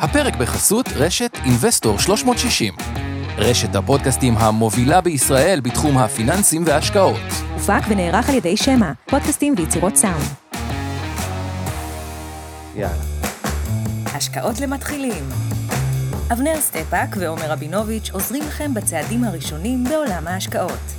הפרק 0.00 0.36
בחסות 0.36 0.88
רשת 0.96 1.38
Investor 1.44 1.98
360. 1.98 2.74
רשת 3.38 3.74
הפודקאסטים 3.74 4.34
המובילה 4.36 5.00
בישראל 5.00 5.60
בתחום 5.60 5.98
הפיננסים 5.98 6.62
וההשקעות. 6.66 7.20
הופק 7.52 7.82
ונערך 7.88 8.28
על 8.28 8.34
ידי 8.34 8.56
שמע, 8.56 8.92
פודקאסטים 9.06 9.54
ויצירות 9.56 9.96
סאונד. 9.96 10.24
יאללה. 12.76 12.94
השקעות 14.14 14.60
למתחילים. 14.60 15.24
אבנר 16.32 16.60
סטפק 16.60 17.16
ועומר 17.18 17.50
רבינוביץ' 17.50 18.10
עוזרים 18.12 18.42
לכם 18.42 18.74
בצעדים 18.74 19.24
הראשונים 19.24 19.84
בעולם 19.84 20.26
ההשקעות. 20.26 20.94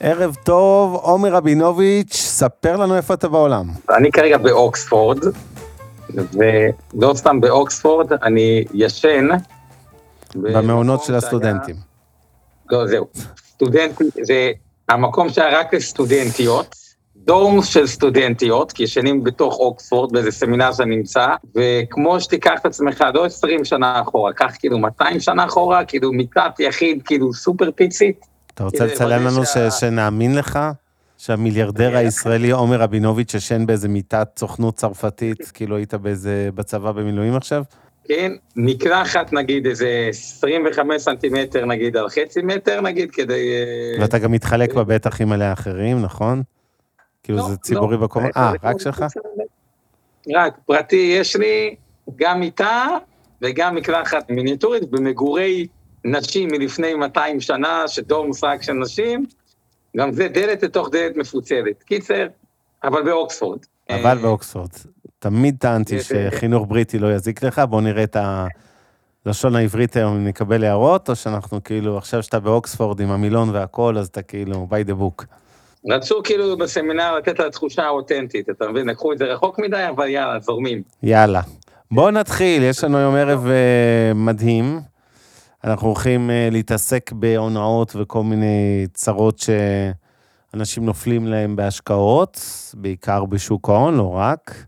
ערב 0.00 0.34
טוב, 0.44 0.94
עומר 0.94 1.34
רבינוביץ', 1.34 2.23
ספר 2.34 2.76
לנו 2.76 2.96
איפה 2.96 3.14
אתה 3.14 3.28
בעולם. 3.28 3.66
אני 3.96 4.12
כרגע 4.12 4.38
באוקספורד, 4.38 5.18
ולא 6.14 7.14
סתם 7.14 7.40
באוקספורד, 7.40 8.12
אני 8.12 8.64
ישן. 8.74 9.28
במעונות 10.34 11.04
של 11.04 11.14
הסטודנטים. 11.14 11.76
לא, 12.70 12.86
זהו. 12.86 13.06
סטודנטים, 13.48 14.06
זה 14.22 14.50
המקום 14.88 15.28
שהיה 15.28 15.58
רק 15.60 15.74
לסטודנטיות, 15.74 16.76
דורם 17.16 17.62
של 17.62 17.86
סטודנטיות, 17.86 18.72
כי 18.72 18.82
ישנים 18.82 19.24
בתוך 19.24 19.54
אוקספורד, 19.54 20.12
באיזה 20.12 20.30
סמינר 20.30 20.72
שאני 20.72 20.96
נמצא, 20.96 21.26
וכמו 21.56 22.20
שתיקח 22.20 22.60
את 22.60 22.66
עצמך, 22.66 23.04
לא 23.14 23.24
20 23.24 23.64
שנה 23.64 24.00
אחורה, 24.02 24.32
קח 24.32 24.52
כאילו 24.58 24.78
200 24.78 25.20
שנה 25.20 25.44
אחורה, 25.44 25.84
כאילו 25.84 26.12
מיטת 26.12 26.60
יחיד, 26.60 27.02
כאילו 27.04 27.34
סופר 27.34 27.70
פיצית. 27.74 28.26
אתה 28.54 28.64
רוצה 28.64 28.86
לצלם 28.86 29.26
לנו 29.26 29.46
שה... 29.46 29.70
שנאמין 29.70 30.34
לך? 30.36 30.58
שהמיליארדר 31.18 31.96
הישראלי 31.96 32.50
עומר 32.50 32.80
רבינוביץ' 32.80 33.34
ישן 33.34 33.66
באיזה 33.66 33.88
מיטת 33.88 34.28
סוכנות 34.38 34.74
צרפתית, 34.76 35.50
כאילו 35.54 35.76
היית 35.76 35.94
באיזה, 35.94 36.48
בצבא 36.54 36.92
במילואים 36.92 37.36
עכשיו? 37.36 37.62
כן, 38.08 38.32
מקלחת 38.56 39.32
נגיד 39.32 39.66
איזה 39.66 40.06
25 40.08 41.02
סנטימטר 41.02 41.64
נגיד 41.64 41.96
על 41.96 42.08
חצי 42.08 42.42
מטר 42.42 42.80
נגיד 42.80 43.10
כדי... 43.10 43.52
אה, 43.52 44.02
ואתה 44.02 44.18
גם 44.18 44.32
מתחלק 44.32 44.74
בבטח 44.74 45.20
עם 45.20 45.32
אלה 45.32 45.50
האחרים, 45.50 46.02
נכון? 46.02 46.42
כאילו 47.22 47.38
לא, 47.38 47.48
זה 47.48 47.56
ציבורי 47.56 47.96
לא. 47.96 48.02
בקומה? 48.02 48.28
אה, 48.36 48.52
רק 48.62 48.80
שלך? 48.80 49.04
רק, 50.34 50.54
פרטי 50.66 51.16
יש 51.20 51.36
לי 51.36 51.74
גם 52.16 52.40
מיטה 52.40 52.86
וגם 53.42 53.74
מקלחת 53.74 54.30
מיניטורית 54.30 54.90
במגורי 54.90 55.66
נשים 56.04 56.48
מלפני 56.52 56.94
200 56.94 57.40
שנה, 57.40 57.88
שדור 57.88 58.26
מושג 58.26 58.56
של 58.60 58.72
נשים, 58.72 59.26
גם 59.96 60.12
זה 60.12 60.28
דלת 60.28 60.62
לתוך 60.62 60.88
דלת 60.92 61.16
מפוצלת. 61.16 61.82
קיצר, 61.82 62.26
אבל 62.84 63.02
באוקספורד. 63.02 63.58
אבל 63.90 64.06
אה, 64.06 64.14
באוקספורד. 64.14 64.70
תמיד 65.18 65.56
טענתי 65.58 66.00
שחינוך 66.00 66.66
בריטי 66.68 66.98
לא 66.98 67.14
יזיק 67.14 67.42
לך, 67.42 67.62
בוא 67.68 67.80
נראה 67.80 68.02
את 68.02 68.16
הלשון 69.26 69.56
העברית 69.56 69.96
היום, 69.96 70.14
אם 70.14 70.24
נקבל 70.24 70.64
הערות, 70.64 71.10
או 71.10 71.16
שאנחנו 71.16 71.64
כאילו, 71.64 71.98
עכשיו 71.98 72.22
שאתה 72.22 72.40
באוקספורד 72.40 73.00
עם 73.00 73.10
המילון 73.10 73.50
והכל, 73.50 73.98
אז 73.98 74.06
אתה 74.06 74.22
כאילו 74.22 74.68
by 74.70 74.88
the 74.88 74.92
book. 74.92 75.24
רצו 75.90 76.22
כאילו 76.22 76.56
בסמינר 76.56 77.16
לתת 77.16 77.38
לה 77.38 77.50
תחושה 77.50 77.88
אותנטית, 77.88 78.50
אתה 78.50 78.68
מבין? 78.68 78.88
לקחו 78.88 79.12
את 79.12 79.18
זה 79.18 79.24
רחוק 79.24 79.58
מדי, 79.58 79.84
אבל 79.88 80.08
יאללה, 80.08 80.40
זורמים. 80.40 80.82
יאללה. 81.02 81.40
בוא 81.90 82.10
נתחיל, 82.10 82.62
יש 82.62 82.84
לנו 82.84 82.98
היום 82.98 83.14
ערב 83.14 83.46
uh, 83.46 84.14
מדהים. 84.14 84.80
אנחנו 85.64 85.88
הולכים 85.88 86.30
uh, 86.30 86.52
להתעסק 86.52 87.12
בהונאות 87.12 87.92
וכל 87.96 88.22
מיני 88.22 88.86
צרות 88.94 89.38
שאנשים 89.38 90.86
נופלים 90.86 91.26
להם 91.26 91.56
בהשקעות, 91.56 92.40
בעיקר 92.74 93.24
בשוק 93.24 93.68
ההון, 93.68 93.94
לא 93.96 94.14
רק. 94.14 94.66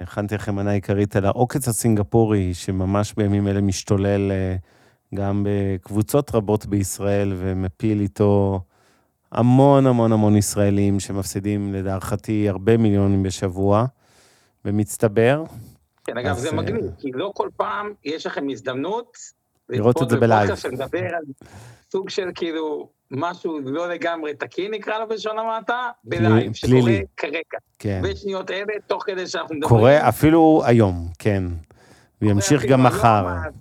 הכנתי 0.00 0.34
לכם 0.34 0.54
מנה 0.54 0.70
עיקרית 0.70 1.16
על 1.16 1.24
העוקץ 1.24 1.68
הסינגפורי, 1.68 2.54
שממש 2.54 3.14
בימים 3.16 3.48
אלה 3.48 3.60
משתולל 3.60 4.30
uh, 4.30 5.14
גם 5.16 5.46
בקבוצות 5.48 6.34
רבות 6.34 6.66
בישראל 6.66 7.32
ומפיל 7.36 8.00
איתו 8.00 8.60
המון 9.32 9.86
המון 9.86 10.12
המון 10.12 10.36
ישראלים 10.36 11.00
שמפסידים, 11.00 11.72
לדערכתי, 11.72 12.48
הרבה 12.48 12.76
מיליונים 12.76 13.22
בשבוע, 13.22 13.84
במצטבר. 14.64 15.44
כן, 16.04 16.18
אגב, 16.18 16.36
זה 16.36 16.48
אה, 16.48 16.54
מגניב, 16.54 16.84
כי 16.98 17.10
לא 17.12 17.32
כל 17.34 17.48
פעם 17.56 17.92
יש 18.04 18.26
לכם 18.26 18.46
הזדמנות 18.50 19.39
לראות 19.70 20.02
את 20.02 20.10
זה 20.10 20.16
ב 20.16 20.22
live. 20.22 20.54
שמדבר 20.54 20.98
על 21.04 21.22
סוג 21.92 22.10
של 22.10 22.28
כאילו 22.34 22.88
משהו 23.10 23.58
לא 23.64 23.88
לגמרי 23.88 24.34
תקין, 24.34 24.74
נקרא 24.74 24.98
לו 24.98 25.08
בלשון 25.08 25.38
המעטה, 25.38 25.88
ב 26.04 26.12
live, 26.12 26.52
שקורה. 26.54 26.92
כרגע. 27.16 27.58
כן. 27.78 28.00
בשניות 28.04 28.50
אלה, 28.50 28.64
תוך 28.86 29.02
כדי 29.06 29.26
שאנחנו 29.26 29.54
מדברים. 29.54 29.68
קורה 29.78 30.08
אפילו 30.08 30.62
היום, 30.64 31.08
כן. 31.18 31.44
וימשיך 32.22 32.64
גם 32.64 32.82
מחר. 32.82 33.26
אז- 33.28 33.52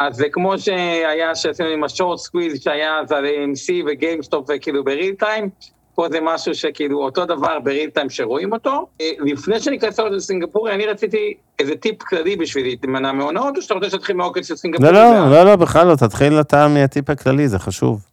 אז 0.00 0.16
זה 0.16 0.26
כמו 0.32 0.58
שהיה 0.58 1.34
שעשינו 1.34 1.68
עם 1.68 1.84
ה 1.84 1.90
short 1.90 2.18
squeeze 2.18 2.62
שהיה 2.62 3.00
אז 3.00 3.12
על 3.12 3.24
AMC 3.26 3.72
ו 3.86 3.93
GameStop 3.93 4.46
וכאילו 4.48 4.84
ב 4.84 4.90
real 4.90 5.14
time, 5.14 5.50
פה 5.98 6.06
זה 6.10 6.18
משהו 6.22 6.54
שכאילו 6.54 7.04
אותו 7.04 7.26
דבר 7.26 7.60
בריל 7.60 7.90
טיים 7.90 8.10
שרואים 8.10 8.52
אותו. 8.52 8.86
אה, 9.00 9.10
לפני 9.18 9.60
שניכנס 9.60 9.98
לעוד 9.98 10.12
לסינגפורי, 10.12 10.74
אני 10.74 10.86
רציתי 10.86 11.34
איזה 11.58 11.76
טיפ 11.76 12.02
כללי 12.02 12.36
בשביל 12.36 12.64
להימנע 12.64 13.12
מהונאות, 13.12 13.56
או 13.56 13.62
שאתה 13.62 13.74
רוצה 13.74 13.90
שנתחיל 13.90 14.16
מעוקץ 14.16 14.48
של 14.48 14.56
סינגפורי? 14.56 14.92
לא, 14.92 15.02
לא, 15.02 15.30
לא, 15.30 15.44
לא, 15.44 15.56
בכלל 15.56 15.86
לא, 15.86 15.96
תתחיל 15.96 16.40
אתה 16.40 16.68
מהטיפ 16.68 17.10
הכללי, 17.10 17.48
זה 17.48 17.58
חשוב. 17.58 18.04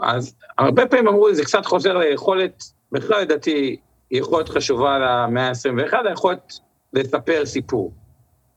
אז 0.00 0.34
הרבה 0.58 0.86
פעמים 0.86 1.08
אמרו 1.08 1.28
לי, 1.28 1.34
זה 1.34 1.44
קצת 1.44 1.66
חוזר 1.66 1.98
ליכולת, 1.98 2.62
בכלל 2.92 3.20
לדעתי, 3.20 3.76
יכולת 4.10 4.48
חשובה 4.48 4.98
למאה 4.98 5.48
ה-21, 5.48 6.08
היכולת 6.08 6.52
לספר 6.92 7.46
סיפור. 7.46 7.92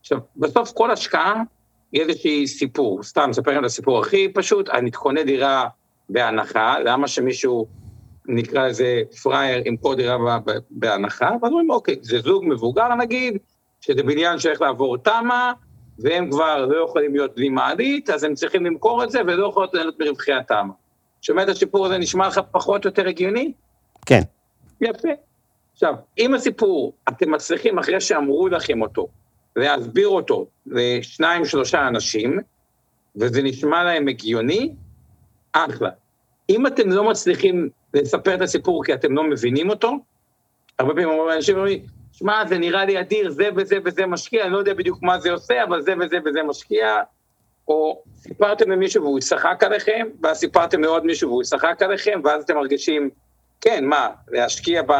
עכשיו, 0.00 0.18
בסוף 0.36 0.72
כל 0.72 0.90
השקעה 0.90 1.42
היא 1.92 2.02
איזושהי 2.02 2.46
סיפור. 2.46 3.02
סתם, 3.02 3.30
אספר 3.30 3.50
לכם 3.50 3.60
את 3.60 3.64
הסיפור 3.64 4.00
הכי 4.00 4.28
פשוט, 4.34 4.68
אני 4.70 4.90
קונה 4.90 5.22
דירה 5.22 5.68
בהנחה, 6.08 6.78
למה 6.84 7.08
שמישהו, 7.08 7.66
נקרא 8.28 8.68
לזה 8.68 9.02
פראייר, 9.22 9.62
דירה 9.96 10.18
ב- 10.18 10.50
ב- 10.50 10.58
בהנחה, 10.70 11.30
ואז 11.42 11.52
אומרים, 11.52 11.70
אוקיי, 11.70 11.96
זה 12.02 12.18
זוג 12.20 12.44
מבוגר 12.46 12.94
נגיד, 12.94 13.38
שזה 13.80 14.02
בניין 14.02 14.38
שהולך 14.38 14.60
לעבור 14.60 14.98
תמ"א, 14.98 15.52
והם 15.98 16.30
כבר 16.30 16.66
לא 16.66 16.84
יכולים 16.84 17.14
להיות 17.14 17.34
בלי 17.34 17.48
מעלית, 17.48 18.10
אז 18.10 18.24
הם 18.24 18.34
צריכים 18.34 18.66
למכור 18.66 19.04
את 19.04 19.10
זה 19.10 19.20
ולא 19.26 19.48
יכולות 19.48 19.74
ליהנות 19.74 20.00
מרווחי 20.00 20.32
התמ"א. 20.32 20.72
שומע 21.22 21.42
את 21.42 21.48
הסיפור 21.48 21.86
הזה 21.86 21.98
נשמע 21.98 22.28
לך 22.28 22.40
פחות 22.50 22.84
או 22.84 22.88
יותר 22.88 23.08
הגיוני? 23.08 23.52
כן. 24.06 24.20
יפה. 24.80 25.08
עכשיו, 25.72 25.94
אם 26.18 26.34
הסיפור, 26.34 26.92
אתם 27.08 27.30
מצליחים 27.30 27.78
אחרי 27.78 28.00
שאמרו 28.00 28.48
לכם 28.48 28.82
אותו, 28.82 29.08
להסביר 29.56 30.08
אותו 30.08 30.46
לשניים, 30.66 31.44
שלושה 31.44 31.88
אנשים, 31.88 32.38
וזה 33.16 33.42
נשמע 33.42 33.84
להם 33.84 34.08
הגיוני, 34.08 34.72
אחלה. 35.52 35.90
אם 36.50 36.66
אתם 36.66 36.90
לא 36.90 37.10
מצליחים 37.10 37.68
לספר 37.94 38.34
את 38.34 38.40
הסיפור 38.40 38.84
כי 38.84 38.94
אתם 38.94 39.12
לא 39.14 39.24
מבינים 39.24 39.70
אותו, 39.70 39.92
הרבה 40.78 40.92
פעמים 40.94 41.08
אומרים 41.08 41.36
אנשים 41.36 41.56
שמע, 42.12 42.46
זה 42.48 42.58
נראה 42.58 42.84
לי 42.84 43.00
אדיר, 43.00 43.30
זה 43.30 43.48
וזה 43.56 43.76
וזה 43.84 44.06
משקיע, 44.06 44.44
אני 44.44 44.52
לא 44.52 44.58
יודע 44.58 44.74
בדיוק 44.74 44.98
מה 45.02 45.20
זה 45.20 45.32
עושה, 45.32 45.64
אבל 45.64 45.82
זה 45.82 45.94
וזה 46.00 46.16
וזה 46.24 46.42
משקיע, 46.42 46.96
או 47.68 48.02
סיפרתם 48.16 48.70
למישהו 48.70 49.02
והוא 49.02 49.20
צחק 49.20 49.62
עליכם, 49.62 50.06
ואז 50.22 50.38
סיפרתם 50.38 50.82
לעוד 50.82 51.04
מישהו 51.04 51.30
והוא 51.30 51.42
צחק 51.42 51.82
עליכם, 51.82 52.20
ואז 52.24 52.42
אתם 52.42 52.54
מרגישים, 52.54 53.10
כן, 53.60 53.84
מה, 53.84 54.08
להשקיע 54.28 54.82
ב... 54.86 54.92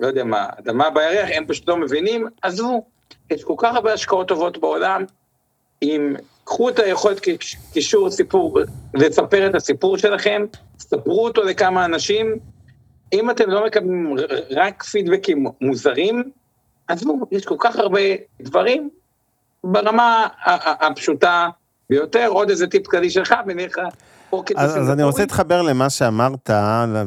לא 0.00 0.06
יודע 0.06 0.24
מה, 0.24 0.46
אדמה 0.58 0.90
בירח, 0.90 1.28
הם 1.34 1.46
פשוט 1.46 1.68
לא 1.68 1.76
מבינים, 1.76 2.26
עזבו, 2.42 2.86
יש 3.30 3.44
כל 3.44 3.54
כך 3.58 3.74
הרבה 3.74 3.92
השקעות 3.92 4.28
טובות 4.28 4.58
בעולם, 4.58 5.04
אם 5.82 6.14
קחו 6.44 6.68
את 6.68 6.78
היכולת 6.78 7.20
קישור 7.72 8.10
סיפור, 8.10 8.58
לספר 8.94 9.46
את 9.50 9.54
הסיפור 9.54 9.98
שלכם, 9.98 10.44
ספרו 10.78 11.24
אותו 11.24 11.42
לכמה 11.42 11.84
אנשים, 11.84 12.38
אם 13.12 13.30
אתם 13.30 13.50
לא 13.50 13.66
מקבלים 13.66 14.16
רק 14.50 14.82
פידבקים 14.82 15.46
מוזרים, 15.60 16.30
עזבו, 16.88 17.18
יש 17.30 17.44
כל 17.44 17.56
כך 17.58 17.76
הרבה 17.76 18.00
דברים 18.40 18.90
ברמה 19.64 20.26
הפשוטה 20.80 21.48
ביותר, 21.90 22.26
עוד 22.28 22.50
איזה 22.50 22.66
טיפ 22.66 22.86
כללי 22.86 23.10
שלך, 23.10 23.34
ונלך 23.46 23.76
פוקט 24.30 24.56
אז, 24.56 24.78
אז 24.78 24.90
אני 24.90 25.02
רוצה 25.02 25.22
להתחבר 25.22 25.62
למה 25.62 25.90
שאמרת, 25.90 26.50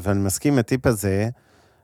ואני 0.01 0.19
מסכים 0.19 0.53
עם 0.53 0.59
הטיפ 0.59 0.85
הזה, 0.85 1.29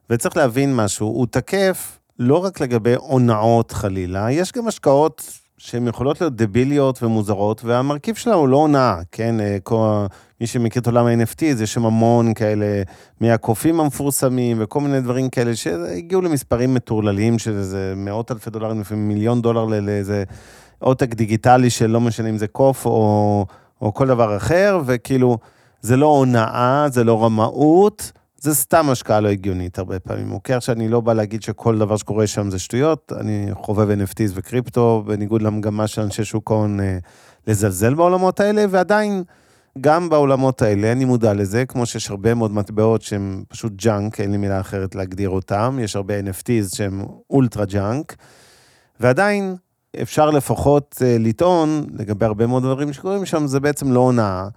וצריך 0.09 0.37
להבין 0.37 0.75
משהו, 0.75 1.07
הוא 1.07 1.27
תקף 1.31 1.99
לא 2.19 2.45
רק 2.45 2.61
לגבי 2.61 2.95
הונאות 2.95 3.71
חלילה, 3.71 4.31
יש 4.31 4.51
גם 4.51 4.67
השקעות 4.67 5.42
שהן 5.57 5.87
יכולות 5.87 6.21
להיות 6.21 6.35
דביליות 6.35 7.03
ומוזרות, 7.03 7.65
והמרכיב 7.65 8.15
שלה 8.15 8.33
הוא 8.33 8.47
לא 8.47 8.57
הונאה, 8.57 8.97
כן? 9.11 9.39
אה, 9.39 9.57
כל, 9.63 10.05
מי 10.41 10.47
שמכיר 10.47 10.81
את 10.81 10.87
עולם 10.87 11.05
ה-NFT, 11.05 11.45
אז 11.45 11.61
יש 11.61 11.73
שם 11.73 11.85
המון 11.85 12.33
כאלה, 12.33 12.65
מהקופים 13.21 13.79
המפורסמים 13.79 14.57
וכל 14.59 14.81
מיני 14.81 15.01
דברים 15.01 15.29
כאלה 15.29 15.55
שהגיעו 15.55 16.21
למספרים 16.21 16.73
מטורללים, 16.73 17.39
שזה 17.39 17.93
מאות 17.95 18.31
אלפי 18.31 18.49
דולרים, 18.49 18.81
לפעמים 18.81 19.07
מיליון 19.07 19.41
דולר 19.41 19.65
לאיזה 19.65 20.23
עותק 20.79 21.13
דיגיטלי 21.13 21.69
של 21.69 21.89
לא 21.89 22.01
משנה 22.01 22.29
אם 22.29 22.37
זה 22.37 22.47
קוף 22.47 22.85
או, 22.85 23.45
או 23.81 23.93
כל 23.93 24.07
דבר 24.07 24.37
אחר, 24.37 24.79
וכאילו, 24.85 25.37
זה 25.81 25.97
לא 25.97 26.05
הונאה, 26.05 26.85
זה 26.89 27.03
לא 27.03 27.23
רמאות, 27.23 28.11
זה 28.43 28.55
סתם 28.55 28.89
השקעה 28.89 29.19
לא 29.19 29.29
הגיונית 29.29 29.77
הרבה 29.77 29.99
פעמים, 29.99 30.31
אוקיי? 30.31 30.55
עכשיו, 30.55 30.75
אני 30.75 30.87
לא 30.87 31.01
בא 31.01 31.13
להגיד 31.13 31.43
שכל 31.43 31.77
דבר 31.77 31.97
שקורה 31.97 32.27
שם 32.27 32.49
זה 32.49 32.59
שטויות, 32.59 33.11
אני 33.19 33.49
חובב 33.53 33.87
NFTs 33.89 34.31
וקריפטו, 34.33 35.03
בניגוד 35.07 35.41
למגמה 35.41 35.87
של 35.87 36.01
אנשי 36.01 36.23
שוק 36.23 36.51
ההון 36.51 36.79
אה, 36.79 36.97
לזלזל 37.47 37.93
בעולמות 37.93 38.39
האלה, 38.39 38.65
ועדיין, 38.69 39.23
גם 39.81 40.09
בעולמות 40.09 40.61
האלה, 40.61 40.91
אני 40.91 41.05
מודע 41.05 41.33
לזה, 41.33 41.65
כמו 41.65 41.85
שיש 41.85 42.09
הרבה 42.09 42.33
מאוד 42.33 42.51
מטבעות 42.51 43.01
שהם 43.01 43.43
פשוט 43.47 43.71
junk, 43.75 44.21
אין 44.21 44.31
לי 44.31 44.37
מילה 44.37 44.59
אחרת 44.59 44.95
להגדיר 44.95 45.29
אותם, 45.29 45.79
יש 45.81 45.95
הרבה 45.95 46.19
NFTs 46.19 46.75
שהם 46.75 47.05
ultra 47.29 47.65
junk, 47.65 48.15
ועדיין 48.99 49.55
אפשר 50.01 50.29
לפחות 50.29 51.01
אה, 51.05 51.17
לטעון, 51.19 51.85
לגבי 51.99 52.25
הרבה 52.25 52.47
מאוד 52.47 52.63
דברים 52.63 52.93
שקורים 52.93 53.25
שם, 53.25 53.47
זה 53.47 53.59
בעצם 53.59 53.91
לא 53.91 53.99
הונאה. 53.99 54.47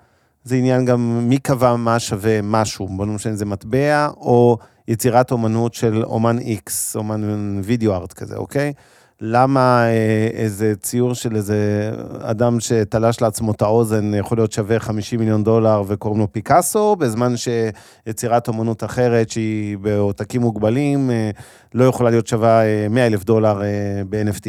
זה 0.47 0.57
עניין 0.57 0.85
גם 0.85 1.29
מי 1.29 1.39
קבע 1.39 1.77
מה 1.77 1.99
שווה 1.99 2.43
משהו, 2.43 2.89
בוא 2.89 3.07
נמשל 3.07 3.33
זה 3.33 3.45
מטבע 3.45 4.09
או 4.17 4.59
יצירת 4.89 5.31
אומנות 5.31 5.75
של 5.75 6.03
אומן 6.05 6.39
איקס, 6.39 6.97
אומן 6.97 7.61
וידאו 7.65 7.95
ארט 7.95 8.13
כזה, 8.13 8.37
אוקיי? 8.37 8.73
למה 9.21 9.85
אה, 9.87 10.29
איזה 10.33 10.75
ציור 10.77 11.15
של 11.15 11.37
איזה 11.37 11.91
אדם 12.21 12.61
שתלש 12.61 13.21
לעצמו 13.21 13.53
את 13.53 13.63
האוזן 13.63 14.15
יכול 14.15 14.39
להיות 14.39 14.53
שווה 14.53 14.81
50 14.81 15.21
מיליון 15.21 15.45
דולר 15.45 15.83
וקוראים 15.87 16.21
לו 16.21 16.33
פיקאסו, 16.33 16.97
בזמן 16.97 17.35
שיצירת 17.37 18.49
אומנות 18.49 18.85
אחרת 18.85 19.31
שהיא 19.31 19.79
בעותקים 19.79 20.41
מוגבלים 20.41 21.11
אה, 21.11 21.31
לא 21.75 21.85
יכולה 21.85 22.11
להיות 22.11 22.27
שווה 22.27 22.89
100 22.91 23.03
אה, 23.03 23.07
אלף 23.07 23.25
דולר 23.25 23.63
ב-NFT. 24.09 24.49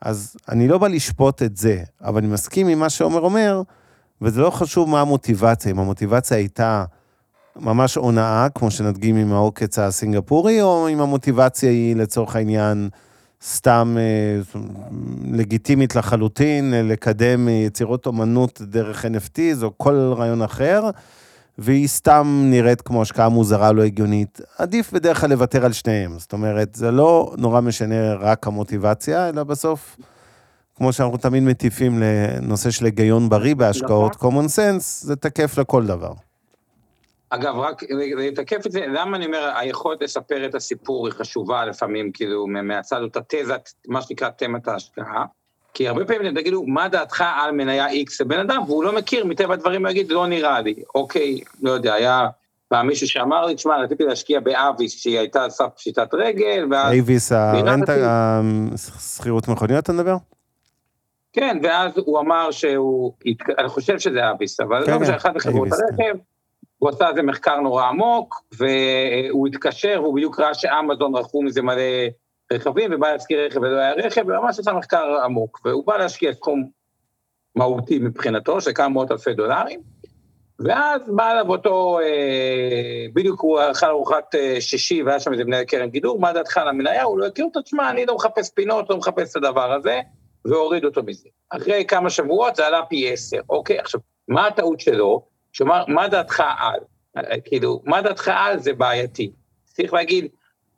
אז 0.00 0.36
אני 0.48 0.68
לא 0.68 0.78
בא 0.78 0.88
לשפוט 0.88 1.42
את 1.42 1.56
זה, 1.56 1.82
אבל 2.02 2.18
אני 2.18 2.26
מסכים 2.32 2.68
עם 2.68 2.78
מה 2.78 2.90
שעומר 2.90 3.20
אומר, 3.20 3.62
וזה 4.22 4.40
לא 4.40 4.50
חשוב 4.50 4.88
מה 4.88 5.00
המוטיבציה, 5.00 5.70
אם 5.70 5.78
המוטיבציה 5.78 6.36
הייתה 6.36 6.84
ממש 7.56 7.94
הונאה, 7.94 8.46
כמו 8.54 8.70
שנדגים 8.70 9.16
עם 9.16 9.32
העוקץ 9.32 9.78
הסינגפורי, 9.78 10.62
או 10.62 10.88
אם 10.88 11.00
המוטיבציה 11.00 11.70
היא 11.70 11.96
לצורך 11.96 12.36
העניין 12.36 12.88
סתם 13.44 13.96
אה, 13.98 14.60
לגיטימית 15.32 15.96
לחלוטין, 15.96 16.74
לקדם 16.76 17.48
יצירות 17.48 18.06
אומנות 18.06 18.60
דרך 18.62 19.04
NFTs 19.04 19.62
או 19.62 19.72
כל 19.76 20.12
רעיון 20.16 20.42
אחר, 20.42 20.90
והיא 21.58 21.88
סתם 21.88 22.42
נראית 22.44 22.80
כמו 22.80 23.02
השקעה 23.02 23.28
מוזרה 23.28 23.72
לא 23.72 23.82
הגיונית. 23.82 24.40
עדיף 24.58 24.92
בדרך 24.92 25.20
כלל 25.20 25.30
לוותר 25.30 25.64
על 25.64 25.72
שניהם. 25.72 26.18
זאת 26.18 26.32
אומרת, 26.32 26.74
זה 26.74 26.90
לא 26.90 27.34
נורא 27.38 27.60
משנה 27.60 28.14
רק 28.14 28.46
המוטיבציה, 28.46 29.28
אלא 29.28 29.44
בסוף... 29.44 29.96
כמו 30.80 30.92
שאנחנו 30.92 31.16
תמיד 31.16 31.42
מטיפים 31.42 32.02
לנושא 32.02 32.70
של 32.70 32.84
היגיון 32.84 33.28
בריא 33.28 33.54
בהשקעות, 33.54 34.16
נכון. 34.16 34.30
common 34.30 34.46
sense, 34.46 34.82
זה 34.82 35.16
תקף 35.16 35.58
לכל 35.58 35.86
דבר. 35.86 36.12
אגב, 37.30 37.56
רק 37.56 37.82
לתקף 38.16 38.66
את 38.66 38.72
זה, 38.72 38.80
למה 38.88 39.16
אני 39.16 39.26
אומר, 39.26 39.52
היכולת 39.56 40.02
לספר 40.02 40.46
את 40.46 40.54
הסיפור 40.54 41.06
היא 41.06 41.14
חשובה 41.14 41.64
לפעמים, 41.64 42.12
כאילו, 42.12 42.46
מהצד, 42.46 43.00
אותה 43.02 43.20
תזה, 43.28 43.54
מה 43.88 44.02
שנקרא 44.02 44.28
תמת 44.28 44.68
ההשקעה. 44.68 45.24
כי 45.74 45.88
הרבה 45.88 46.04
פעמים 46.04 46.34
תגידו, 46.34 46.64
מה 46.66 46.88
דעתך 46.88 47.24
על 47.40 47.52
מניה 47.52 47.88
X 47.88 48.16
לבן 48.20 48.38
אדם, 48.38 48.62
והוא 48.66 48.84
לא 48.84 48.96
מכיר, 48.96 49.26
מטבע 49.26 49.54
הדברים 49.54 49.86
הוא 49.86 49.90
יגיד, 49.90 50.10
לא 50.10 50.26
נראה 50.26 50.60
לי. 50.60 50.74
אוקיי, 50.94 51.40
לא 51.62 51.70
יודע, 51.70 51.94
היה 51.94 52.28
פעם 52.68 52.86
מישהו 52.86 53.08
שאמר 53.08 53.46
לי, 53.46 53.54
תשמע, 53.54 53.76
רציתי 53.76 54.04
להשקיע 54.04 54.40
באביס, 54.40 54.92
שהיא 54.92 55.18
הייתה 55.18 55.44
על 55.44 55.50
סף 55.50 55.68
פשיטת 55.76 56.14
רגל, 56.14 56.66
ואז... 56.70 56.98
אביס, 57.00 57.32
הרנטה, 57.32 58.40
השכירות 58.74 59.48
מכוניות, 59.48 59.84
אתה 59.84 59.92
מדבר? 59.92 60.16
כן, 61.32 61.58
ואז 61.62 61.92
הוא 61.96 62.20
אמר 62.20 62.50
שהוא, 62.50 63.12
אני 63.58 63.68
חושב 63.68 63.98
שזה 63.98 64.30
אביס, 64.30 64.60
אבל 64.60 64.86
כן, 64.86 64.92
לא 64.92 65.00
משנה, 65.00 65.16
אחת 65.16 65.34
מחברות 65.34 65.68
הרכב, 65.72 66.18
הוא 66.78 66.88
עשה 66.88 67.08
איזה 67.08 67.22
מחקר 67.22 67.60
נורא 67.60 67.84
עמוק, 67.84 68.42
והוא 68.58 69.48
התקשר, 69.48 70.00
והוא 70.02 70.14
בדיוק 70.14 70.40
ראה 70.40 70.54
שאמזון 70.54 71.16
רכו 71.16 71.42
מזה 71.42 71.62
מלא 71.62 71.82
רכבים, 72.52 72.90
ובא 72.94 73.12
להזכיר 73.12 73.46
רכב 73.46 73.60
ולא 73.60 73.78
היה 73.78 73.92
רכב, 73.92 74.22
וממש 74.28 74.58
עשה 74.58 74.72
מחקר 74.72 75.16
עמוק, 75.24 75.60
והוא 75.64 75.86
בא 75.86 75.96
להשקיע 75.96 76.32
סכום 76.32 76.68
מהותי 77.56 77.98
מבחינתו, 77.98 78.60
של 78.60 78.72
כמה 78.74 78.88
מאות 78.88 79.10
אלפי 79.10 79.34
דולרים, 79.34 79.80
ואז 80.58 81.02
בא 81.08 81.32
אליו 81.32 81.48
אותו, 81.48 82.00
אה, 82.00 83.06
בדיוק 83.14 83.40
הוא 83.40 83.60
אכל 83.70 83.86
ארוחת 83.86 84.34
אה, 84.34 84.60
שישי, 84.60 85.02
והיה 85.02 85.20
שם 85.20 85.32
איזה 85.32 85.44
מנהל 85.44 85.64
קרן 85.64 85.90
גידור, 85.90 86.20
מה 86.20 86.32
דעתך 86.32 86.58
על 86.58 86.68
המניה? 86.68 87.02
הוא 87.02 87.18
לא 87.18 87.26
הכיר 87.26 87.44
אותו, 87.44 87.62
תשמע, 87.62 87.90
אני 87.90 88.06
לא 88.06 88.14
מחפש 88.14 88.50
פינות, 88.50 88.90
לא 88.90 88.96
מחפש 88.96 89.30
את 89.30 89.36
הדבר 89.36 89.72
הזה. 89.72 90.00
והוריד 90.44 90.84
אותו 90.84 91.02
מזה. 91.02 91.28
אחרי 91.50 91.84
כמה 91.84 92.10
שבועות 92.10 92.56
זה 92.56 92.66
עלה 92.66 92.82
פי 92.88 93.12
עשר, 93.12 93.40
אוקיי? 93.50 93.78
עכשיו, 93.78 94.00
מה 94.28 94.46
הטעות 94.46 94.80
שלו? 94.80 95.26
שאומר, 95.52 95.84
מה 95.88 96.08
דעתך 96.08 96.42
על? 96.58 96.80
כאילו, 97.44 97.82
מה 97.84 98.02
דעתך 98.02 98.30
על 98.34 98.58
זה 98.58 98.72
בעייתי. 98.72 99.32
צריך 99.64 99.92
להגיד, 99.92 100.28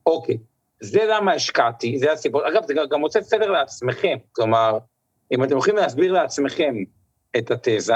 אוקיי, 0.06 0.38
זה 0.80 1.04
למה 1.08 1.32
השקעתי, 1.32 1.98
זה 1.98 2.12
הסיפור. 2.12 2.48
אגב, 2.48 2.66
זה 2.66 2.74
גם 2.90 3.00
עושה 3.00 3.22
סדר 3.22 3.50
לעצמכם, 3.50 4.16
כלומר, 4.32 4.78
אם 5.32 5.44
אתם 5.44 5.56
יכולים 5.56 5.76
להסביר 5.76 6.12
לעצמכם 6.12 6.74
את 7.36 7.50
התזה, 7.50 7.94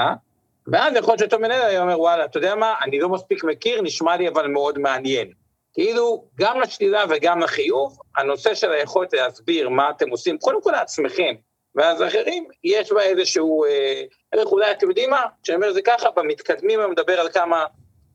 ואז 0.66 0.96
יכול 0.96 1.12
להיות 1.12 1.18
שאותו 1.18 1.38
מנהל 1.38 1.62
היה 1.62 1.82
אומר, 1.82 2.00
וואלה, 2.00 2.24
אתה 2.24 2.38
יודע 2.38 2.54
מה, 2.54 2.74
אני 2.82 3.00
לא 3.00 3.08
מספיק 3.08 3.44
מכיר, 3.44 3.82
נשמע 3.82 4.16
לי 4.16 4.28
אבל 4.28 4.46
מאוד 4.46 4.78
מעניין. 4.78 5.30
כאילו, 5.74 6.24
גם 6.38 6.60
לשלילה 6.60 7.04
וגם 7.10 7.40
לחיוב, 7.40 7.98
הנושא 8.16 8.54
של 8.54 8.72
היכולת 8.72 9.12
להסביר 9.12 9.68
מה 9.68 9.90
אתם 9.90 10.10
עושים, 10.10 10.38
קודם 10.38 10.62
כל 10.62 10.70
לעצמכם, 10.70 11.34
ואז 11.76 12.02
אחרים, 12.02 12.48
יש 12.64 12.92
בה 12.92 13.02
איזשהו 13.02 13.64
אה, 13.64 14.02
ערך, 14.32 14.52
אולי 14.52 14.70
אתם 14.70 14.88
יודעים 14.88 15.10
מה, 15.10 15.24
כשאני 15.42 15.56
אומר 15.56 15.72
זה 15.72 15.82
ככה, 15.82 16.08
במתקדמים 16.16 16.80
אני 16.80 16.90
מדבר 16.90 17.20
על 17.20 17.28
כמה 17.28 17.64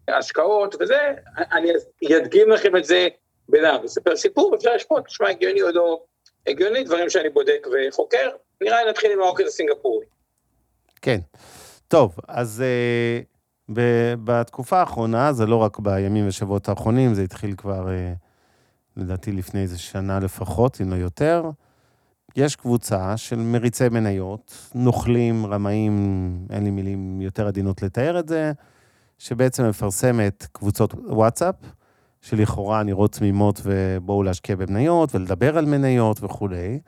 השקעות 0.07 0.75
וזה, 0.79 1.13
אני 1.51 1.71
אדגים 2.17 2.49
לכם 2.49 2.77
את 2.77 2.83
זה 2.85 3.07
בלעם, 3.49 3.83
אספר 3.85 4.15
סיפור, 4.15 4.51
ואפשר 4.51 4.75
לשפוט, 4.75 5.05
תשמע 5.05 5.29
הגיוני 5.29 5.61
או 5.61 5.69
לא 5.71 6.03
הגיוני, 6.47 6.83
דברים 6.83 7.09
שאני 7.09 7.29
בודק 7.29 7.67
וחוקר, 7.71 8.29
נראה 8.61 8.83
לי 8.83 8.89
נתחיל 8.89 9.11
עם 9.11 9.21
העוקר 9.21 9.45
הסינגפורי. 9.45 10.05
כן, 11.01 11.19
טוב, 11.87 12.15
אז 12.27 12.63
uh, 12.63 13.73
ב- 13.73 14.13
בתקופה 14.23 14.79
האחרונה, 14.79 15.33
זה 15.33 15.45
לא 15.45 15.55
רק 15.55 15.79
בימים 15.79 16.27
ושבועות 16.27 16.69
האחרונים, 16.69 17.13
זה 17.13 17.21
התחיל 17.21 17.55
כבר, 17.55 17.87
uh, 17.87 18.97
לדעתי 18.97 19.31
לפני 19.31 19.61
איזה 19.61 19.79
שנה 19.79 20.19
לפחות, 20.19 20.81
אם 20.81 20.89
לא 20.89 20.95
יותר. 20.95 21.43
יש 22.35 22.55
קבוצה 22.55 23.17
של 23.17 23.39
מריצי 23.39 23.89
מניות, 23.89 24.71
נוכלים, 24.75 25.45
רמאים, 25.45 26.37
אין 26.49 26.63
לי 26.63 26.71
מילים 26.71 27.21
יותר 27.21 27.47
עדינות 27.47 27.81
לתאר 27.81 28.19
את 28.19 28.27
זה, 28.27 28.51
שבעצם 29.17 29.69
מפרסמת 29.69 30.47
קבוצות 30.51 30.93
וואטסאפ, 30.93 31.55
שלכאורה 32.21 32.83
נראות 32.83 33.11
תמימות 33.11 33.61
ובואו 33.63 34.23
להשקיע 34.23 34.55
במניות 34.55 35.15
ולדבר 35.15 35.57
על 35.57 35.65
מניות 35.65 36.23
וכולי. 36.23 36.79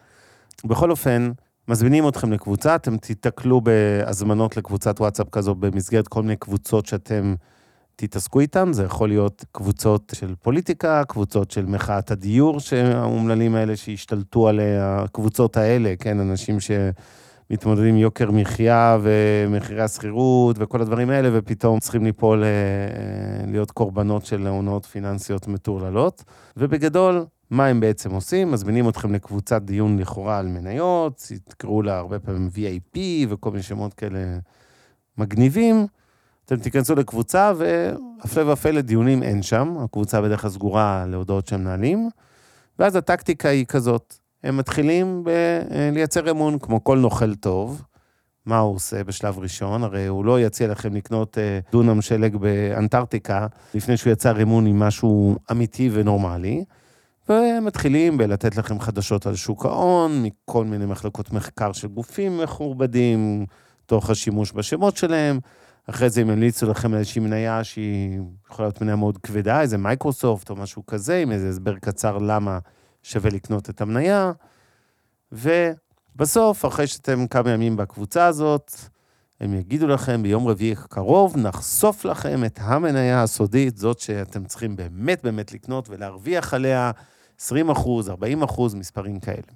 בכל 0.65 0.91
אופן, 0.91 1.31
מזמינים 1.67 2.07
אתכם 2.07 2.31
לקבוצה, 2.31 2.75
אתם 2.75 2.97
תיתקלו 2.97 3.61
בהזמנות 3.61 4.57
לקבוצת 4.57 4.99
וואטסאפ 4.99 5.29
כזו 5.31 5.55
במסגרת 5.55 6.07
כל 6.07 6.21
מיני 6.21 6.35
קבוצות 6.35 6.85
שאתם 6.85 7.35
תתעסקו 7.95 8.39
איתם, 8.39 8.73
זה 8.73 8.83
יכול 8.83 9.09
להיות 9.09 9.45
קבוצות 9.51 10.13
של 10.15 10.35
פוליטיקה, 10.41 11.03
קבוצות 11.07 11.51
של 11.51 11.65
מחאת 11.65 12.11
הדיור, 12.11 12.59
שהאומללים 12.59 13.55
האלה 13.55 13.75
שהשתלטו 13.75 14.47
על 14.47 14.59
הקבוצות 14.79 15.57
האלה, 15.57 15.93
כן, 15.99 16.19
אנשים 16.19 16.57
שמתמודדים 16.59 17.89
עם 17.89 17.97
יוקר 17.97 18.31
מחיה 18.31 18.97
ומחירי 19.01 19.81
השכירות 19.81 20.55
וכל 20.59 20.81
הדברים 20.81 21.09
האלה, 21.09 21.29
ופתאום 21.33 21.79
צריכים 21.79 22.03
ליפול, 22.03 22.43
אה, 22.43 22.49
להיות 23.51 23.71
קורבנות 23.71 24.25
של 24.25 24.47
הונאות 24.47 24.85
פיננסיות 24.85 25.47
מטורללות. 25.47 26.23
ובגדול, 26.57 27.25
מה 27.49 27.65
הם 27.65 27.79
בעצם 27.79 28.11
עושים? 28.11 28.51
מזמינים 28.51 28.89
אתכם 28.89 29.13
לקבוצת 29.13 29.61
דיון 29.61 29.99
לכאורה 29.99 30.37
על 30.37 30.47
מניות, 30.47 31.31
תקראו 31.43 31.81
לה 31.81 31.97
הרבה 31.97 32.19
פעמים 32.19 32.49
VIP 32.55 32.97
וכל 33.29 33.51
מיני 33.51 33.63
שמות 33.63 33.93
כאלה 33.93 34.19
מגניבים. 35.17 35.87
אתם 36.45 36.55
תיכנסו 36.55 36.95
לקבוצה, 36.95 37.51
והפלא 37.57 38.51
ופלא 38.51 38.81
דיונים 38.81 39.23
אין 39.23 39.43
שם, 39.43 39.77
הקבוצה 39.83 40.21
בדרך 40.21 40.41
כלל 40.41 40.49
סגורה 40.49 41.05
להודעות 41.07 41.47
של 41.47 41.57
מנהלים, 41.57 42.09
ואז 42.79 42.95
הטקטיקה 42.95 43.49
היא 43.49 43.65
כזאת, 43.65 44.15
הם 44.43 44.57
מתחילים 44.57 45.23
לייצר 45.93 46.31
אמון, 46.31 46.59
כמו 46.59 46.83
כל 46.83 46.97
נוכל 46.97 47.35
טוב. 47.35 47.81
מה 48.45 48.59
הוא 48.59 48.75
עושה 48.75 49.03
בשלב 49.03 49.39
ראשון? 49.39 49.83
הרי 49.83 50.07
הוא 50.07 50.25
לא 50.25 50.41
יציע 50.41 50.67
לכם 50.67 50.93
לקנות 50.93 51.37
אה, 51.37 51.59
דונם 51.71 52.01
שלג 52.01 52.35
באנטארקטיקה, 52.35 53.47
לפני 53.73 53.97
שהוא 53.97 54.13
יצר 54.13 54.41
אמון 54.41 54.65
עם 54.65 54.79
משהו 54.79 55.35
אמיתי 55.51 55.89
ונורמלי. 55.93 56.63
ומתחילים 57.29 58.17
בלתת 58.17 58.57
לכם 58.57 58.79
חדשות 58.79 59.27
על 59.27 59.35
שוק 59.35 59.65
ההון, 59.65 60.23
מכל 60.23 60.65
מיני 60.65 60.85
מחלקות 60.85 61.31
מחקר 61.31 61.71
של 61.71 61.87
גופים 61.87 62.37
מכובדים, 62.37 63.45
תוך 63.85 64.09
השימוש 64.09 64.51
בשמות 64.51 64.97
שלהם. 64.97 65.39
אחרי 65.89 66.09
זה 66.09 66.21
הם 66.21 66.29
ימליצו 66.29 66.69
לכם 66.69 66.93
על 66.93 66.99
איזושהי 66.99 67.21
מניה 67.21 67.63
שהיא 67.63 68.19
יכולה 68.49 68.67
להיות 68.67 68.81
מניה 68.81 68.95
מאוד 68.95 69.17
כבדה, 69.17 69.61
איזה 69.61 69.77
מייקרוסופט 69.77 70.49
או 70.49 70.55
משהו 70.55 70.85
כזה, 70.85 71.21
עם 71.21 71.31
איזה 71.31 71.49
הסבר 71.49 71.75
קצר 71.79 72.17
למה 72.17 72.59
שווה 73.03 73.29
לקנות 73.29 73.69
את 73.69 73.81
המניה. 73.81 74.31
ובסוף, 75.31 76.65
אחרי 76.65 76.87
שאתם 76.87 77.27
כמה 77.27 77.51
ימים 77.51 77.77
בקבוצה 77.77 78.25
הזאת, 78.25 78.71
הם 79.39 79.53
יגידו 79.53 79.87
לכם 79.87 80.23
ביום 80.23 80.47
רביעי 80.47 80.71
הקרוב, 80.71 81.37
נחשוף 81.37 82.05
לכם 82.05 82.45
את 82.45 82.59
המניה 82.61 83.23
הסודית, 83.23 83.77
זאת 83.77 83.99
שאתם 83.99 84.45
צריכים 84.45 84.75
באמת 84.75 85.23
באמת 85.23 85.53
לקנות 85.53 85.89
ולהרוויח 85.89 86.53
עליה 86.53 86.91
20 87.39 87.69
אחוז, 87.69 88.09
40 88.09 88.43
אחוז, 88.43 88.75
מספרים 88.75 89.19
כאלה. 89.19 89.53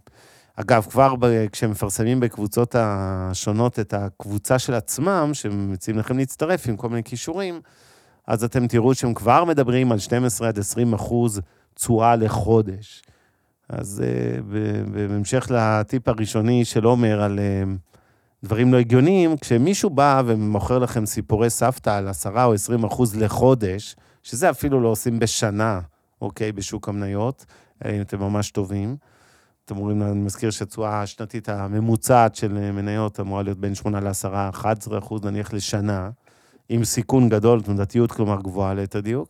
אגב, 0.59 0.87
כבר 0.89 1.15
ב- 1.15 1.45
כשמפרסמים 1.51 2.19
בקבוצות 2.19 2.75
השונות 2.79 3.79
את 3.79 3.93
הקבוצה 3.93 4.59
של 4.59 4.73
עצמם, 4.73 5.29
שמציעים 5.33 5.99
לכם 5.99 6.17
להצטרף 6.17 6.67
עם 6.67 6.77
כל 6.77 6.89
מיני 6.89 7.03
כישורים, 7.03 7.61
אז 8.27 8.43
אתם 8.43 8.67
תראו 8.67 8.95
שהם 8.95 9.13
כבר 9.13 9.43
מדברים 9.45 9.91
על 9.91 9.99
12 9.99 10.47
עד 10.47 10.59
20 10.59 10.93
אחוז 10.93 11.41
תשואה 11.73 12.15
לחודש. 12.15 13.03
אז 13.69 14.03
uh, 14.03 14.41
בהמשך 14.91 15.47
לטיפ 15.49 16.07
הראשוני 16.07 16.65
של 16.65 16.83
עומר 16.83 17.21
על 17.21 17.39
uh, 17.39 17.67
דברים 18.43 18.73
לא 18.73 18.77
הגיוניים, 18.77 19.37
כשמישהו 19.37 19.89
בא 19.89 20.21
ומוכר 20.25 20.79
לכם 20.79 21.05
סיפורי 21.05 21.49
סבתא 21.49 21.89
על 21.89 22.07
10 22.07 22.43
או 22.43 22.53
20 22.53 22.83
אחוז 22.83 23.15
לחודש, 23.15 23.95
שזה 24.23 24.49
אפילו 24.49 24.81
לא 24.81 24.87
עושים 24.87 25.19
בשנה, 25.19 25.79
אוקיי, 26.21 26.51
בשוק 26.51 26.89
המניות, 26.89 27.45
אם 27.85 28.01
אתם 28.01 28.19
ממש 28.19 28.51
טובים. 28.51 28.97
אתם 29.67 29.77
אומרים, 29.77 30.01
אני 30.01 30.19
מזכיר 30.19 30.51
שהתשואה 30.51 31.01
השנתית 31.01 31.50
הממוצעת 31.50 32.36
של 32.36 32.71
מניות 32.71 33.19
אמורה 33.19 33.43
להיות 33.43 33.57
בין 33.57 33.75
8 33.75 34.00
ל-10, 34.00 34.27
11 34.50 34.97
אחוז 34.97 35.24
נניח 35.24 35.53
לשנה, 35.53 36.09
עם 36.69 36.83
סיכון 36.83 37.29
גדול, 37.29 37.62
תנודתיות 37.62 38.12
כלומר 38.12 38.41
גבוהה 38.41 38.74
ליתר 38.74 39.00
דיוק. 39.00 39.29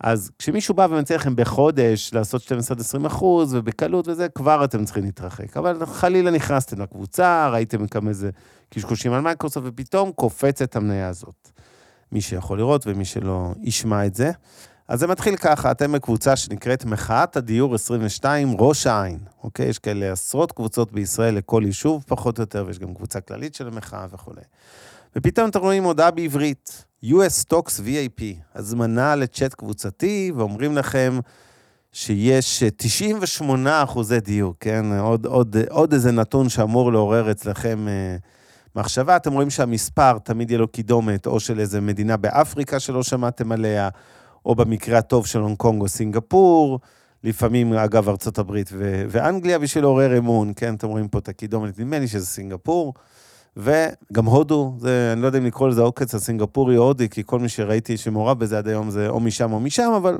אז 0.00 0.30
כשמישהו 0.38 0.74
בא 0.74 0.86
ומציע 0.90 1.16
לכם 1.16 1.36
בחודש 1.36 2.10
לעשות 2.14 2.42
12-20 3.02 3.06
אחוז, 3.06 3.54
ובקלות 3.54 4.08
וזה, 4.08 4.28
כבר 4.28 4.64
אתם 4.64 4.84
צריכים 4.84 5.04
להתרחק. 5.04 5.56
אבל 5.56 5.86
חלילה 5.86 6.30
נכנסתם 6.30 6.82
לקבוצה, 6.82 7.48
ראיתם 7.52 7.86
כמה 7.86 8.10
איזה 8.10 8.30
קשקושים 8.70 9.12
על 9.12 9.20
מייקרוסופט, 9.20 9.66
ופתאום 9.68 10.12
קופצת 10.12 10.76
המניה 10.76 11.08
הזאת. 11.08 11.50
מי 12.12 12.20
שיכול 12.20 12.58
לראות 12.58 12.86
ומי 12.86 13.04
שלא 13.04 13.52
ישמע 13.62 14.06
את 14.06 14.14
זה. 14.14 14.30
אז 14.88 15.00
זה 15.00 15.06
מתחיל 15.06 15.36
ככה, 15.36 15.70
אתם 15.70 15.92
בקבוצה 15.92 16.36
שנקראת 16.36 16.84
מחאת 16.84 17.36
הדיור 17.36 17.74
22 17.74 18.56
ראש 18.58 18.86
העין, 18.86 19.18
אוקיי? 19.42 19.66
יש 19.68 19.78
כאלה 19.78 20.12
עשרות 20.12 20.52
קבוצות 20.52 20.92
בישראל 20.92 21.34
לכל 21.34 21.62
יישוב 21.66 22.04
פחות 22.06 22.38
או 22.38 22.42
יותר, 22.42 22.64
ויש 22.66 22.78
גם 22.78 22.94
קבוצה 22.94 23.20
כללית 23.20 23.54
של 23.54 23.66
המחאה 23.66 24.06
וכולי. 24.10 24.40
ופתאום 25.16 25.48
אתם 25.48 25.58
רואים 25.58 25.84
הודעה 25.84 26.10
בעברית, 26.10 26.84
US 27.04 27.44
Stocks 27.48 27.78
VAP, 27.78 28.22
הזמנה 28.54 29.16
לצ'אט 29.16 29.54
קבוצתי, 29.54 30.32
ואומרים 30.36 30.76
לכם 30.76 31.18
שיש 31.92 32.62
98 32.76 33.82
אחוזי 33.82 34.20
דיוק, 34.20 34.56
כן? 34.60 34.84
עוד, 34.98 35.26
עוד, 35.26 35.56
עוד 35.70 35.92
איזה 35.92 36.12
נתון 36.12 36.48
שאמור 36.48 36.92
לעורר 36.92 37.30
אצלכם 37.30 37.88
אה, 37.88 38.16
מחשבה. 38.76 39.16
אתם 39.16 39.32
רואים 39.32 39.50
שהמספר 39.50 40.18
תמיד 40.18 40.50
יהיה 40.50 40.58
לו 40.58 40.68
קידומת, 40.68 41.26
או 41.26 41.40
של 41.40 41.60
איזה 41.60 41.80
מדינה 41.80 42.16
באפריקה 42.16 42.80
שלא 42.80 43.02
שמעתם 43.02 43.52
עליה, 43.52 43.88
או 44.46 44.54
במקרה 44.54 44.98
הטוב 44.98 45.26
של 45.26 45.40
הונג 45.40 45.56
קונג 45.56 45.82
או 45.82 45.88
סינגפור, 45.88 46.80
לפעמים, 47.24 47.72
אגב, 47.72 48.08
ארצות 48.08 48.38
הברית 48.38 48.70
ו- 48.72 49.04
ואנגליה 49.08 49.58
בשביל 49.58 49.84
לעורר 49.84 50.18
אמון, 50.18 50.52
כן, 50.56 50.74
אתם 50.74 50.88
רואים 50.88 51.08
פה 51.08 51.18
את 51.18 51.28
הקידומת, 51.28 51.78
נדמה 51.78 51.98
לי 51.98 52.08
שזה 52.08 52.26
סינגפור. 52.26 52.94
וגם 53.56 54.24
הודו, 54.24 54.74
זה, 54.78 55.10
אני 55.12 55.22
לא 55.22 55.26
יודע 55.26 55.38
אם 55.38 55.46
לקרוא 55.46 55.68
לזה 55.68 55.82
עוקץ 55.82 56.14
הסינגפורי 56.14 56.76
או 56.76 56.82
הודי, 56.82 57.08
כי 57.08 57.22
כל 57.26 57.38
מי 57.38 57.48
שראיתי 57.48 57.96
שמעורב 57.96 58.38
בזה 58.38 58.58
עד 58.58 58.68
היום 58.68 58.90
זה 58.90 59.08
או 59.08 59.20
משם 59.20 59.52
או 59.52 59.60
משם, 59.60 59.92
אבל 59.96 60.18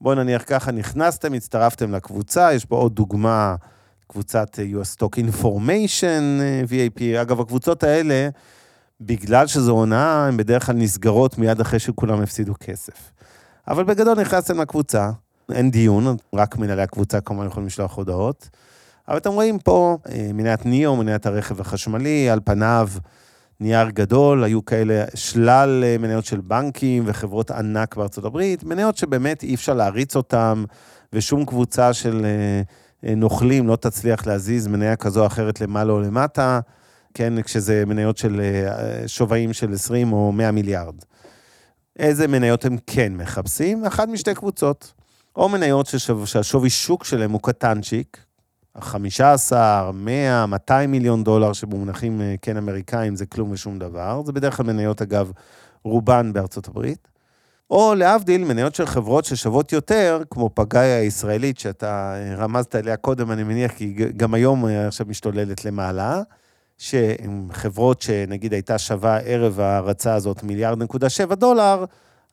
בואו 0.00 0.14
נניח 0.14 0.42
ככה, 0.46 0.72
נכנסתם, 0.72 1.34
הצטרפתם 1.34 1.94
לקבוצה, 1.94 2.52
יש 2.52 2.64
פה 2.64 2.76
עוד 2.76 2.94
דוגמה, 2.94 3.54
קבוצת 4.06 4.58
US 4.58 4.96
Stock 4.96 5.20
Information 5.20 6.40
VAP. 6.68 7.02
אגב, 7.22 7.40
הקבוצות 7.40 7.82
האלה, 7.82 8.28
בגלל 9.00 9.46
שזו 9.46 9.72
הונאה, 9.72 10.26
הן 10.26 10.36
בדרך 10.36 10.66
כלל 10.66 10.74
נסגרות 10.74 11.38
מיד 11.38 11.60
אחרי 11.60 11.78
שכולם 11.78 12.20
הפסידו 12.20 12.54
כסף. 12.60 13.17
אבל 13.68 13.84
בגדול 13.84 14.20
נכנסתם 14.20 14.60
לקבוצה, 14.60 15.10
אין 15.52 15.70
דיון, 15.70 16.16
רק 16.34 16.56
מנהלי 16.56 16.82
הקבוצה 16.82 17.20
כמובן 17.20 17.46
יכולים 17.46 17.66
לשלוח 17.66 17.96
הודעות. 17.96 18.48
אבל 19.08 19.16
אתם 19.16 19.32
רואים 19.32 19.58
פה 19.58 19.98
אה, 20.08 20.30
מניית 20.34 20.66
ניאו, 20.66 20.96
מניית 20.96 21.26
הרכב 21.26 21.60
החשמלי, 21.60 22.30
על 22.30 22.40
פניו 22.44 22.88
נייר 23.60 23.90
גדול, 23.90 24.44
היו 24.44 24.64
כאלה 24.64 25.04
שלל 25.14 25.84
אה, 25.86 25.98
מניות 25.98 26.24
של 26.24 26.40
בנקים 26.40 27.02
וחברות 27.06 27.50
ענק 27.50 27.96
בארצות 27.96 28.24
הברית, 28.24 28.64
מניות 28.64 28.96
שבאמת 28.96 29.42
אי 29.42 29.54
אפשר 29.54 29.74
להריץ 29.74 30.16
אותן, 30.16 30.64
ושום 31.12 31.44
קבוצה 31.44 31.92
של 31.92 32.26
אה, 33.04 33.14
נוכלים 33.14 33.68
לא 33.68 33.76
תצליח 33.76 34.26
להזיז 34.26 34.66
מניה 34.66 34.96
כזו 34.96 35.20
או 35.20 35.26
אחרת 35.26 35.60
למעלה 35.60 35.92
או 35.92 36.00
למטה, 36.00 36.60
כן, 37.14 37.42
כשזה 37.42 37.84
מניות 37.86 38.18
של 38.18 38.40
שווים 39.06 39.52
של 39.52 39.72
20 39.72 40.12
או 40.12 40.32
100 40.32 40.50
מיליארד. 40.50 40.94
איזה 41.98 42.28
מניות 42.28 42.64
הם 42.64 42.76
כן 42.86 43.12
מחפשים? 43.16 43.84
אחת 43.84 44.08
משתי 44.08 44.34
קבוצות. 44.34 44.92
או 45.36 45.48
מניות 45.48 45.86
שהשווי 46.24 46.70
שוק 46.70 47.04
שלהם 47.04 47.30
הוא 47.30 47.40
קטנצ'יק, 47.42 48.24
15, 48.80 49.90
100, 49.94 50.46
200 50.46 50.90
מיליון 50.90 51.24
דולר 51.24 51.52
שבמונחים 51.52 52.20
אה, 52.20 52.34
כן 52.42 52.56
אמריקאים 52.56 53.16
זה 53.16 53.26
כלום 53.26 53.50
ושום 53.50 53.78
דבר. 53.78 54.22
זה 54.26 54.32
בדרך 54.32 54.56
כלל 54.56 54.66
מניות, 54.66 55.02
אגב, 55.02 55.32
רובן 55.84 56.32
בארצות 56.32 56.68
הברית. 56.68 57.08
או 57.70 57.94
להבדיל, 57.94 58.44
מניות 58.44 58.74
של 58.74 58.86
חברות 58.86 59.24
ששוות 59.24 59.72
יותר, 59.72 60.22
כמו 60.30 60.50
פגאיה 60.54 60.98
הישראלית, 60.98 61.58
שאתה 61.58 62.14
אה, 62.16 62.34
רמזת 62.36 62.74
עליה 62.74 62.96
קודם, 62.96 63.32
אני 63.32 63.42
מניח, 63.42 63.72
כי 63.72 63.94
גם 64.16 64.34
היום 64.34 64.66
אה, 64.66 64.86
עכשיו 64.86 65.06
משתוללת 65.06 65.64
למעלה, 65.64 66.22
שהן 66.78 67.48
חברות 67.52 68.02
שנגיד 68.02 68.52
הייתה 68.52 68.78
שווה 68.78 69.18
ערב 69.18 69.60
ההרצה 69.60 70.14
הזאת 70.14 70.42
מיליארד 70.42 70.82
נקודה 70.82 71.08
שבע 71.08 71.34
דולר, 71.34 71.84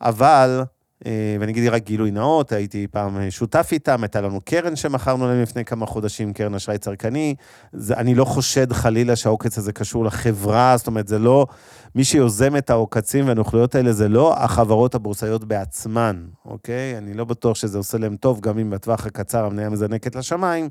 אבל 0.01 0.63
אה, 1.05 1.37
ואני 1.39 1.51
אגיד 1.51 1.67
רק 1.67 1.83
גילוי 1.83 2.11
נאות, 2.11 2.51
הייתי 2.51 2.87
פעם 2.91 3.31
שותף 3.31 3.69
איתם, 3.71 4.03
הייתה 4.03 4.21
לנו 4.21 4.41
קרן 4.41 4.75
שמכרנו 4.75 5.27
להם 5.27 5.41
לפני 5.41 5.65
כמה 5.65 5.85
חודשים, 5.85 6.33
קרן 6.33 6.55
אשראי 6.55 6.77
צרכני. 6.77 7.35
זה, 7.73 7.93
אני 7.93 8.15
לא 8.15 8.25
חושד 8.25 8.73
חלילה 8.73 9.15
שהעוקץ 9.15 9.57
הזה 9.57 9.73
קשור 9.73 10.05
לחברה, 10.05 10.77
זאת 10.77 10.87
אומרת, 10.87 11.07
זה 11.07 11.19
לא, 11.19 11.47
מי 11.95 12.03
שיוזם 12.03 12.55
את 12.55 12.69
העוקצים 12.69 13.27
והנוכלויות 13.27 13.75
האלה, 13.75 13.93
זה 13.93 14.09
לא 14.09 14.33
החברות 14.37 14.95
הבורסאיות 14.95 15.43
בעצמן, 15.43 16.25
אוקיי? 16.45 16.97
אני 16.97 17.13
לא 17.13 17.25
בטוח 17.25 17.55
שזה 17.55 17.77
עושה 17.77 17.97
להם 17.97 18.15
טוב, 18.15 18.39
גם 18.39 18.59
אם 18.59 18.69
בטווח 18.69 19.05
הקצר 19.05 19.45
המניה 19.45 19.69
מזנקת 19.69 20.15
לשמיים. 20.15 20.69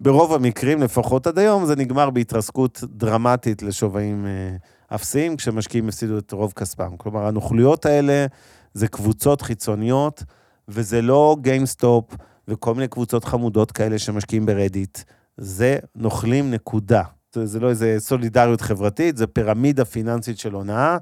ברוב 0.00 0.34
המקרים, 0.34 0.82
לפחות 0.82 1.26
עד 1.26 1.38
היום, 1.38 1.66
זה 1.66 1.76
נגמר 1.76 2.10
בהתרסקות 2.10 2.80
דרמטית 2.84 3.62
לשווים 3.62 4.26
אה, 4.26 4.56
אפסיים, 4.94 5.36
כשמשקיעים 5.36 5.88
הפסידו 5.88 6.18
את 6.18 6.32
רוב 6.32 6.52
כספם. 6.56 6.96
כלומר, 6.96 7.26
הנוכלויות 7.26 7.86
האלה... 7.86 8.26
זה 8.74 8.88
קבוצות 8.88 9.42
חיצוניות, 9.42 10.24
וזה 10.68 11.02
לא 11.02 11.36
GameStop 11.40 12.04
וכל 12.48 12.74
מיני 12.74 12.88
קבוצות 12.88 13.24
חמודות 13.24 13.72
כאלה 13.72 13.98
שמשקיעים 13.98 14.46
ב 14.46 14.52
Reddit. 14.52 14.98
זה 15.36 15.78
נוכלים 15.94 16.50
נקודה. 16.50 17.02
זה, 17.32 17.46
זה 17.46 17.60
לא 17.60 17.70
איזה 17.70 17.96
סולידריות 17.98 18.60
חברתית, 18.60 19.16
זה 19.16 19.26
פירמידה 19.26 19.84
פיננסית 19.84 20.38
של 20.38 20.52
הונאה, 20.52 20.96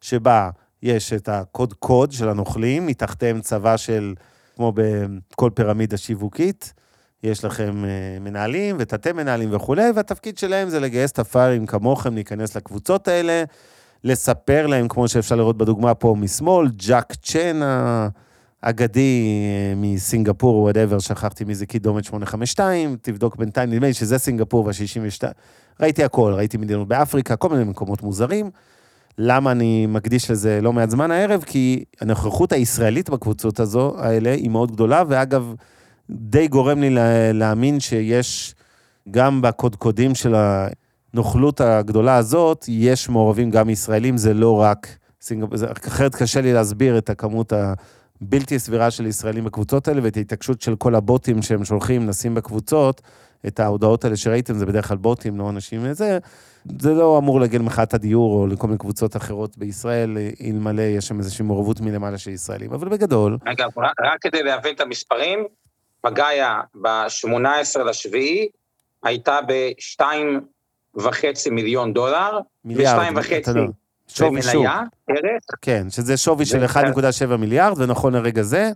שבה 0.00 0.50
יש 0.82 1.12
את 1.12 1.28
הקודקוד 1.28 2.12
של 2.12 2.28
הנוכלים, 2.28 2.86
מתחתיהם 2.86 3.40
צבא 3.40 3.76
של, 3.76 4.14
כמו 4.56 4.72
בכל 4.72 5.50
פירמידה 5.54 5.96
שיווקית, 5.96 6.74
יש 7.22 7.44
לכם 7.44 7.84
אה, 7.84 8.18
מנהלים 8.20 8.76
ותתי 8.78 9.12
מנהלים 9.12 9.54
וכולי, 9.54 9.90
והתפקיד 9.94 10.38
שלהם 10.38 10.68
זה 10.68 10.80
לגייס 10.80 11.12
את 11.12 11.18
הפראיירים 11.18 11.66
כמוכם, 11.66 12.14
להיכנס 12.14 12.56
לקבוצות 12.56 13.08
האלה, 13.08 13.44
לספר 14.04 14.66
להם, 14.66 14.88
כמו 14.88 15.08
שאפשר 15.08 15.36
לראות 15.36 15.56
בדוגמה 15.56 15.94
פה 15.94 16.14
משמאל, 16.18 16.68
ג'אק 16.68 17.12
צ'ן 17.22 17.60
האגדי 18.62 19.26
אה, 19.26 19.74
מסינגפור, 19.76 20.58
whatever, 20.62 20.98
שכחתי 20.98 21.44
מי 21.44 21.54
זה 21.54 21.66
קידומת 21.66 22.04
852, 22.04 22.96
תבדוק 23.02 23.36
בינתיים, 23.36 23.70
נדמה 23.70 23.86
לי 23.86 23.94
שזה 23.94 24.18
סינגפור 24.18 24.64
וה-62. 24.66 25.32
ראיתי 25.80 26.04
הכל, 26.04 26.32
ראיתי 26.36 26.56
מדינות 26.56 26.88
באפריקה, 26.88 27.36
כל 27.36 27.48
מיני 27.48 27.64
מקומות 27.64 28.02
מוזרים. 28.02 28.50
למה 29.18 29.52
אני 29.52 29.86
מקדיש 29.86 30.30
לזה 30.30 30.60
לא 30.62 30.72
מעט 30.72 30.90
זמן 30.90 31.10
הערב? 31.10 31.44
כי 31.46 31.84
הנוכחות 32.00 32.52
הישראלית 32.52 33.10
בקבוצות 33.10 33.60
הזו, 33.60 33.94
האלה, 33.98 34.30
היא 34.30 34.50
מאוד 34.50 34.72
גדולה, 34.72 35.02
ואגב, 35.08 35.54
די 36.10 36.48
גורם 36.48 36.80
לי 36.80 36.90
להאמין 37.32 37.80
שיש 37.80 38.54
גם 39.10 39.42
בקודקודים 39.42 40.14
של. 40.14 40.34
הנוכלות 41.16 41.60
הגדולה 41.60 42.16
הזאת, 42.16 42.64
יש 42.68 43.08
מעורבים 43.08 43.50
גם 43.50 43.70
ישראלים, 43.70 44.16
זה 44.16 44.34
לא 44.34 44.60
רק 44.60 44.88
סינגפור, 45.20 45.58
אחרת 45.88 46.14
קשה 46.14 46.40
לי 46.40 46.52
להסביר 46.52 46.98
את 46.98 47.10
הכמות 47.10 47.52
הבלתי 47.52 48.58
סבירה 48.58 48.90
של 48.90 49.06
ישראלים 49.06 49.44
בקבוצות 49.44 49.88
האלה, 49.88 50.00
ואת 50.02 50.16
ההתעקשות 50.16 50.60
של 50.60 50.76
כל 50.76 50.94
הבוטים 50.94 51.42
שהם 51.42 51.64
שולחים, 51.64 52.06
נשים 52.06 52.34
בקבוצות, 52.34 53.02
את 53.46 53.60
ההודעות 53.60 54.04
האלה 54.04 54.16
שראיתם, 54.16 54.54
זה 54.54 54.66
בדרך 54.66 54.88
כלל 54.88 54.96
בוטים, 54.96 55.38
לא 55.38 55.50
אנשים 55.50 55.80
וזה, 55.82 56.18
זה 56.78 56.94
לא 56.94 57.18
אמור 57.18 57.40
להגיע 57.40 57.58
למחאת 57.58 57.94
הדיור 57.94 58.40
או 58.40 58.46
לכל 58.46 58.66
מיני 58.66 58.78
קבוצות 58.78 59.16
אחרות 59.16 59.58
בישראל, 59.58 60.18
אלמלא 60.44 60.82
יש 60.82 61.08
שם 61.08 61.18
איזושהי 61.18 61.44
מעורבות 61.44 61.80
מלמעלה 61.80 62.18
של 62.18 62.30
ישראלים, 62.30 62.72
אבל 62.72 62.88
בגדול... 62.88 63.38
אגב, 63.44 63.70
רק 63.78 64.20
כדי 64.20 64.42
להבין 64.42 64.74
את 64.74 64.80
המספרים, 64.80 65.38
פגאיה 66.06 66.60
ב-18 66.82 67.82
לשביעי 67.82 68.48
הייתה 69.02 69.38
ב-2 69.46 70.02
וחצי 70.94 71.50
מיליון 71.50 71.92
דולר, 71.92 72.38
מיליארד, 72.64 72.96
ושתיים 72.98 73.16
וחצי, 73.16 73.50
לא, 73.54 73.62
שווי 74.08 74.42
שוק. 74.42 74.54
במניה, 74.54 74.82
ערך, 75.08 75.42
כן, 75.62 75.86
שזה 75.90 76.16
שווי 76.16 76.44
של 76.46 76.58
ו- 76.58 76.66
1.7 76.66 77.36
מיליארד, 77.36 77.80
ונכון 77.80 78.14
לרגע 78.14 78.42
זה, 78.42 78.70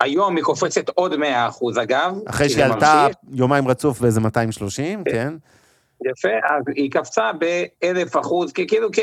היום 0.00 0.36
היא 0.36 0.44
קופצת 0.44 0.88
עוד 0.88 1.16
100 1.16 1.48
אחוז 1.48 1.78
אגב. 1.78 2.14
אחרי 2.26 2.48
שהיא 2.48 2.64
עלתה. 2.64 3.06
יומיים 3.32 3.68
רצוף 3.68 4.00
באיזה 4.00 4.20
230, 4.20 5.04
כן? 5.04 5.34
יפה, 6.04 6.28
אז 6.28 6.64
היא 6.76 6.90
קפצה 6.90 7.30
באלף 7.32 8.16
אחוז, 8.16 8.52
כי 8.52 8.66
כאילו, 8.66 8.90
כי 8.92 9.00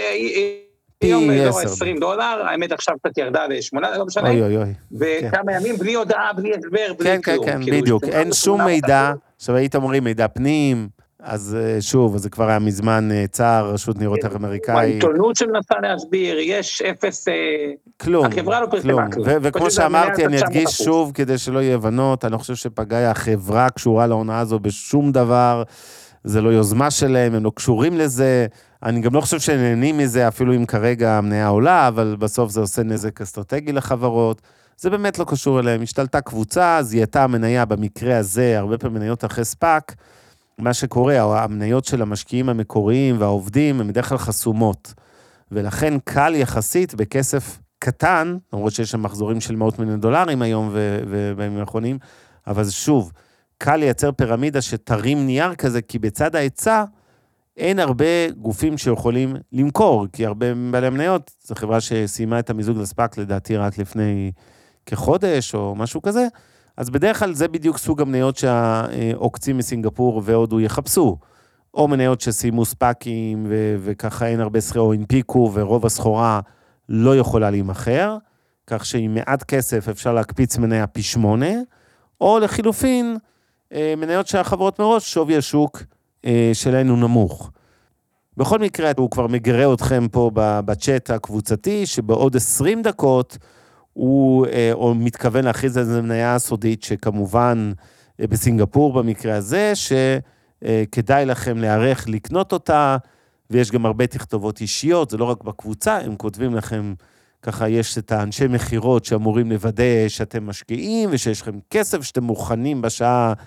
היום 1.02 1.28
באזור 1.28 1.60
עשר. 1.60 1.86
ה-20 1.86 2.00
דולר, 2.00 2.44
האמת 2.48 2.72
עכשיו 2.72 2.96
קצת 3.04 3.18
ירדה 3.18 3.48
לשמונה, 3.48 3.98
לא 3.98 4.06
משנה, 4.06 4.30
אוי 4.30 4.42
אוי 4.42 4.58
אוי. 4.58 4.74
וכמה 4.92 5.54
ימים 5.54 5.78
בלי 5.78 5.94
הודעה, 5.94 6.34
בלי 6.34 6.52
הסבר, 6.56 6.94
בלי 6.98 7.10
כן, 7.10 7.20
כן, 7.24 7.36
כלום. 7.36 7.46
כן, 7.46 7.64
כאילו, 7.64 7.78
בדיוק. 7.78 8.04
השתנה 8.04 8.20
אין 8.20 8.34
שום 8.34 8.66
מידע. 8.66 9.12
עכשיו, 9.38 9.56
היית 9.56 9.76
אומרים 9.76 10.04
מידע 10.04 10.28
פנים, 10.28 10.88
אז 11.24 11.58
אה, 11.60 11.82
שוב, 11.82 12.18
זה 12.18 12.30
כבר 12.30 12.50
היה 12.50 12.60
מזמן 12.60 13.10
אה, 13.12 13.26
צער, 13.28 13.74
רשות 13.74 13.98
ניירות 13.98 14.24
ערך 14.24 14.36
אמריקאי. 14.36 14.76
העיתונות 14.76 15.36
שמנסה 15.36 15.76
להסביר, 15.82 16.38
יש 16.40 16.82
אפס... 16.82 17.28
אה, 17.28 17.34
כלום, 18.02 18.26
החברה 18.26 18.62
לא 18.62 18.66
פרסמה 18.66 19.12
כלום. 19.12 19.28
וכמו 19.42 19.72
שאמרתי, 19.72 20.26
אני 20.26 20.42
אדגיש 20.42 20.66
900%. 20.66 20.84
שוב, 20.84 21.12
כדי 21.14 21.38
שלא 21.38 21.60
יהיה 21.60 21.76
הבנות, 21.76 22.26
אני 22.26 22.34
לא 22.34 22.38
חושב 22.38 22.56
שפגאיה 22.56 23.12
החברה 23.12 23.70
קשורה 23.70 24.08
להונאה 24.08 24.40
הזו 24.40 24.60
בשום 24.60 25.12
דבר, 25.12 25.64
זה 26.24 26.42
לא 26.42 26.50
יוזמה 26.50 26.92
שלהם, 26.92 27.36
הם 27.36 27.44
לא 27.44 27.52
קשורים 27.56 27.98
לזה. 27.98 28.48
אני 28.84 29.02
גם 29.02 29.14
לא 29.14 29.22
חושב 29.22 29.40
שנהנים 29.40 29.98
מזה, 29.98 30.28
אפילו 30.28 30.56
אם 30.56 30.66
כרגע 30.66 31.18
המניה 31.18 31.48
עולה, 31.48 31.88
אבל 31.88 32.16
בסוף 32.20 32.52
זה 32.52 32.60
עושה 32.60 32.84
נזק 32.84 33.22
אסטרטגי 33.22 33.72
לחברות. 33.72 34.42
זה 34.78 34.90
באמת 34.90 35.20
לא 35.20 35.26
קשור 35.28 35.60
אליהם. 35.60 35.82
השתלטה 35.82 36.22
קבוצה, 36.22 36.80
זיהתה 36.82 37.24
המניה 37.24 37.66
במקרה 37.66 38.18
הזה, 38.18 38.60
הרבה 38.60 38.78
פעמים 38.78 38.98
מניות 38.98 39.26
אחרי 39.26 39.46
ספאק. 39.46 39.96
מה 40.58 40.74
שקורה, 40.74 41.44
המניות 41.44 41.86
של 41.86 42.02
המשקיעים 42.02 42.50
המקוריים 42.50 43.16
והעובדים 43.20 43.82
הן 43.82 43.88
בדרך 43.88 44.10
כלל 44.10 44.18
חסומות. 44.18 44.94
ולכן 45.52 45.94
קל 46.04 46.34
יחסית 46.36 46.96
בכסף 46.96 47.60
קטן, 47.80 48.38
למרות 48.54 48.74
שיש 48.74 48.92
שם 48.92 49.04
מחזורים 49.04 49.42
של 49.42 49.56
מאות 49.56 49.80
מיליון 49.80 50.00
דולרים 50.00 50.42
היום 50.42 50.70
ובימים 51.08 51.60
האחרונים, 51.60 51.98
אבל 52.48 52.70
שוב, 52.70 53.12
קל 53.58 53.76
לייצר 53.76 54.12
פירמידה 54.12 54.62
שתרים 54.62 55.26
נייר 55.26 55.56
כזה, 55.56 55.82
כי 55.82 56.00
בצד 56.00 56.36
ההיצע 56.36 56.84
אין 57.58 57.80
הרבה 57.80 58.32
גופים 58.38 58.78
שיכולים 58.78 59.36
למכור, 59.52 60.08
כי 60.14 60.26
הרבה 60.26 60.46
בעלי 60.72 60.88
המניות, 60.88 61.32
זו 61.44 61.56
חברה 61.56 61.82
שסיימה 61.82 62.40
את 62.40 62.50
המיזוג 62.50 62.78
לספאק 62.78 63.18
לדעתי 63.18 63.58
רק 63.58 63.78
לפני 63.78 64.32
כחודש 64.86 65.56
או 65.56 65.76
משהו 65.76 66.02
כזה, 66.02 66.28
אז 66.78 66.90
בדרך 66.90 67.20
כלל 67.20 67.34
זה 67.34 67.48
בדיוק 67.48 67.78
סוג 67.78 68.02
המניות 68.02 68.38
שהעוקצים 68.38 69.58
מסינגפור 69.58 70.22
והודו 70.26 70.60
יחפשו. 70.60 71.18
או 71.74 71.88
מניות 71.88 72.22
שסיימו 72.22 72.66
ספאקים 72.66 73.46
ו- 73.50 73.76
וככה 73.80 74.28
אין 74.28 74.40
הרבה 74.40 74.62
סחורה, 74.62 74.86
או 74.86 74.94
הנפיקו 74.94 75.52
ורוב 75.54 75.86
הסחורה 75.86 76.40
לא 76.90 77.18
יכולה 77.18 77.50
להימכר, 77.50 78.18
כך 78.68 78.86
שעם 78.86 79.14
מעט 79.14 79.44
כסף 79.44 79.90
אפשר 79.90 80.14
להקפיץ 80.14 80.58
מניה 80.58 80.88
פי 80.88 81.02
שמונה, 81.02 81.52
או 82.22 82.40
לחילופין, 82.40 83.18
אה, 83.74 83.94
מניות 83.98 84.28
שהחברות 84.28 84.80
מראש, 84.80 85.14
שווי 85.14 85.38
השוק 85.38 85.84
שלהן 86.54 86.88
הוא 86.88 86.98
נמוך. 86.98 87.52
בכל 88.38 88.60
מקרה, 88.60 88.92
הוא 88.98 89.12
כבר 89.12 89.28
מגרה 89.28 89.74
אתכם 89.74 90.08
פה 90.12 90.32
בצ'אט 90.36 91.10
הקבוצתי, 91.10 91.86
שבעוד 91.86 92.36
20 92.36 92.82
דקות 92.82 93.38
הוא 93.94 94.48
אה, 94.48 94.70
או 94.74 94.96
מתכוון 94.96 95.46
להכריז 95.46 95.78
על 95.78 95.84
איזה 95.84 96.02
מניה 96.02 96.40
סודית, 96.40 96.84
שכמובן 96.84 97.72
אה, 98.22 98.28
בסינגפור 98.28 98.94
במקרה 98.94 99.36
הזה, 99.36 99.74
שכדאי 99.76 101.26
לכם 101.26 101.58
להיערך 101.58 102.10
לקנות 102.10 102.54
אותה, 102.54 102.98
ויש 103.50 103.72
גם 103.72 103.86
הרבה 103.86 104.08
תכתובות 104.08 104.62
אישיות, 104.62 105.10
זה 105.10 105.18
לא 105.18 105.26
רק 105.26 105.44
בקבוצה, 105.44 105.98
הם 105.98 106.16
כותבים 106.16 106.56
לכם, 106.56 106.94
ככה 107.42 107.70
יש 107.70 107.98
את 107.98 108.12
האנשי 108.12 108.48
מכירות 108.48 109.06
שאמורים 109.06 109.52
לוודא 109.52 110.08
שאתם 110.08 110.48
משקיעים, 110.48 111.10
ושיש 111.12 111.42
לכם 111.42 111.60
כסף, 111.70 112.02
שאתם 112.02 112.24
מוכנים 112.24 112.82
בשעה 112.82 113.34
אה, 113.38 113.44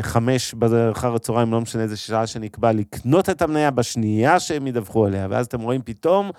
חמש 0.00 0.54
אחר 0.92 1.14
הצהריים, 1.14 1.52
לא 1.52 1.60
משנה 1.60 1.82
איזה 1.82 1.96
שעה 1.96 2.26
שנקבע, 2.26 2.72
לקנות 2.72 3.30
את 3.30 3.42
המניה 3.42 3.70
בשנייה 3.70 4.40
שהם 4.40 4.66
ידווחו 4.66 5.06
עליה, 5.06 5.26
ואז 5.30 5.46
אתם 5.46 5.60
רואים 5.60 5.80
פתאום, 5.84 6.30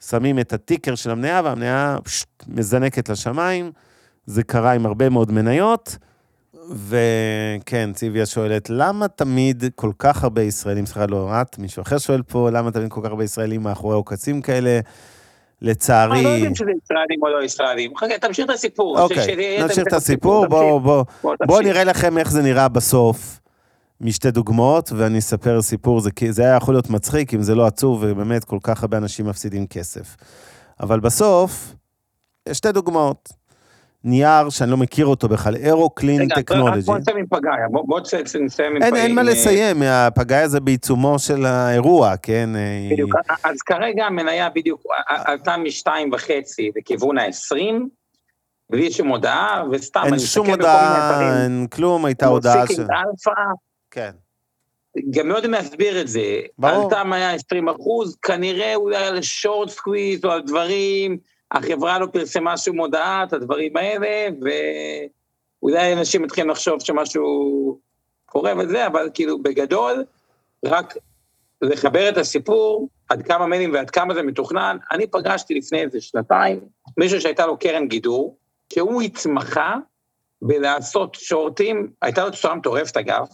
שמים 0.00 0.38
את 0.38 0.52
הטיקר 0.52 0.94
של 0.94 1.10
המניה, 1.10 1.40
והמניה 1.44 1.96
פשוט 2.04 2.44
מזנקת 2.48 3.08
לשמיים. 3.08 3.72
זה 4.26 4.42
קרה 4.42 4.72
עם 4.72 4.86
הרבה 4.86 5.08
מאוד 5.08 5.32
מניות. 5.32 5.96
וכן, 6.76 7.92
ציוויה 7.92 8.26
שואלת, 8.26 8.70
למה 8.70 9.08
תמיד 9.08 9.64
כל 9.74 9.92
כך 9.98 10.22
הרבה 10.22 10.42
ישראלים, 10.42 10.86
סליחה, 10.86 11.06
לא 11.06 11.42
את, 11.42 11.58
מישהו 11.58 11.82
אחר 11.82 11.98
שואל 11.98 12.22
פה, 12.22 12.50
למה 12.50 12.70
תמיד 12.70 12.90
כל 12.90 13.00
כך 13.04 13.08
הרבה 13.10 13.24
ישראלים 13.24 13.62
מאחורי 13.62 13.94
עוקצים 13.94 14.42
כאלה? 14.42 14.80
לצערי... 15.62 16.18
אה, 16.18 16.22
לא 16.22 16.28
יודעים 16.28 16.54
שזה 16.54 16.70
ישראלים 16.84 17.22
או 17.22 17.28
לא 17.28 17.44
ישראלים. 17.44 17.96
חכה, 17.96 18.18
תמשיך 18.20 18.44
את 18.44 18.50
הסיפור. 18.50 19.00
אוקיי, 19.00 19.62
נמשיך 19.62 19.84
את 19.88 19.92
הסיפור. 19.92 20.46
בואו. 20.46 21.60
נראה 21.62 21.84
לכם 21.84 22.18
איך 22.18 22.30
זה 22.30 22.42
נראה 22.42 22.68
בסוף, 22.68 23.40
משתי 24.00 24.30
דוגמאות, 24.30 24.92
ואני 24.96 25.18
אספר 25.18 25.62
סיפור, 25.62 26.00
זה, 26.00 26.10
זה 26.30 26.42
היה 26.42 26.56
יכול 26.56 26.74
להיות 26.74 26.90
מצחיק 26.90 27.34
אם 27.34 27.42
זה 27.42 27.54
לא 27.54 27.66
עצוב, 27.66 28.04
ובאמת 28.06 28.44
כל 28.44 28.58
כך 28.62 28.82
הרבה 28.82 28.96
אנשים 28.96 29.26
מפסידים 29.26 29.66
כסף. 29.66 30.16
אבל 30.80 31.00
בסוף, 31.00 31.74
שתי 32.52 32.72
דוגמאות. 32.72 33.39
נייר 34.04 34.50
שאני 34.50 34.70
לא 34.70 34.76
מכיר 34.76 35.06
אותו 35.06 35.28
בכלל, 35.28 35.56
אירו 35.56 35.90
קלין 35.90 36.20
רגע, 36.20 36.34
טכנולוגי. 36.34 36.80
בוא 36.80 36.98
נסיים 36.98 37.16
עם 37.16 37.26
פגאיה, 37.26 37.66
בוא 37.70 38.00
נסיים 38.40 38.76
עם... 38.76 38.82
אין, 38.82 38.96
אין 38.96 39.14
מה 39.14 39.20
עם, 39.20 39.26
לסיים, 39.26 39.82
הפגאי 39.82 40.42
הזה 40.42 40.60
בעיצומו 40.60 41.18
של 41.18 41.46
האירוע, 41.46 42.16
כן? 42.16 42.56
אה, 42.56 42.88
בדיוק, 42.92 43.14
אז 43.44 43.62
כרגע 43.62 44.06
המניה 44.06 44.48
בדיוק 44.48 44.82
עלתה 45.08 45.56
משתיים 45.56 46.12
וחצי 46.12 46.70
לכיוון 46.76 47.18
ה-20, 47.18 47.56
בלי 48.70 48.92
שום 48.92 49.08
הודעה, 49.08 49.64
וסתם, 49.72 50.02
אני 50.06 50.16
מסתכל 50.16 50.40
בכל 50.40 50.50
מיני 50.50 50.56
הודעה, 50.62 51.10
אתרים, 51.10 51.42
אין 51.42 51.66
כלום, 51.66 52.04
הייתה 52.04 52.26
הודעה 52.26 52.66
ש... 52.66 52.70
אלפא, 52.70 53.30
כן. 53.90 54.10
גם 55.10 55.28
לא 55.28 55.34
יודעים 55.34 55.52
להסביר 55.52 56.00
את 56.00 56.08
זה. 56.08 56.40
ברור. 56.58 56.84
עלתה 56.84 57.04
מניה 57.04 57.34
20 57.34 57.68
אחוז, 57.68 58.16
כנראה 58.22 58.74
אולי 58.74 59.06
על 59.06 59.22
short 59.22 59.68
squeeze 59.68 60.24
או 60.24 60.30
על 60.30 60.42
דברים, 60.42 61.18
החברה 61.52 61.98
לא 61.98 62.06
פרסמה 62.06 62.56
שום 62.56 62.78
הודעה, 62.78 63.24
את 63.24 63.32
הדברים 63.32 63.76
האלה, 63.76 64.28
ואולי 65.62 65.92
אנשים 65.92 66.22
מתחילים 66.22 66.50
לחשוב 66.50 66.80
שמשהו 66.80 67.78
קורה 68.26 68.52
וזה, 68.58 68.86
אבל 68.86 69.10
כאילו 69.14 69.42
בגדול, 69.42 70.04
רק 70.64 70.94
לחבר 71.62 72.08
את 72.08 72.16
הסיפור, 72.16 72.88
עד 73.08 73.22
כמה 73.22 73.46
מיילים 73.46 73.72
ועד 73.72 73.90
כמה 73.90 74.14
זה 74.14 74.22
מתוכנן. 74.22 74.76
אני 74.92 75.06
פגשתי 75.06 75.54
לפני 75.54 75.82
איזה 75.82 76.00
שנתיים 76.00 76.60
מישהו 76.96 77.20
שהייתה 77.20 77.46
לו 77.46 77.58
קרן 77.58 77.88
גידור, 77.88 78.36
שהוא 78.72 79.02
התמחה 79.02 79.76
בלעשות 80.42 81.14
שורטים, 81.14 81.90
הייתה 82.02 82.24
לו 82.24 82.30
תשואה 82.30 82.54
מטורפת 82.54 82.96
אגב, 82.96 83.26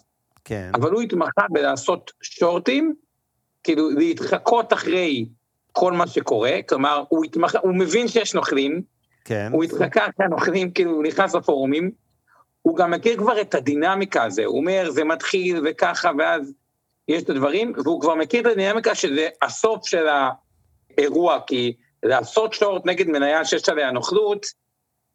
כן. 0.44 0.70
אבל 0.74 0.90
הוא 0.90 1.02
התמחה 1.02 1.42
בלעשות 1.50 2.12
שורטים, 2.22 2.94
כאילו 3.64 3.90
להתחקות 3.90 4.72
אחרי 4.72 5.26
כל 5.78 5.92
מה 5.92 6.06
שקורה, 6.06 6.58
כלומר, 6.68 7.04
הוא 7.08 7.24
התמחה, 7.24 7.58
הוא 7.62 7.74
מבין 7.74 8.08
שיש 8.08 8.34
נוכלים, 8.34 8.82
כן. 9.24 9.48
הוא 9.52 9.64
התחקה 9.64 10.00
אחרי 10.04 10.26
הנוכלים, 10.26 10.70
כאילו, 10.70 10.90
הוא 10.90 11.04
נכנס 11.04 11.34
לפורומים, 11.34 11.90
הוא 12.62 12.76
גם 12.76 12.90
מכיר 12.90 13.16
כבר 13.16 13.40
את 13.40 13.54
הדינמיקה 13.54 14.24
הזה, 14.24 14.44
הוא 14.44 14.56
אומר, 14.58 14.90
זה 14.90 15.04
מתחיל 15.04 15.62
וככה, 15.64 16.10
ואז 16.18 16.52
יש 17.08 17.22
את 17.22 17.30
הדברים, 17.30 17.72
והוא 17.84 18.00
כבר 18.00 18.14
מכיר 18.14 18.40
את 18.40 18.46
הדינמיקה 18.46 18.94
שזה 18.94 19.28
הסוף 19.42 19.86
של 19.86 20.06
האירוע, 20.98 21.38
כי 21.46 21.74
לעשות 22.02 22.54
שורט 22.54 22.86
נגד 22.86 23.06
מניה 23.06 23.44
שיש 23.44 23.68
עליה 23.68 23.90
נוכלות, 23.90 24.46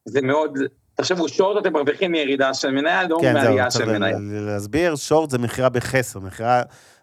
זה 0.05 0.21
מאוד, 0.21 0.57
תחשבו, 0.95 1.29
שורט 1.29 1.61
אתם 1.61 1.73
מרוויחים 1.73 2.11
מירידה 2.11 2.53
של 2.53 2.71
מניה, 2.71 3.07
לא 3.07 3.17
כן, 3.21 3.33
מעלייה 3.33 3.71
של 3.71 3.85
מניה. 3.85 4.17
להסביר, 4.19 4.95
שורט 4.95 5.29
זה 5.29 5.37
מכירה 5.37 5.69
בחסר, 5.69 6.19
מכירה, 6.19 6.61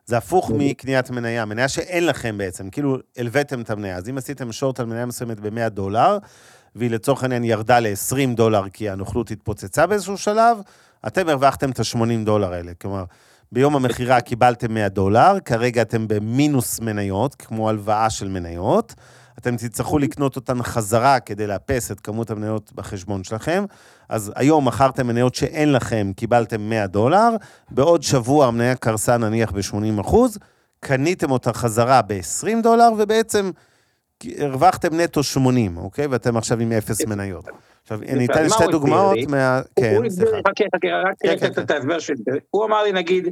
זה 0.09 0.17
הפוך 0.17 0.51
מקניית 0.55 1.11
מניה, 1.11 1.45
מניה 1.45 1.69
שאין 1.69 2.07
לכם 2.07 2.39
בעצם, 2.39 2.71
כאילו 2.71 2.97
הלוויתם 3.17 3.61
את 3.61 3.71
המניה, 3.71 3.97
אז 3.97 4.09
אם 4.09 4.19
עשיתם 4.19 4.53
שורט 4.53 4.81
על 4.81 4.87
מניה 4.87 5.07
מסוימת 5.07 5.41
ב-100 5.41 5.69
דולר, 5.69 6.19
והיא 6.77 6.91
לצורך 6.91 7.23
העניין 7.23 7.45
ירדה 7.45 7.81
ל-20 7.81 8.35
דולר 8.35 8.69
כי 8.73 8.91
הנוכלות 8.91 9.31
התפוצצה 9.31 9.87
באיזשהו 9.87 10.19
שלב, 10.19 10.59
אתם 11.07 11.29
הרווחתם 11.29 11.71
את 11.71 11.81
ה-80 11.81 12.25
דולר 12.25 12.53
האלה, 12.53 12.73
כלומר, 12.75 13.05
ביום 13.53 13.77
המכירה 13.77 14.21
קיבלתם 14.21 14.75
100 14.75 14.89
דולר, 14.89 15.41
כרגע 15.45 15.83
אתם 15.83 16.09
במינוס 16.09 16.81
מניות, 16.81 17.35
כמו 17.35 17.69
הלוואה 17.69 18.11
של 18.11 18.29
מניות, 18.29 18.95
אתם 19.39 19.57
תצטרכו 19.57 19.99
לקנות 19.99 20.37
אותן 20.37 20.63
חזרה 20.63 21.21
כדי 21.21 21.47
לאפס 21.47 21.93
את 21.93 22.01
כמות 22.01 22.31
המניות 22.31 22.73
בחשבון 22.73 23.25
שלכם. 23.25 23.65
אז 24.09 24.33
היום 24.37 24.69
מכרתם 24.69 25.07
מניות 25.07 25.35
שאין 25.35 25.73
לכם, 25.73 26.13
קיבלתם 26.17 26.61
100 26.61 26.87
דולר, 26.87 27.29
בעוד 27.71 28.03
שבוע 28.03 28.47
המניה 28.47 28.75
קרסה 28.75 29.17
נניח 29.17 29.53
ב-80 29.53 30.01
אחוז, 30.01 30.39
קניתם 30.81 31.31
אותה 31.31 31.53
חזרה 31.53 32.03
ב-20 32.03 32.63
דולר, 32.63 32.89
ובעצם 32.99 33.51
הרווחתם 34.39 35.01
נטו 35.01 35.23
80, 35.23 35.77
אוקיי? 35.77 36.07
ואתם 36.07 36.37
עכשיו 36.37 36.61
עם 36.61 36.73
אפס 36.73 37.07
מניות. 37.07 37.45
עכשיו, 37.83 38.03
אני 38.09 38.27
אתן 38.27 38.49
שתי 38.49 38.67
דוגמאות? 38.71 39.19
מה... 39.29 39.61
כן, 39.77 40.09
סליחה. 40.09 40.37
חכה, 40.37 40.65
חכה, 40.77 40.89
רק 40.89 41.15
כן, 41.23 41.37
תראה 41.37 41.51
כן, 41.51 41.63
את 41.63 41.71
כן. 41.71 41.75
ההסבר 41.75 41.99
של 41.99 42.15
זה. 42.17 42.39
הוא 42.51 42.65
אמר 42.65 42.83
לי, 42.83 42.93
נגיד, 42.93 43.29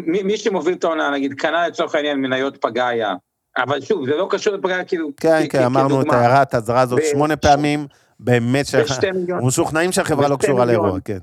מי 0.00 0.36
שמוביל 0.36 0.74
את 0.74 0.84
העונה, 0.84 1.10
נגיד, 1.10 1.34
קנה 1.34 1.68
לצורך 1.68 1.94
העניין 1.94 2.20
מניות 2.20 2.56
פגאיה 2.56 3.14
אבל 3.56 3.80
שוב, 3.80 4.06
זה 4.06 4.16
לא 4.16 4.26
קשור 4.30 4.54
לפגרה, 4.54 4.84
כאילו... 4.84 5.08
כן, 5.16 5.42
כן, 5.50 5.62
אמרנו 5.62 6.00
את 6.00 6.06
כדוגמה. 6.06 6.20
הערת 6.26 6.54
האזהרה 6.54 6.80
הזאת 6.80 7.00
שמונה 7.10 7.36
פעמים, 7.36 7.86
באמת 8.20 8.66
בשתי 8.74 9.10
מיליון. 9.10 9.44
משוכנעים 9.46 9.92
שהחברה 9.92 10.28
לא 10.28 10.36
קשורה. 10.36 10.64
לאירוע, 10.64 11.00
כן. 11.04 11.18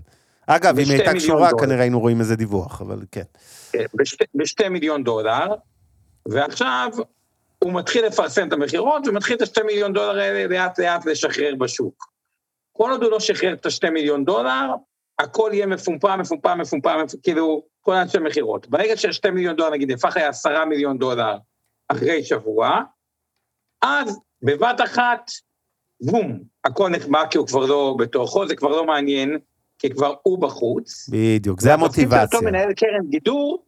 אגב, 0.48 0.80
אם 0.80 0.86
היא 0.90 0.94
הייתה 0.98 1.14
קשורה. 1.14 1.50
כנראה 1.60 1.82
היינו 1.82 2.00
רואים 2.00 2.20
איזה 2.20 2.36
דיווח, 2.36 2.82
אבל 2.82 3.00
כן. 3.12 3.22
כן, 3.72 3.86
בשתי, 4.36 4.70
מיליון 4.70 5.04
דולר, 5.04 5.48
ועכשיו 6.26 6.90
הוא 7.60 7.74
מתחיל 7.74 8.06
לפרסם 8.06 8.48
את 8.48 8.54
המכירות 8.54 9.08
ומתחיל 9.08 9.36
את 9.36 9.42
השתי 9.42 9.62
מיליון 9.62 9.94
דולר 9.94 10.20
האלה 10.20 10.48
לאט 10.48 10.80
לאט 10.80 11.06
לשחרר 11.06 11.56
בשוק. 11.60 12.06
כל 12.74 12.92
עוד 12.92 13.04
הוא 13.04 13.12
לא 13.12 13.20
שחרר 13.20 13.54
את 13.54 13.66
השתי 13.66 13.90
מיליון 13.90 14.26
דולר, 14.26 14.70
הכל 15.20 15.50
יהיה 15.54 15.66
מפומפם, 15.66 16.20
מפומפם, 16.20 16.58
מפומפם, 16.62 17.00
מפ- 17.04 17.16
כאילו, 17.24 17.64
כל 17.82 17.94
אנשי 17.96 18.18
מכירות. 18.18 18.68
ברגע 18.68 18.98
שהשתי 18.98 19.30
מיליון 19.30 19.56
דולר, 19.56 19.70
נגיד, 19.70 19.92
הפך 19.92 20.18
לעשרה 20.18 20.66
מיליון 20.66 20.98
דולר 20.98 21.38
אחרי 21.94 22.24
שבוע, 22.24 22.82
אז 23.82 24.20
בבת 24.42 24.82
אחת, 24.84 25.32
בום, 26.02 26.40
הכל 26.66 26.90
נחבא 26.90 27.24
כי 27.32 27.38
הוא 27.38 27.48
כבר 27.48 27.66
לא 27.66 27.96
בתוכו, 28.00 28.48
זה 28.48 28.56
כבר 28.56 28.70
לא 28.70 28.86
מעניין, 28.86 29.38
כי 29.80 29.90
כבר 29.90 30.14
הוא 30.24 30.40
בחוץ. 30.40 31.10
בדיוק, 31.10 31.62
זה 31.62 31.70
והתפקיד 31.70 31.94
של 31.94 32.04
המוטיבציה. 32.06 32.40
אותו 32.40 32.46
מנהל 32.46 32.74
קרן 32.74 33.10
גידור 33.10 33.64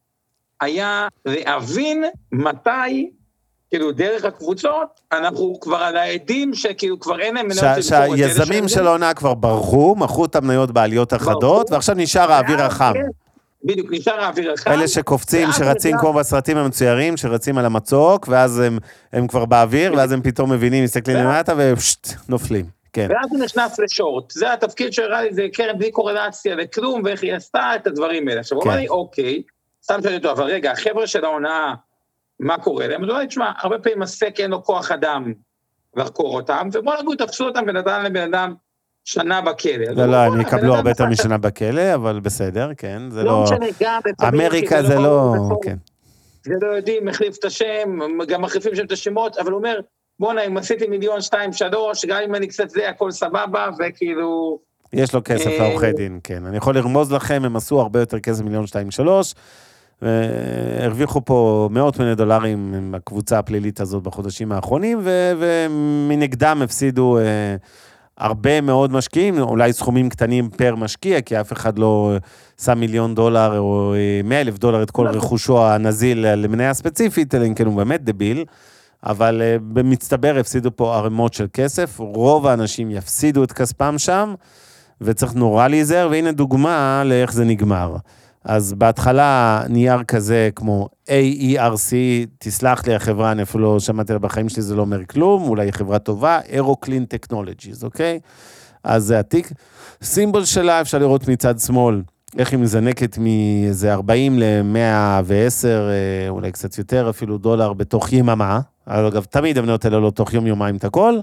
היה 0.61 1.07
להבין 1.25 2.03
מתי, 2.31 3.11
כאילו 3.69 3.91
דרך 3.91 4.25
הקבוצות, 4.25 5.01
אנחנו 5.11 5.59
כבר 5.59 5.77
על 5.77 5.97
העדים 5.97 6.53
שכאילו 6.53 6.99
כבר 6.99 7.19
אין 7.19 7.35
להם 7.35 7.47
מניות 7.47 7.83
שהיזמים 7.83 8.67
של 8.67 8.87
העונה 8.87 9.13
כבר 9.13 9.33
ברחו, 9.33 9.95
מכרו 9.97 10.25
את 10.25 10.35
המניות 10.35 10.71
בעליות 10.71 11.13
החדות. 11.13 11.71
ועכשיו 11.71 11.95
נשאר 11.95 12.31
האוויר 12.31 12.57
ואז, 12.57 12.71
החם. 12.71 12.93
כן, 12.93 13.07
בדיוק, 13.65 13.87
נשאר 13.91 14.19
האוויר 14.23 14.51
החם. 14.51 14.71
אלה 14.71 14.87
שקופצים, 14.87 15.47
שרצים 15.51 15.97
כמו 15.97 16.13
בסרטים 16.13 16.57
המצוירים, 16.57 17.17
שרצים 17.17 17.57
על 17.57 17.65
המצוק, 17.65 18.27
ואז 18.27 18.59
הם, 18.59 18.77
הם 19.13 19.27
כבר 19.27 19.45
באוויר, 19.45 19.93
ואז 19.97 20.11
הם 20.11 20.21
פתאום 20.21 20.51
מבינים, 20.51 20.83
מסתכלים 20.83 21.17
למטה 21.17 21.53
ופשט, 21.57 22.07
נופלים. 22.29 22.65
כן, 22.93 23.07
ואז 23.09 23.29
הוא 23.31 23.39
נכנס 23.39 23.79
לשורט, 23.79 24.31
זה 24.31 24.53
התפקיד 24.53 24.93
שהראה 24.93 25.21
לי, 25.21 25.33
זה 25.33 25.47
קרן 25.53 25.77
בלי 25.77 25.91
קורלציה 25.91 26.55
לכלום, 26.55 27.01
ואיך 27.05 27.23
היא 27.23 27.33
עשתה 27.33 27.71
את 27.75 27.87
הדברים 27.87 28.27
האלה. 28.27 28.39
עכשיו, 28.39 28.57
הוא 28.57 28.63
כן. 28.63 28.69
אמר 28.69 28.79
לי, 28.79 28.87
אוקיי, 28.87 29.43
סתם 29.83 30.01
שאלתי 30.01 30.15
אותו, 30.15 30.31
אבל 30.31 30.43
רגע, 30.43 30.71
החבר'ה 30.71 31.07
של 31.07 31.25
ההונאה, 31.25 31.73
מה 32.39 32.57
קורה 32.57 32.87
להם? 32.87 33.03
הוא 33.03 33.11
אמר 33.11 33.19
לי, 33.19 33.27
תשמע, 33.27 33.51
הרבה 33.57 33.79
פעמים 33.79 34.01
הסק 34.01 34.39
אין 34.39 34.51
לו 34.51 34.63
כוח 34.63 34.91
אדם 34.91 35.33
לחקור 35.95 36.35
אותם, 36.35 36.69
ובוא 36.73 36.93
נגיד, 37.03 37.25
תפסו 37.25 37.45
אותם 37.45 37.63
ונתן 37.67 38.03
לבן 38.03 38.33
אדם 38.33 38.53
שנה 39.05 39.41
בכלא. 39.41 39.85
לא, 39.95 40.05
לא, 40.05 40.15
הם 40.15 40.29
"בואנה, 40.29 40.41
יקבלו 40.41 40.75
הרבה 40.75 40.89
יותר 40.89 41.05
משנה 41.05 41.37
בכלא, 41.37 41.93
אבל 41.93 42.19
בסדר, 42.19 42.69
כן, 42.77 43.01
זה 43.09 43.23
לא 43.23 43.31
לא... 43.31 43.43
משנה, 43.43 43.65
גם 43.81 44.01
אמריקה 44.27 44.81
כי 44.81 44.87
זה 44.87 44.95
לא... 44.99 45.33
כן. 45.63 45.75
זה 46.45 46.53
לא 46.61 46.67
יודעים, 46.67 47.07
החליף 47.07 47.37
את 47.39 47.45
השם, 47.45 47.99
גם 48.27 48.41
מחליפים 48.41 48.75
שם 48.75 48.85
את 48.85 48.91
השמות, 48.91 49.37
אבל 49.37 49.51
הוא 49.51 49.57
אומר, 49.57 49.79
בואנה, 50.19 50.41
אם 50.41 50.57
עשיתי 50.57 50.87
מיליון, 50.87 51.21
שתיים, 51.21 51.53
שלוש, 51.53 52.05
גם 52.05 52.21
אם 52.25 52.35
אני 52.35 52.47
קצת 52.47 52.69
זה, 52.69 52.89
הכל 52.89 53.11
סבבה, 53.11 53.67
וכאילו... 53.79 54.59
יש 54.93 55.13
לו 55.13 55.21
כסף 55.23 55.47
אה, 55.47 55.57
לעורכי 55.57 55.91
דין, 55.91 56.19
כן. 56.23 56.45
אני 56.45 56.57
יכול 56.57 56.75
לרמוז 56.75 57.11
לכם, 57.11 57.41
הם 57.45 57.55
עשו 57.55 57.81
הרבה 57.81 57.99
יותר 57.99 58.19
כסף 58.19 58.43
מיליון 58.43 58.67
שתיים 58.67 58.91
שלוש, 58.91 59.33
והרוויחו 60.01 61.25
פה 61.25 61.69
מאות 61.71 61.99
מיני 61.99 62.15
דולרים 62.15 62.73
עם 62.73 62.95
הקבוצה 62.95 63.39
הפלילית 63.39 63.79
הזאת 63.79 64.03
בחודשים 64.03 64.51
האחרונים, 64.51 64.99
ומנגדם 65.37 66.61
הפסידו 66.63 67.17
אה, 67.17 67.55
הרבה 68.17 68.61
מאוד 68.61 68.91
משקיעים, 68.91 69.39
אולי 69.39 69.73
סכומים 69.73 70.09
קטנים 70.09 70.49
פר 70.49 70.75
משקיע, 70.75 71.21
כי 71.21 71.41
אף 71.41 71.53
אחד 71.53 71.79
לא 71.79 72.17
שם 72.61 72.79
מיליון 72.79 73.15
דולר 73.15 73.59
או 73.59 73.93
אה, 73.93 74.21
מאה 74.23 74.41
אלף 74.41 74.57
דולר 74.57 74.83
את 74.83 74.91
כל 74.91 75.03
לא. 75.03 75.17
רכושו 75.17 75.65
הנזיל 75.67 76.35
למניה 76.35 76.73
ספציפית, 76.73 77.35
אלא 77.35 77.45
אם 77.45 77.53
כן 77.53 77.65
הוא 77.65 77.75
באמת 77.75 78.03
דביל. 78.03 78.45
אבל 79.05 79.41
uh, 79.41 79.61
במצטבר 79.73 80.37
הפסידו 80.39 80.75
פה 80.75 80.97
ערימות 80.97 81.33
של 81.33 81.47
כסף, 81.53 81.99
רוב 81.99 82.47
האנשים 82.47 82.91
יפסידו 82.91 83.43
את 83.43 83.51
כספם 83.51 83.97
שם, 83.97 84.33
וצריך 85.01 85.33
נורא 85.33 85.67
להיזהר, 85.67 86.07
והנה 86.11 86.31
דוגמה 86.31 87.03
לאיך 87.05 87.33
זה 87.33 87.45
נגמר. 87.45 87.95
אז 88.45 88.73
בהתחלה 88.73 89.61
נייר 89.69 90.03
כזה 90.03 90.49
כמו 90.55 90.89
AERC, 91.07 91.93
תסלח 92.39 92.87
לי 92.87 92.95
החברה, 92.95 93.31
אני 93.31 93.43
אפילו 93.43 93.73
לא 93.73 93.79
שמעתי 93.79 94.11
עליה 94.11 94.19
בחיים 94.19 94.49
שלי, 94.49 94.61
זה 94.61 94.75
לא 94.75 94.81
אומר 94.81 95.05
כלום, 95.05 95.43
אולי 95.43 95.71
חברה 95.71 95.99
טובה, 95.99 96.39
אירו-קלין 96.49 97.05
טכנולוגיז, 97.05 97.83
אוקיי? 97.83 98.19
אז 98.83 99.03
זה 99.03 99.19
התיק. 99.19 99.51
סימבול 100.03 100.45
שלה, 100.45 100.81
אפשר 100.81 100.97
לראות 100.97 101.27
מצד 101.27 101.59
שמאל, 101.59 102.01
איך 102.37 102.51
היא 102.51 102.59
מזנקת 102.59 103.17
מאיזה 103.17 103.93
40 103.93 104.39
ל-110, 104.39 105.65
אולי 106.29 106.51
קצת 106.51 106.77
יותר 106.77 107.09
אפילו 107.09 107.37
דולר 107.37 107.73
בתוך 107.73 108.13
יממה. 108.13 108.59
אגב, 108.85 109.23
תמיד 109.23 109.57
המניות 109.57 109.85
האלה 109.85 109.99
לא 109.99 110.09
תוך 110.09 110.33
יום-יומיים 110.33 110.75
את 110.75 110.83
הכל. 110.83 111.19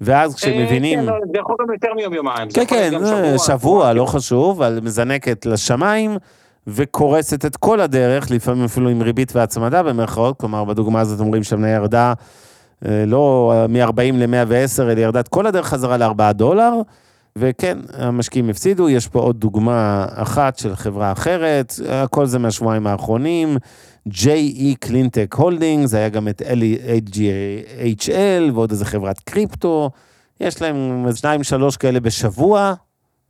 ואז 0.00 0.34
כשמבינים... 0.34 0.98
כן, 0.98 1.04
לא, 1.06 1.14
זה 1.32 1.38
יכול 1.38 1.56
גם 1.60 1.72
יותר 1.72 1.88
מיום-יומיים. 1.96 2.50
זה 2.50 2.66
כן, 2.66 2.90
כן, 2.90 3.38
שבוע, 3.38 3.92
לא 3.92 4.04
חשוב, 4.04 4.62
אבל 4.62 4.80
מזנקת 4.82 5.46
לשמיים 5.46 6.16
וקורסת 6.66 7.44
את 7.44 7.56
כל 7.56 7.80
הדרך, 7.80 8.30
לפעמים 8.30 8.64
אפילו 8.64 8.88
עם 8.88 9.02
ריבית 9.02 9.36
והצמדה 9.36 9.82
במרכאות, 9.82 10.40
כלומר, 10.40 10.64
בדוגמה 10.64 11.00
הזאת 11.00 11.20
אומרים 11.20 11.42
שהמניה 11.42 11.74
ירדה 11.74 12.12
אה, 12.86 13.04
לא 13.06 13.52
מ-40 13.68 14.14
ל-110, 14.14 14.82
אלא 14.82 15.00
ירדה 15.00 15.20
את 15.20 15.28
כל 15.28 15.46
הדרך 15.46 15.66
חזרה 15.66 15.96
ל-4 15.96 16.32
דולר, 16.32 16.72
וכן, 17.36 17.78
המשקיעים 17.98 18.48
הפסידו, 18.50 18.88
יש 18.88 19.08
פה 19.08 19.20
עוד 19.20 19.40
דוגמה 19.40 20.06
אחת 20.14 20.58
של 20.58 20.76
חברה 20.76 21.12
אחרת, 21.12 21.74
הכל 21.88 22.26
זה 22.26 22.38
מהשבועיים 22.38 22.86
האחרונים, 22.86 23.56
J.E. 24.08 24.76
קלינטק 24.80 25.34
זה 25.84 25.96
היה 25.96 26.08
גם 26.08 26.28
את 26.28 26.42
LHL 26.42 28.52
ועוד 28.54 28.70
איזה 28.70 28.84
חברת 28.84 29.20
קריפטו, 29.20 29.90
יש 30.40 30.62
להם 30.62 31.06
שניים 31.14 31.42
שלוש 31.42 31.76
כאלה 31.76 32.00
בשבוע, 32.00 32.74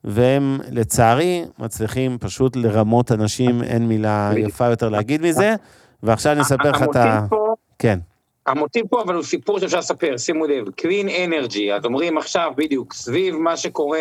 והם 0.04 0.60
לצערי 0.70 1.44
מצליחים 1.58 2.18
פשוט 2.18 2.56
לרמות 2.56 3.12
אנשים, 3.12 3.62
אין 3.62 3.88
מילה. 3.88 4.32
יפה 4.36 4.66
יותר 4.66 4.88
להגיד 4.88 5.22
מזה, 5.22 5.54
ועכשיו 6.02 6.32
אני 6.32 6.40
אספר 6.40 6.70
לך 6.70 6.82
את 6.82 6.96
ה... 6.96 7.26
כן, 7.78 7.98
המוטיב 8.46 8.86
פה, 8.90 9.02
אבל 9.02 9.14
הוא 9.14 9.22
סיפור 9.22 9.58
שאפשר 9.58 9.78
לספר, 9.78 10.16
שימו 10.16 10.46
לב, 10.46 10.66
Clean 10.66 11.08
Energy, 11.08 11.72
אז 11.76 11.84
אומרים 11.84 12.18
עכשיו 12.18 12.52
בדיוק, 12.56 12.94
סביב 12.94 13.36
מה 13.36 13.56
שקורה 13.56 13.98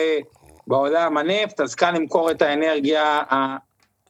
בעולם 0.68 1.18
הנפט, 1.18 1.62
אז 1.62 1.76
כאן 1.76 1.96
למכור 1.96 2.32
את 2.32 2.42
האנרגיה 2.42 3.22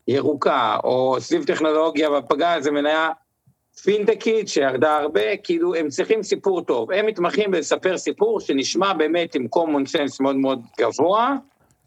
הירוקה, 0.09 0.77
או 0.83 1.17
סביב 1.19 1.43
טכנולוגיה 1.43 2.09
בפגה, 2.09 2.55
זה 2.61 2.71
מניה 2.71 3.09
פינטקית 3.83 4.47
שירדה 4.47 4.97
הרבה, 4.97 5.37
כאילו 5.43 5.75
הם 5.75 5.89
צריכים 5.89 6.23
סיפור 6.23 6.61
טוב. 6.61 6.91
הם 6.91 7.05
מתמחים 7.05 7.51
בלספר 7.51 7.97
סיפור 7.97 8.39
שנשמע 8.39 8.93
באמת 8.93 9.35
עם 9.35 9.45
common 9.55 9.95
sense 9.95 10.17
מאוד 10.19 10.35
מאוד 10.35 10.61
גבוה, 10.79 11.35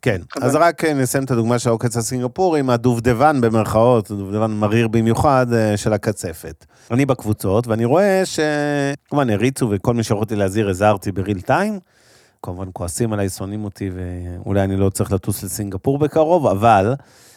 כן. 0.02 0.20
אז 0.42 0.56
רק 0.56 0.85
אה, 0.85 0.94
נסיים 0.94 1.24
את 1.24 1.30
הדוגמה 1.30 1.58
של 1.58 1.68
העוקץ 1.68 1.96
הסינגפורי 1.96 2.61
עם 2.61 2.70
הדובדבן 2.70 3.40
במרכאות, 3.40 4.11
הדובדבן 4.11 4.50
מריר 4.50 4.88
במיוחד 4.88 5.46
אה, 5.52 5.76
של 5.76 5.92
הקצפת. 5.92 6.64
אני 6.90 7.06
בקבוצות, 7.06 7.66
ואני 7.66 7.85
רואה 7.85 8.22
שכמובן 8.24 9.30
הריצו 9.30 9.68
וכל 9.70 9.94
מי 9.94 10.02
שיכולתי 10.02 10.37
להזהיר 10.37 10.68
הזהרתי 10.68 11.12
בריל 11.12 11.40
טיים. 11.40 11.78
כמובן 12.42 12.68
כועסים 12.72 13.12
עליי, 13.12 13.28
שונאים 13.28 13.64
אותי, 13.64 13.90
ואולי 13.94 14.64
אני 14.64 14.76
לא 14.76 14.90
צריך 14.90 15.12
לטוס 15.12 15.42
לסינגפור 15.42 15.98
בקרוב, 15.98 16.46
אבל 16.46 16.94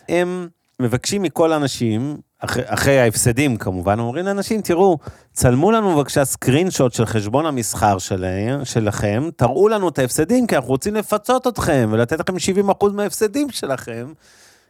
הם 0.10 0.48
מבקשים 0.82 1.22
מכל 1.22 1.52
האנשים, 1.52 2.18
אחרי, 2.40 2.64
אחרי 2.66 3.00
ההפסדים 3.00 3.58
כמובן, 3.58 4.00
אומרים 4.00 4.26
לאנשים, 4.26 4.62
תראו, 4.62 4.98
צלמו 5.34 5.72
לנו 5.72 5.96
בבקשה 5.96 6.26
סקרין 6.26 6.72
שוט 6.72 6.94
של 6.94 7.06
חשבון 7.06 7.46
המסחר 7.46 7.98
שלהם, 7.98 8.66
שלכם, 8.66 9.30
תראו 9.36 9.70
לנו 9.70 9.90
את 9.90 10.00
ההפסדים, 10.00 10.48
כי 10.48 10.56
אנחנו 10.56 10.70
רוצים 10.70 10.96
לפצות 10.96 11.48
אתכם 11.48 11.90
ולתת 11.92 12.20
לכם 12.20 12.36
70% 12.72 12.90
מההפסדים 12.94 13.50
שלכם. 13.50 14.14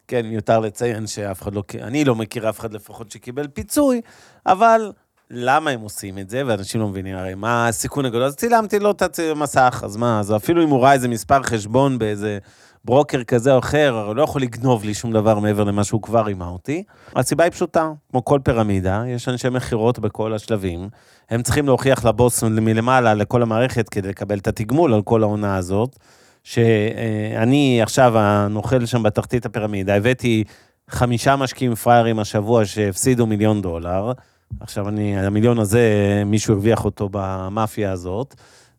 כן, 0.07 0.25
מיותר 0.25 0.59
לציין 0.59 1.07
שאף 1.07 1.41
אחד 1.41 1.55
לא, 1.55 1.63
אני 1.81 2.05
לא 2.05 2.15
מכיר 2.15 2.49
אף 2.49 2.59
אחד 2.59 2.73
לפחות 2.73 3.11
שקיבל 3.11 3.47
פיצוי, 3.47 4.01
אבל 4.45 4.91
למה 5.31 5.71
הם 5.71 5.81
עושים 5.81 6.17
את 6.19 6.29
זה, 6.29 6.41
ואנשים 6.45 6.81
לא 6.81 6.87
מבינים 6.87 7.15
הרי 7.15 7.35
מה 7.35 7.67
הסיכון 7.67 8.05
הגדול, 8.05 8.23
אז 8.23 8.35
צילמתי 8.35 8.79
לו 8.79 8.91
את 8.91 9.19
המסך, 9.31 9.81
אז 9.85 9.97
מה, 9.97 10.19
אז 10.19 10.35
אפילו 10.35 10.63
אם 10.63 10.69
הוא 10.69 10.81
ראה 10.81 10.93
איזה 10.93 11.07
מספר 11.07 11.43
חשבון 11.43 11.99
באיזה 11.99 12.37
ברוקר 12.85 13.23
כזה 13.23 13.53
או 13.53 13.59
אחר, 13.59 14.13
לא 14.15 14.21
יכול 14.21 14.41
לגנוב 14.41 14.83
לי 14.83 14.93
שום 14.93 15.11
דבר 15.11 15.39
מעבר 15.39 15.63
למה 15.63 15.83
שהוא 15.83 16.01
כבר 16.01 16.21
רימה 16.21 16.47
אותי. 16.47 16.83
הסיבה 17.15 17.43
היא 17.43 17.51
פשוטה, 17.51 17.91
כמו 18.11 18.25
כל 18.25 18.39
פירמידה, 18.43 19.03
יש 19.07 19.29
אנשי 19.29 19.49
מכירות 19.49 19.99
בכל 19.99 20.33
השלבים, 20.33 20.89
הם 21.29 21.43
צריכים 21.43 21.65
להוכיח 21.65 22.05
לבוס 22.05 22.43
מלמעלה 22.43 23.13
לכל 23.13 23.41
המערכת 23.41 23.89
כדי 23.89 24.09
לקבל 24.09 24.37
את 24.37 24.47
התגמול 24.47 24.93
על 24.93 25.01
כל 25.01 25.23
העונה 25.23 25.55
הזאת, 25.55 25.95
שאני 26.43 27.79
עכשיו 27.81 28.17
הנוכל 28.17 28.85
שם 28.85 29.03
בתחתית 29.03 29.45
הפירמידה, 29.45 29.95
הבאתי 29.95 30.43
חמישה 30.89 31.35
משקיעים 31.35 31.75
פראיירים 31.75 32.19
השבוע 32.19 32.65
שהפסידו 32.65 33.25
מיליון 33.25 33.61
דולר, 33.61 34.11
עכשיו 34.59 34.89
אני, 34.89 35.19
המיליון 35.19 35.59
הזה, 35.59 35.83
מישהו 36.25 36.53
הרוויח 36.53 36.85
אותו 36.85 37.09
במאפיה 37.11 37.91
הזאת, 37.91 38.35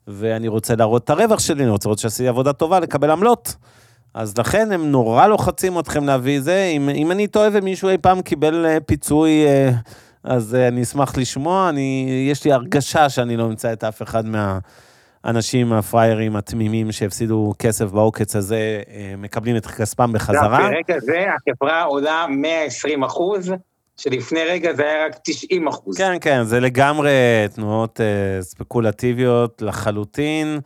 ואני 0.08 0.48
רוצה 0.48 0.76
להראות 0.76 1.04
את 1.04 1.10
הרווח 1.10 1.38
שלי, 1.38 1.62
אני 1.62 1.70
רוצה 1.70 1.88
לראות 1.88 1.98
שעשיתי 1.98 2.28
עבודה 2.28 2.52
טובה, 2.52 2.80
לקבל 2.80 3.10
עמלות. 3.10 3.56
אז 4.16 4.38
לכן 4.38 4.72
הם 4.72 4.90
נורא 4.90 5.26
לוחצים 5.26 5.78
אתכם 5.78 6.04
להביא 6.04 6.40
זה, 6.40 6.64
אם, 6.76 6.88
אם 6.88 7.10
אני 7.10 7.26
טועה 7.26 7.48
ומישהו 7.52 7.88
אי 7.88 7.98
פעם 7.98 8.22
קיבל 8.22 8.66
אה, 8.66 8.80
פיצוי, 8.80 9.46
אה, 9.46 9.70
אז 10.24 10.54
אה, 10.54 10.68
אני 10.68 10.82
אשמח 10.82 11.16
לשמוע, 11.16 11.68
אני, 11.68 12.06
יש 12.30 12.44
לי 12.44 12.52
הרגשה 12.52 13.08
שאני 13.08 13.36
לא 13.36 13.46
אמצא 13.46 13.72
את 13.72 13.84
אף 13.84 14.02
אחד 14.02 14.24
מהאנשים 14.26 15.72
הפראיירים 15.72 16.36
התמימים 16.36 16.92
שהפסידו 16.92 17.52
כסף 17.58 17.84
בעוקץ 17.84 18.36
הזה, 18.36 18.82
מקבלים 19.18 19.56
את 19.56 19.66
כספם 19.66 20.12
בחזרה. 20.12 20.58
ברגע 20.58 21.00
זה 21.00 21.24
החברה 21.36 21.82
עולה 21.82 22.26
120 22.28 23.04
אחוז, 23.04 23.52
שלפני 23.96 24.40
רגע 24.44 24.72
זה 24.74 24.82
היה 24.82 25.06
רק 25.06 25.16
90 25.24 25.68
אחוז. 25.68 25.96
כן, 25.96 26.16
כן, 26.20 26.44
זה 26.44 26.60
לגמרי 26.60 27.10
תנועות 27.54 28.00
אה, 28.00 28.42
ספקולטיביות 28.42 29.62
לחלוטין. 29.62 30.60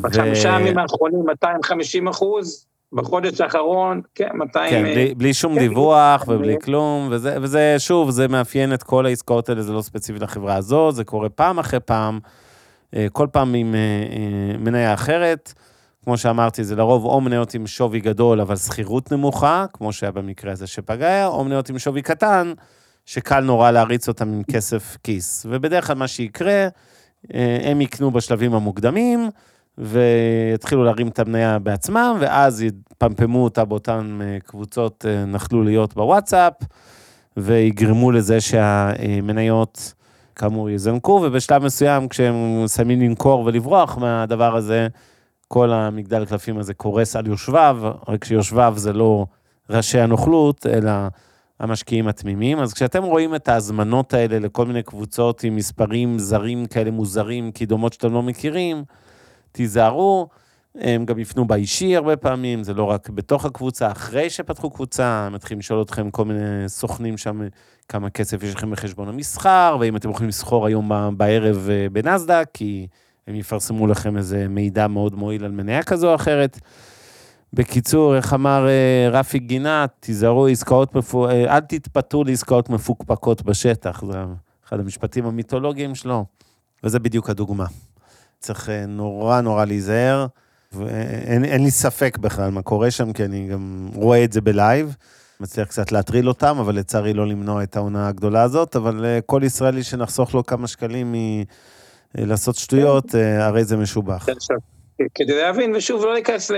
בחמישה 0.00 0.48
ימים 0.48 0.78
האחרונים 0.78 1.24
250 1.26 2.08
אחוז, 2.08 2.66
בחודש 2.92 3.40
האחרון, 3.40 4.00
כן, 4.14 4.28
200... 4.34 4.70
כן, 4.70 4.82
בלי, 4.82 5.14
בלי 5.14 5.34
שום 5.34 5.54
כן, 5.54 5.58
דיווח. 5.58 6.24
ובלי 6.28 6.56
כלום, 6.64 7.08
וזה, 7.10 7.36
וזה, 7.40 7.74
שוב, 7.78 8.10
זה 8.10 8.28
מאפיין 8.28 8.74
את 8.74 8.82
כל 8.82 9.06
העסקאות 9.06 9.48
האלה, 9.48 9.62
זה 9.62 9.72
לא 9.72 9.82
ספציפי 9.82 10.18
לחברה 10.18 10.56
הזו, 10.56 10.92
זה 10.92 11.04
קורה 11.04 11.28
פעם 11.28 11.58
אחרי 11.58 11.80
פעם, 11.80 12.18
אה, 12.96 13.06
כל 13.12 13.26
פעם 13.32 13.54
עם 13.54 13.74
אה, 13.74 13.80
אה, 13.80 14.58
מניה 14.58 14.94
אחרת. 14.94 15.52
כמו 16.04 16.16
שאמרתי, 16.16 16.64
זה 16.64 16.76
לרוב 16.76 17.04
או 17.04 17.20
מניות 17.20 17.54
עם 17.54 17.66
שווי 17.66 18.00
גדול, 18.00 18.40
אבל 18.40 18.56
שכירות 18.56 19.12
נמוכה, 19.12 19.64
כמו 19.72 19.92
שהיה 19.92 20.12
במקרה 20.12 20.52
הזה 20.52 20.66
שפגע, 20.66 21.26
או 21.26 21.44
מניות 21.44 21.70
עם 21.70 21.78
שווי 21.78 22.02
קטן, 22.02 22.52
שקל 23.06 23.40
נורא 23.40 23.70
להריץ 23.70 24.08
אותם 24.08 24.28
עם 24.28 24.42
כסף 24.52 24.96
כיס. 25.04 25.46
ובדרך 25.48 25.86
כלל 25.86 25.96
מה 25.96 26.08
שיקרה, 26.08 26.68
אה, 27.34 27.58
הם 27.62 27.80
יקנו 27.80 28.10
בשלבים 28.10 28.54
המוקדמים, 28.54 29.30
ויתחילו 29.78 30.84
להרים 30.84 31.08
את 31.08 31.18
המניה 31.18 31.58
בעצמם, 31.58 32.16
ואז 32.20 32.62
יפמפמו 32.62 33.44
אותה 33.44 33.64
באותן 33.64 34.18
אה, 34.22 34.38
קבוצות 34.46 35.04
אה, 35.08 35.24
נכלוליות 35.24 35.94
בוואטסאפ, 35.94 36.52
ויגרמו 37.36 38.10
לזה 38.10 38.40
שהמניות, 38.40 39.94
כאמור, 40.36 40.70
יזנקו, 40.70 41.20
ובשלב 41.24 41.64
מסוים, 41.64 42.08
כשהם 42.08 42.64
מסיימים 42.64 43.00
למכור 43.00 43.44
ולברוח 43.46 43.98
מהדבר 43.98 44.56
הזה, 44.56 44.88
כל 45.48 45.72
המגדל 45.72 46.24
קלפים 46.24 46.58
הזה 46.58 46.74
קורס 46.74 47.16
על 47.16 47.26
יושביו, 47.26 47.78
רק 48.08 48.24
שיושביו 48.24 48.74
זה 48.76 48.92
לא 48.92 49.26
ראשי 49.70 50.00
הנוכלות, 50.00 50.66
אלא 50.66 50.90
המשקיעים 51.60 52.08
התמימים. 52.08 52.58
אז 52.58 52.72
כשאתם 52.72 53.02
רואים 53.02 53.34
את 53.34 53.48
ההזמנות 53.48 54.14
האלה 54.14 54.38
לכל 54.38 54.66
מיני 54.66 54.82
קבוצות 54.82 55.44
עם 55.44 55.56
מספרים 55.56 56.18
זרים 56.18 56.66
כאלה 56.66 56.90
מוזרים, 56.90 57.50
קידומות 57.50 57.92
שאתם 57.92 58.12
לא 58.12 58.22
מכירים, 58.22 58.84
תיזהרו, 59.52 60.28
הם 60.74 61.04
גם 61.04 61.18
יפנו 61.18 61.44
באישי 61.44 61.96
הרבה 61.96 62.16
פעמים, 62.16 62.64
זה 62.64 62.74
לא 62.74 62.84
רק 62.84 63.08
בתוך 63.08 63.44
הקבוצה, 63.44 63.90
אחרי 63.90 64.30
שפתחו 64.30 64.70
קבוצה, 64.70 65.06
הם 65.26 65.32
מתחילים 65.32 65.58
לשאול 65.58 65.82
אתכם 65.82 66.10
כל 66.10 66.24
מיני 66.24 66.68
סוכנים 66.68 67.16
שם, 67.16 67.40
כמה 67.88 68.10
כסף 68.10 68.42
יש 68.42 68.54
לכם 68.54 68.70
בחשבון 68.70 69.08
המסחר, 69.08 69.76
ואם 69.80 69.96
אתם 69.96 70.10
יכולים 70.10 70.28
לסחור 70.28 70.66
היום 70.66 70.90
בערב 71.16 71.68
אה, 71.70 71.86
בנסדק, 71.92 72.48
כי 72.54 72.86
הם 73.26 73.34
יפרסמו 73.34 73.86
לכם 73.86 74.16
איזה 74.16 74.48
מידע 74.48 74.86
מאוד 74.86 75.14
מועיל 75.14 75.44
על 75.44 75.50
מניה 75.50 75.82
כזו 75.82 76.10
או 76.10 76.14
אחרת. 76.14 76.60
בקיצור, 77.52 78.16
איך 78.16 78.34
אמר 78.34 78.68
אה, 78.68 79.08
רפי 79.10 79.38
גינת, 79.38 79.90
תיזהרו 80.00 80.46
עסקאות, 80.46 80.94
מפו... 80.94 81.28
אה, 81.28 81.56
אל 81.56 81.60
תתפתו 81.60 82.24
לעסקאות 82.24 82.70
מפוקפקות 82.70 83.42
בשטח, 83.42 84.04
זה 84.04 84.18
אחד 84.66 84.80
המשפטים 84.80 85.26
המיתולוגיים 85.26 85.94
שלו, 85.94 86.24
וזה 86.84 86.98
בדיוק 86.98 87.30
הדוגמה. 87.30 87.66
צריך 88.42 88.68
אה, 88.68 88.86
נורא 88.86 89.40
נורא 89.40 89.64
להיזהר, 89.64 90.26
ואין 90.72 91.44
אין 91.44 91.64
לי 91.64 91.70
ספק 91.70 92.18
בכלל 92.18 92.50
מה 92.50 92.62
קורה 92.62 92.90
שם, 92.90 93.12
כי 93.12 93.24
אני 93.24 93.48
גם 93.48 93.88
רואה 93.94 94.24
את 94.24 94.32
זה 94.32 94.40
בלייב. 94.40 94.96
מצליח 95.40 95.68
קצת 95.68 95.92
להטריל 95.92 96.28
אותם, 96.28 96.56
אבל 96.60 96.74
לצערי 96.74 97.14
לא 97.14 97.26
למנוע 97.26 97.62
את 97.62 97.76
העונה 97.76 98.08
הגדולה 98.08 98.42
הזאת, 98.42 98.76
אבל 98.76 99.04
אה, 99.04 99.18
כל 99.26 99.40
ישראלי 99.44 99.82
שנחסוך 99.82 100.34
לו 100.34 100.46
כמה 100.46 100.66
שקלים 100.66 101.14
מלעשות 102.14 102.56
שטויות, 102.56 103.14
אה, 103.14 103.46
הרי 103.46 103.64
זה 103.64 103.76
משובח. 103.76 104.28
עכשיו, 104.28 104.56
כדי 105.14 105.36
להבין, 105.36 105.76
ושוב, 105.76 106.04
לא 106.04 106.12
להיכנס 106.12 106.50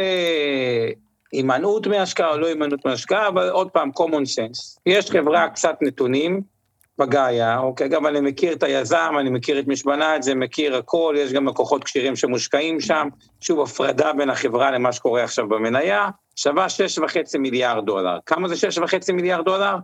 להימנעות 1.32 1.86
מהשקעה 1.86 2.30
או 2.30 2.38
לא 2.38 2.46
הימנעות 2.46 2.86
מהשקעה, 2.86 3.28
אבל 3.28 3.48
עוד 3.48 3.70
פעם, 3.70 3.90
common 3.98 4.24
sense. 4.38 4.78
יש 4.86 5.10
חברה, 5.10 5.48
קצת 5.48 5.76
נתונים, 5.82 6.53
פגאיה, 6.96 7.58
אוקיי, 7.58 7.88
גם 7.88 8.06
אני 8.06 8.20
מכיר 8.20 8.52
את 8.52 8.62
היזם, 8.62 9.12
אני 9.20 9.30
מכיר 9.30 9.58
את 9.58 9.66
מי 9.66 9.76
שבנה 9.76 10.16
את 10.16 10.22
זה, 10.22 10.34
מכיר 10.34 10.76
הכל, 10.76 11.14
יש 11.18 11.32
גם 11.32 11.48
לקוחות 11.48 11.84
כשירים 11.84 12.16
שמושקעים 12.16 12.80
שם, 12.80 13.08
שוב, 13.40 13.60
הפרדה 13.60 14.12
בין 14.12 14.30
החברה 14.30 14.70
למה 14.70 14.92
שקורה 14.92 15.24
עכשיו 15.24 15.48
במניה, 15.48 16.08
שווה 16.36 16.66
6.5 16.68 17.06
מיליארד 17.38 17.86
דולר. 17.86 18.18
כמה 18.26 18.48
זה 18.48 18.54
6.5 18.54 19.12
מיליארד 19.12 19.44
דולר? 19.44 19.76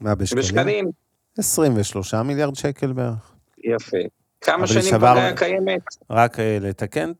מה, 0.00 0.14
בשקלים? 0.14 0.42
בשקלים? 0.42 0.90
23 1.38 2.14
מיליארד 2.14 2.54
שקל 2.54 2.92
בערך. 2.92 3.32
יפה. 3.64 3.96
כמה 4.40 4.66
שנים 4.66 4.82
שווה- 4.82 5.12
פגאיה 5.12 5.36
קיימת? 5.36 5.80
רק 6.10 6.40
אה, 6.40 6.58
לתקן, 6.60 7.12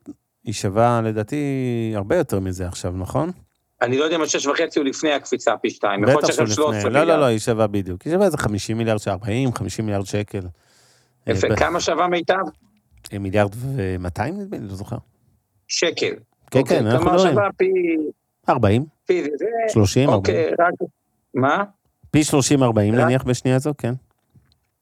היא 0.43 0.53
שווה 0.53 1.01
לדעתי 1.03 1.37
הרבה 1.95 2.15
יותר 2.17 2.39
מזה 2.39 2.67
עכשיו, 2.67 2.91
נכון? 2.97 3.31
אני 3.81 3.97
לא 3.97 4.03
יודע 4.03 4.15
אם 4.15 4.21
השש 4.21 4.45
וחצי 4.45 4.79
הוא 4.79 4.85
לפני 4.87 5.13
הקפיצה 5.13 5.57
פי 5.57 5.69
שתיים, 5.69 6.01
בטח 6.01 6.13
שהוא 6.13 6.21
שעכשיו 6.21 6.47
13 6.47 6.79
לפני. 6.79 6.93
לא. 6.93 7.03
לא, 7.03 7.19
לא, 7.19 7.25
היא 7.25 7.39
שווה 7.39 7.67
בדיוק. 7.67 8.01
היא 8.01 8.13
שווה 8.13 8.25
איזה 8.25 8.37
50 8.37 8.77
מיליארד, 8.77 8.99
40, 9.07 9.53
50 9.53 9.85
מיליארד 9.85 10.05
שקל. 10.05 10.39
יפה, 11.27 11.47
אה, 11.47 11.55
כמה 11.55 11.79
שווה 11.79 12.07
מיטב? 12.07 12.35
אה, 13.13 13.19
מיליארד 13.19 13.51
ו-200 13.55 14.21
נדמה 14.23 14.57
לי, 14.57 14.67
לא 14.67 14.75
זוכר. 14.75 14.97
שקל. 15.67 16.13
כן, 16.51 16.59
אוקיי, 16.59 16.77
כן, 16.79 16.87
אנחנו 16.87 16.99
כלומר 16.99 17.15
מדברים. 17.15 17.33
שווה 17.33 17.49
פי... 17.57 17.71
40, 18.49 18.85
פי 19.05 19.23
זה, 19.23 19.45
30, 19.69 20.09
40. 20.09 20.19
אוקיי, 20.19 20.51
רק... 20.59 20.89
מה? 21.33 21.63
פי 22.11 22.23
30, 22.23 22.63
40 22.63 22.95
רק- 22.95 23.01
נניח 23.01 23.23
בשנייה 23.23 23.59
זו, 23.59 23.73
כן. 23.77 23.93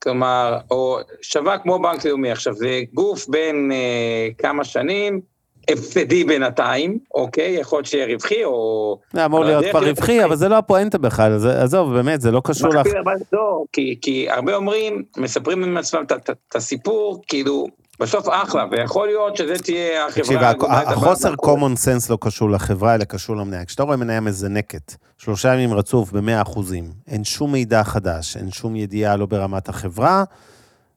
כלומר, 0.04 0.58
או 0.72 0.98
שווה 1.22 1.58
כמו 1.58 1.80
בנק 1.82 2.06
לאומי. 2.06 2.32
עכשיו, 2.32 2.54
זה 2.54 2.82
גוף 2.94 3.28
בין 3.30 3.72
אה, 3.72 4.28
כמה 4.38 4.64
שנים, 4.64 5.22
הפסדי 5.70 6.24
בינתיים, 6.24 7.00
אוקיי? 7.16 7.52
יכול 7.60 7.78
להיות 7.78 7.86
שיהיה 7.86 8.06
רווחי, 8.14 8.44
או... 8.44 8.98
זה 9.14 9.26
אמור 9.26 9.44
להיות 9.44 9.66
כבר 9.72 9.88
רווחי. 9.90 10.24
אבל 10.24 10.36
זה 10.36 10.50
לא 10.50 10.58
הפואנטה 10.58 10.98
בכלל, 10.98 11.38
עזוב, 11.64 11.94
באמת, 11.94 12.22
זה 12.22 12.32
לא 12.32 12.42
קשור 12.44 12.70
לך. 12.70 12.88
אבל 13.04 13.14
לא, 13.34 13.64
כי, 13.74 13.98
כי 14.02 14.30
הרבה 14.30 14.56
אומרים, 14.56 15.04
מספרים 15.18 15.64
עם 15.64 15.78
עצמם 15.78 16.04
את- 16.04 16.56
הסיפור, 16.56 17.22
כאילו, 17.28 17.68
בסוף 18.00 18.28
אחלה, 18.30 18.66
ויכול 18.72 19.08
להיות 19.08 19.38
שזה 19.38 19.54
תהיה 19.64 20.06
החברה... 20.06 20.24
תקשיב, 20.24 20.40
החוסר 20.70 21.34
common 21.34 21.76
sense 21.86 22.10
לא 22.10 22.18
קשור 22.22 22.50
לחברה, 22.50 22.96
אלא 22.96 23.04
קשור 23.04 23.36
למניה. 23.36 23.66
כשאתה 23.66 23.84
רואה 23.84 23.96
מניה 23.98 24.20
מזנקת, 24.22 24.96
שלושה 25.18 25.54
ימים 25.54 25.74
רצוף 25.74 26.12
ב-100 26.12 26.42
אחוזים, 26.42 26.90
אין 27.08 27.24
שום 27.24 27.52
מידע 27.52 27.84
חדש, 27.84 28.38
אין 28.38 28.52
שום 28.52 28.76
ידיעה 28.76 29.18
לא 29.18 29.26
ברמת 29.26 29.70
החברה, 29.70 30.24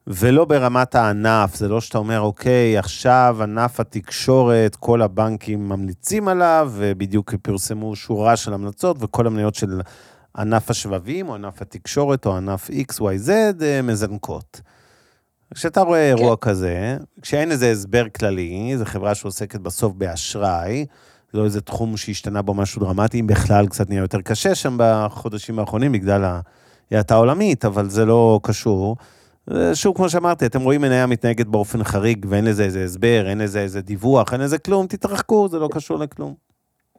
ולא 0.07 0.45
ברמת 0.45 0.95
הענף. 0.95 1.55
זה 1.55 1.69
לא 1.69 1.81
שאתה 1.81 1.99
אומר, 1.99 2.21
אוקיי, 2.21 2.79
עכשיו 2.79 3.37
ענף 3.43 3.81
התקשורת, 3.81 4.77
כל 4.77 5.03
הבנקים 5.03 5.69
ממליצים 5.69 6.29
עליו, 6.29 6.73
ובדיוק 6.75 7.35
פרסמו 7.43 7.97
שורה 7.97 8.37
של 8.37 8.55
המלצות, 8.55 8.97
וכל 9.01 9.27
המניות 9.27 9.55
של 9.55 9.81
ענף 10.37 10.71
השבבים, 10.71 11.29
או 11.29 11.35
ענף 11.35 11.63
התקשורת, 11.63 12.27
או 12.27 12.37
ענף 12.37 12.71
XYZ, 12.71 13.31
אה, 13.63 13.83
מזנקות. 13.83 14.61
כשאתה 15.55 15.81
רואה 15.81 16.09
אירוע 16.09 16.37
כזה, 16.37 16.97
כשאין 17.23 17.51
איזה 17.51 17.71
הסבר 17.71 18.09
כללי, 18.09 18.75
זו 18.79 18.85
חברה 18.85 19.15
שעוסקת 19.15 19.61
בסוף 19.61 19.93
באשראי, 19.93 20.87
לא 21.35 21.45
איזה 21.45 21.61
תחום 21.61 21.97
שהשתנה 21.97 22.43
בו 22.43 22.55
משהו 22.55 22.81
דרמטי, 22.81 23.21
אם 23.21 23.27
בכלל 23.27 23.67
קצת 23.67 23.89
נהיה 23.89 24.01
יותר 24.01 24.21
קשה 24.21 24.55
שם 24.55 24.77
בחודשים 24.79 25.59
האחרונים 25.59 25.93
בגלל 25.93 26.41
ההאטה 26.93 27.15
העולמית, 27.15 27.65
אבל 27.65 27.91
זה 27.91 28.05
לא 28.05 28.41
קשור. 28.43 28.97
שוב, 29.75 29.97
כמו 29.97 30.09
שאמרתי, 30.09 30.47
אתם 30.47 30.61
רואים 30.61 30.81
מניה 30.81 31.07
מתנהגת 31.07 31.47
באופן 31.47 31.85
חריג 31.85 32.27
ואין 32.29 32.45
לזה 32.45 32.65
איזה 32.65 32.85
הסבר, 32.85 33.25
אין 33.27 33.39
לזה 33.39 33.61
איזה 33.61 33.81
דיווח, 33.81 34.33
אין 34.33 34.41
לזה 34.41 34.59
כלום, 34.59 34.87
תתרחקו, 34.87 35.49
זה 35.49 35.59
לא 35.59 35.69
קשור 35.73 35.99
לכלום. 35.99 36.35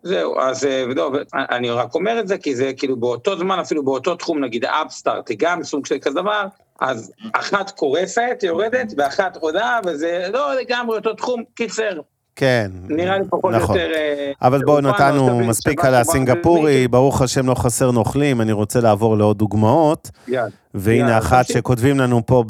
זהו, 0.04 0.40
אז 0.40 0.68
לא, 0.96 1.12
אני 1.34 1.70
רק 1.70 1.96
אומר 1.96 2.20
את 2.20 2.28
זה, 2.28 2.38
כי 2.38 2.56
זה 2.56 2.72
כאילו 2.78 2.96
באותו 2.96 3.38
זמן, 3.38 3.60
אפילו 3.60 3.86
באותו 3.86 4.16
תחום, 4.16 4.44
נגיד 4.44 4.66
אפסטארט, 4.66 5.30
היא 5.30 5.38
גם 5.40 5.64
סוג 5.64 5.86
של 5.86 5.98
כזה 6.02 6.22
דבר, 6.22 6.46
אז 6.82 7.12
אחת 7.34 7.72
קורסת, 7.72 8.40
יורדת, 8.44 8.94
ואחת 8.98 9.38
עולה, 9.38 9.80
וזה 9.86 10.28
לא 10.34 10.56
לגמרי 10.56 10.98
אותו 10.98 11.14
תחום, 11.14 11.44
קיצר, 11.56 12.00
כן. 12.36 12.72
נראה 12.90 13.18
לי 13.18 13.24
פחות 13.30 13.54
נכון. 13.54 13.78
יותר... 13.78 13.92
אה, 13.96 14.32
אבל 14.42 14.62
בואו 14.66 14.82
נתנו 14.82 15.30
תבין, 15.30 15.48
מספיק 15.48 15.86
על 15.86 15.96
הסינגפורי, 15.96 16.88
ברוך 16.88 17.22
השם 17.22 17.48
לא 17.48 17.56
חסר 17.56 17.92
נוכלים, 17.92 18.42
אני 18.42 18.52
רוצה 18.52 18.82
לעבור 18.82 19.18
לעוד 19.18 19.38
דוגמאות. 19.38 20.12
יאללה. 20.28 20.50
והנה 20.74 21.00
יאללה, 21.00 21.18
אחת. 21.18 21.48
שכותבים 21.48 22.00
לנו 22.00 22.26
פה 22.26 22.44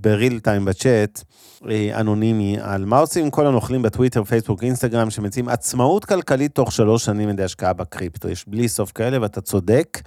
בריל 0.00 0.40
טיים 0.40 0.64
בצ'אט, 0.64 1.22
אה, 1.70 2.00
אנונימי, 2.00 2.56
על 2.60 2.84
מה 2.84 2.98
עושים 2.98 3.30
כל 3.30 3.46
הנוכלים 3.46 3.82
בטוויטר, 3.82 4.24
פייסבוק, 4.24 4.64
אינסטגרם, 4.64 5.10
שמציעים 5.10 5.48
עצמאות 5.48 6.04
כלכלית 6.04 6.54
תוך 6.54 6.72
שלוש 6.72 7.04
שנים 7.04 7.28
על 7.28 7.34
ידי 7.34 7.44
השקעה 7.44 7.72
בקריפטו. 7.72 8.28
יש 8.28 8.48
בלי 8.48 8.68
סוף 8.68 8.92
כאלה, 8.92 9.18
ואתה 9.20 9.40
צודק, 9.40 10.00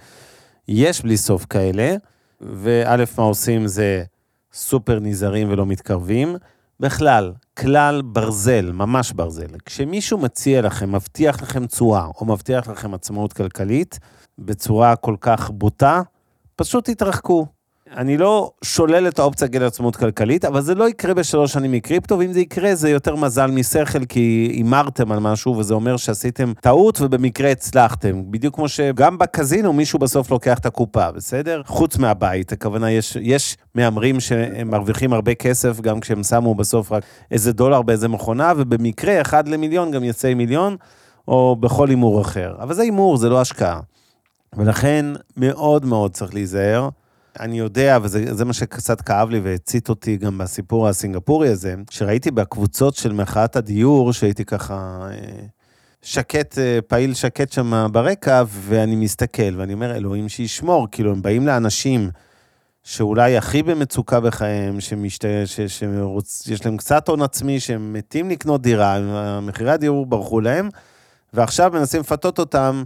יש 0.68 1.02
בלי 1.02 1.16
סוף 1.16 1.46
כאלה, 1.50 1.96
וא', 2.40 2.96
מה 3.18 3.24
עושים 3.24 3.66
זה 3.66 4.02
סופר 4.52 4.98
נזהרים 5.00 5.48
ולא 5.50 5.66
מתקרבים. 5.66 6.36
בכלל, 6.80 7.32
כלל 7.58 8.02
ברזל, 8.02 8.72
ממש 8.72 9.12
ברזל. 9.12 9.46
כשמישהו 9.64 10.18
מציע 10.18 10.62
לכם, 10.62 10.92
מבטיח 10.94 11.42
לכם 11.42 11.66
תשואה, 11.66 12.06
או 12.06 12.26
מבטיח 12.26 12.68
לכם 12.68 12.94
עצמאות 12.94 13.32
כלכלית, 13.32 13.98
בצורה 14.38 14.96
כל 14.96 15.16
כך 15.20 15.50
בוטה, 15.50 16.02
פשוט 16.56 16.90
תתרחקו. 16.90 17.46
אני 17.92 18.16
לא 18.16 18.50
שולל 18.64 19.08
את 19.08 19.18
האופציה 19.18 19.46
להגיע 19.46 19.60
לעצמאות 19.60 19.96
כלכלית, 19.96 20.44
אבל 20.44 20.60
זה 20.60 20.74
לא 20.74 20.88
יקרה 20.88 21.14
בשלוש 21.14 21.52
שנים 21.52 21.72
מקריפטו, 21.72 22.18
ואם 22.18 22.32
זה 22.32 22.40
יקרה, 22.40 22.74
זה 22.74 22.90
יותר 22.90 23.16
מזל 23.16 23.50
משכל, 23.50 24.04
כי 24.04 24.50
הימרתם 24.52 25.12
על 25.12 25.18
משהו, 25.18 25.56
וזה 25.56 25.74
אומר 25.74 25.96
שעשיתם 25.96 26.52
טעות 26.60 27.00
ובמקרה 27.00 27.50
הצלחתם. 27.50 28.22
בדיוק 28.30 28.54
כמו 28.54 28.68
שגם 28.68 29.18
בקזינו 29.18 29.72
מישהו 29.72 29.98
בסוף 29.98 30.30
לוקח 30.30 30.58
את 30.58 30.66
הקופה, 30.66 31.12
בסדר? 31.12 31.62
חוץ 31.66 31.96
מהבית, 31.96 32.52
הכוונה, 32.52 32.90
יש, 32.90 33.16
יש 33.20 33.56
מהמרים 33.74 34.20
שהם 34.20 34.70
מרוויחים 34.70 35.12
הרבה 35.12 35.34
כסף, 35.34 35.80
גם 35.80 36.00
כשהם 36.00 36.22
שמו 36.22 36.54
בסוף 36.54 36.92
רק 36.92 37.02
איזה 37.30 37.52
דולר 37.52 37.82
באיזה 37.82 38.08
מכונה, 38.08 38.52
ובמקרה, 38.56 39.20
אחד 39.20 39.48
למיליון 39.48 39.90
גם 39.90 40.04
יצא 40.04 40.34
מיליון, 40.34 40.76
או 41.28 41.56
בכל 41.60 41.88
הימור 41.88 42.20
אחר. 42.20 42.54
אבל 42.60 42.74
זה 42.74 42.82
הימור, 42.82 43.16
זה 43.16 43.28
לא 43.28 43.40
השקעה. 43.40 43.80
ולכן 44.56 45.06
מאוד 45.36 45.84
מאוד 45.84 46.12
צריך 46.12 46.34
להיזהר. 46.34 46.88
אני 47.40 47.58
יודע, 47.58 47.98
וזה 48.02 48.44
מה 48.44 48.52
שקצת 48.52 49.00
כאב 49.00 49.30
לי 49.30 49.40
והצית 49.40 49.88
אותי 49.88 50.16
גם 50.16 50.38
בסיפור 50.38 50.88
הסינגפורי 50.88 51.48
הזה, 51.48 51.74
שראיתי 51.90 52.30
בקבוצות 52.30 52.94
של 52.94 53.12
מחאת 53.12 53.56
הדיור, 53.56 54.12
שהייתי 54.12 54.44
ככה 54.44 55.08
אה, 55.10 55.46
שקט, 56.02 56.58
אה, 56.58 56.78
פעיל 56.86 57.14
שקט 57.14 57.52
שם 57.52 57.86
ברקע, 57.92 58.42
ואני 58.48 58.96
מסתכל, 58.96 59.56
ואני 59.56 59.72
אומר, 59.72 59.96
אלוהים 59.96 60.28
שישמור, 60.28 60.88
כאילו, 60.90 61.12
הם 61.12 61.22
באים 61.22 61.46
לאנשים 61.46 62.10
שאולי 62.84 63.36
הכי 63.36 63.62
במצוקה 63.62 64.20
בחייהם, 64.20 64.80
שמשת... 64.80 65.24
ש... 65.44 65.60
שרוצ... 65.60 66.42
שיש 66.46 66.66
להם 66.66 66.76
קצת 66.76 67.08
הון 67.08 67.22
עצמי, 67.22 67.60
שהם 67.60 67.92
מתים 67.92 68.30
לקנות 68.30 68.62
דירה, 68.62 68.98
מחירי 69.42 69.70
הדיור 69.70 70.06
ברחו 70.06 70.40
להם, 70.40 70.68
ועכשיו 71.32 71.70
מנסים 71.74 72.00
לפתות 72.00 72.38
אותם. 72.38 72.84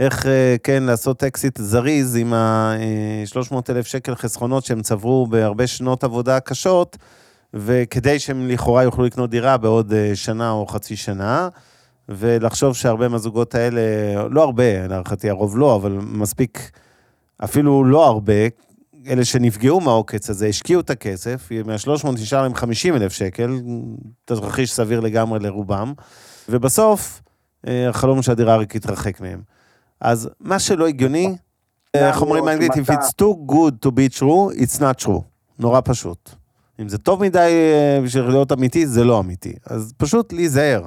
איך, 0.00 0.26
אה, 0.26 0.56
כן, 0.62 0.82
לעשות 0.82 1.24
אקזיט 1.24 1.58
זריז 1.58 2.16
עם 2.16 2.32
ה-300 2.34 3.54
אלף 3.70 3.86
שקל 3.86 4.14
חסכונות 4.14 4.64
שהם 4.64 4.82
צברו 4.82 5.26
בהרבה 5.26 5.66
שנות 5.66 6.04
עבודה 6.04 6.40
קשות, 6.40 6.96
וכדי 7.54 8.18
שהם 8.18 8.48
לכאורה 8.48 8.82
יוכלו 8.82 9.04
לקנות 9.04 9.30
דירה 9.30 9.56
בעוד 9.56 9.92
אה, 9.92 10.10
שנה 10.14 10.50
או 10.50 10.66
חצי 10.66 10.96
שנה, 10.96 11.48
ולחשוב 12.08 12.76
שהרבה 12.76 13.08
מהזוגות 13.08 13.54
האלה, 13.54 13.80
לא 14.30 14.42
הרבה, 14.42 14.86
להערכתי 14.86 15.30
הרוב 15.30 15.58
לא, 15.58 15.76
אבל 15.76 15.98
מספיק, 16.02 16.70
אפילו 17.44 17.84
לא 17.84 18.06
הרבה, 18.06 18.42
אלה 19.06 19.24
שנפגעו 19.24 19.80
מהעוקץ 19.80 20.30
הזה, 20.30 20.46
השקיעו 20.46 20.80
את 20.80 20.90
הכסף, 20.90 21.48
מה-300 21.66 22.12
נשאר 22.12 22.42
להם 22.42 22.54
50 22.54 22.94
אלף 22.94 23.12
שקל, 23.12 23.60
תרחיש 24.24 24.72
סביר 24.72 25.00
לגמרי 25.00 25.38
לרובם, 25.38 25.92
ובסוף, 26.48 27.22
אה, 27.66 27.88
החלום 27.88 28.22
שהדירה 28.22 28.56
רק 28.56 28.74
יתרחק 28.74 29.20
מהם. 29.20 29.59
אז 30.00 30.30
מה 30.40 30.58
שלא 30.58 30.86
הגיוני, 30.86 31.36
איך 31.94 32.22
אומרים 32.22 32.44
באנגלית, 32.44 32.72
If 32.72 32.90
it's 32.90 33.12
too 33.22 33.50
good 33.52 33.86
to 33.86 33.90
be 33.90 34.18
true, 34.18 34.60
it's 34.62 34.80
not 34.80 35.04
true. 35.04 35.20
נורא 35.58 35.80
פשוט. 35.84 36.30
אם 36.80 36.88
זה 36.88 36.98
טוב 36.98 37.22
מדי 37.22 37.38
אה, 37.38 38.00
בשביל 38.04 38.24
להיות 38.24 38.52
אמיתי, 38.52 38.86
זה 38.86 39.04
לא 39.04 39.20
אמיתי. 39.20 39.52
אז 39.66 39.92
פשוט 39.96 40.32
להיזהר. 40.32 40.86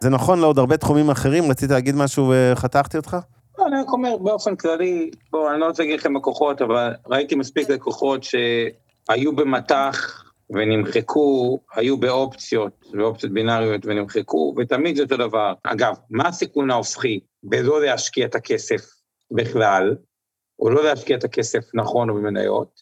זה 0.00 0.10
נכון 0.10 0.40
לעוד 0.40 0.58
הרבה 0.58 0.76
תחומים 0.76 1.10
אחרים, 1.10 1.50
רצית 1.50 1.70
להגיד 1.70 1.94
משהו 1.94 2.32
וחתכתי 2.32 2.96
אותך? 2.96 3.16
לא, 3.58 3.66
אני 3.66 3.80
רק 3.80 3.88
אומר 3.88 4.16
באופן 4.16 4.56
כללי, 4.56 5.10
בואו, 5.32 5.50
אני 5.50 5.60
לא 5.60 5.66
רוצה 5.66 5.82
להגיד 5.82 5.98
לכם 6.00 6.16
לקוחות, 6.16 6.62
אבל 6.62 6.94
ראיתי 7.06 7.34
מספיק 7.34 7.70
לקוחות 7.70 8.24
שהיו 8.24 9.36
במטח 9.36 10.25
ונמחקו, 10.50 11.60
היו 11.74 11.96
באופציות, 11.96 12.86
באופציות 12.92 13.32
בינאריות 13.32 13.86
ונמחקו, 13.86 14.54
ותמיד 14.56 14.96
זה 14.96 15.02
אותו 15.02 15.16
דבר. 15.16 15.54
אגב, 15.64 15.94
מה 16.10 16.28
הסיכון 16.28 16.70
ההופכי 16.70 17.20
בלא 17.42 17.82
להשקיע 17.82 18.26
את 18.26 18.34
הכסף 18.34 18.80
בכלל, 19.30 19.96
או 20.58 20.70
לא 20.70 20.84
להשקיע 20.84 21.16
את 21.16 21.24
הכסף 21.24 21.64
נכון 21.74 22.10
או 22.10 22.14
במניות, 22.14 22.80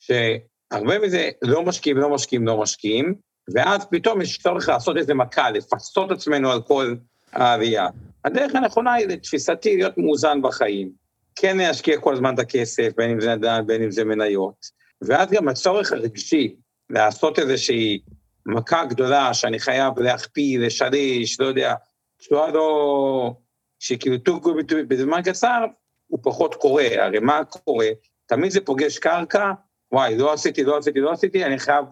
שהרבה 0.00 0.98
מזה 0.98 1.30
לא 1.42 1.62
משקיעים, 1.62 1.96
לא 1.96 2.10
משקיעים, 2.10 2.46
לא 2.46 2.60
משקיעים, 2.60 3.14
ואז 3.54 3.86
פתאום 3.90 4.20
יש 4.20 4.38
צורך 4.38 4.68
לעשות 4.68 4.96
איזה 4.96 5.14
מכה, 5.14 5.50
לפסות 5.50 6.10
עצמנו 6.10 6.50
על 6.52 6.62
כל 6.62 6.94
העלייה. 7.32 7.88
הדרך 8.24 8.54
הנכונה 8.54 8.92
היא 8.92 9.06
לתפיסתי 9.06 9.76
להיות 9.76 9.98
מאוזן 9.98 10.42
בחיים. 10.42 10.92
כן 11.36 11.58
להשקיע 11.58 12.00
כל 12.00 12.12
הזמן 12.12 12.34
את 12.34 12.38
הכסף, 12.38 12.92
בין 12.96 13.10
אם 13.10 13.20
זה 13.20 13.34
נדל"ן, 13.34 13.66
בין 13.66 13.82
אם 13.82 13.90
זה 13.90 14.04
מניות. 14.04 14.82
ואז 15.02 15.30
גם 15.30 15.48
הצורך 15.48 15.92
הרגשי 15.92 16.56
לעשות 16.92 17.38
איזושהי 17.38 17.98
מכה 18.46 18.84
גדולה 18.84 19.34
שאני 19.34 19.58
חייב 19.58 19.98
להכפיל, 19.98 20.66
לשליש, 20.66 21.40
לא 21.40 21.46
יודע, 21.46 21.74
תשואה 22.18 22.50
לא... 22.50 23.34
שכאילו 23.78 24.18
טוב 24.18 24.60
בזמן 24.88 25.20
קצר, 25.24 25.64
הוא 26.06 26.18
פחות 26.22 26.54
קורה. 26.54 26.86
הרי 26.96 27.18
מה 27.18 27.44
קורה? 27.44 27.86
תמיד 28.26 28.50
זה 28.50 28.60
פוגש 28.60 28.98
קרקע, 28.98 29.52
וואי, 29.92 30.18
לא 30.18 30.32
עשיתי, 30.32 30.64
לא 30.64 30.78
עשיתי, 30.78 31.00
לא 31.00 31.12
עשיתי, 31.12 31.44
אני 31.44 31.58
חייב 31.58 31.84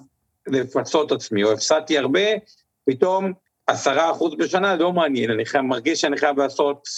לפצות 0.47 1.13
עצמי, 1.13 1.45
או 1.45 1.53
הפסדתי 1.53 1.99
הרבה, 1.99 2.21
פתאום 2.87 3.33
עשרה 3.67 4.11
אחוז 4.11 4.35
בשנה 4.39 4.77
לא 4.77 4.93
מעניין, 4.93 5.31
אני 5.31 5.45
חייב, 5.45 5.65
מרגיש 5.65 6.01
שאני 6.01 6.17
חייב 6.17 6.41
לעשות 6.41 6.89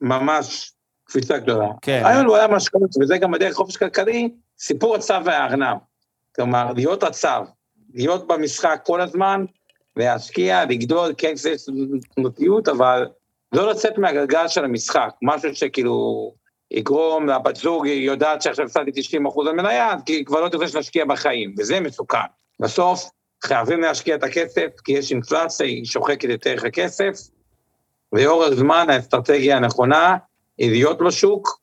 ממש 0.00 0.72
קפיצה 1.04 1.38
גדולה. 1.38 1.68
כן. 1.82 2.02
היום 2.04 2.26
הוא 2.26 2.36
היה 2.36 2.48
משקעות, 2.48 2.90
וזה 3.02 3.18
גם 3.18 3.32
בדרך 3.32 3.54
חופש 3.54 3.76
כלכלי, 3.76 4.30
סיפור 4.58 4.94
הצו 4.94 5.14
והארנב. 5.24 5.76
כלומר, 6.36 6.72
להיות 6.72 7.02
הצו, 7.02 7.28
להיות 7.94 8.26
במשחק 8.26 8.80
כל 8.84 9.00
הזמן, 9.00 9.44
להשקיע, 9.96 10.64
לגדול, 10.64 11.14
כן, 11.18 11.36
זה 11.36 11.54
תנותיות, 12.14 12.68
אבל 12.68 13.06
לא 13.52 13.70
לצאת 13.70 13.98
מהגלגל 13.98 14.48
של 14.48 14.64
המשחק, 14.64 15.10
משהו 15.22 15.54
שכאילו 15.54 16.32
יגרום 16.70 17.26
לבת 17.28 17.56
זוג, 17.56 17.86
היא 17.86 18.06
יודעת 18.06 18.42
שעכשיו 18.42 18.64
הפסדתי 18.64 18.90
90 18.94 19.26
אחוז 19.26 19.46
על 19.46 19.54
מניה, 19.54 19.94
כי 20.06 20.12
היא 20.12 20.24
כבר 20.24 20.40
לא 20.40 20.48
תרצה 20.48 20.78
להשקיע 20.78 21.04
בחיים, 21.04 21.54
וזה 21.58 21.80
מסוכן. 21.80 22.18
בסוף 22.60 23.10
חייבים 23.44 23.80
להשקיע 23.80 24.14
את 24.14 24.22
הכסף, 24.22 24.68
כי 24.84 24.92
יש 24.92 25.12
אינפלציה, 25.12 25.66
היא 25.66 25.84
שוחקת 25.84 26.28
את 26.34 26.46
הכסף, 26.64 27.20
ולאורך 28.12 28.54
זמן 28.54 28.86
האסטרטגיה 28.90 29.56
הנכונה 29.56 30.16
היא 30.58 30.70
להיות 30.70 30.98
בשוק, 30.98 31.61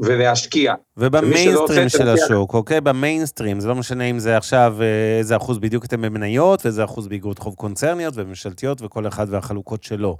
ולהשקיע. 0.00 0.74
ובמיינסטרים 0.96 1.88
של 1.88 2.08
השוק, 2.08 2.54
אוקיי? 2.54 2.80
במיינסטרים, 2.80 3.60
זה 3.60 3.68
לא 3.68 3.74
משנה 3.74 4.04
אם 4.04 4.18
זה 4.18 4.36
עכשיו 4.36 4.76
אה, 4.80 5.18
איזה 5.18 5.36
אחוז 5.36 5.58
בדיוק 5.58 5.84
אתם 5.84 6.02
במניות, 6.02 6.64
ואיזה 6.64 6.84
אחוז 6.84 7.08
באיגרות 7.08 7.38
חוב 7.38 7.54
קונצרניות 7.54 8.14
וממשלתיות, 8.16 8.82
וכל 8.82 9.08
אחד 9.08 9.26
והחלוקות 9.30 9.82
שלו. 9.82 10.16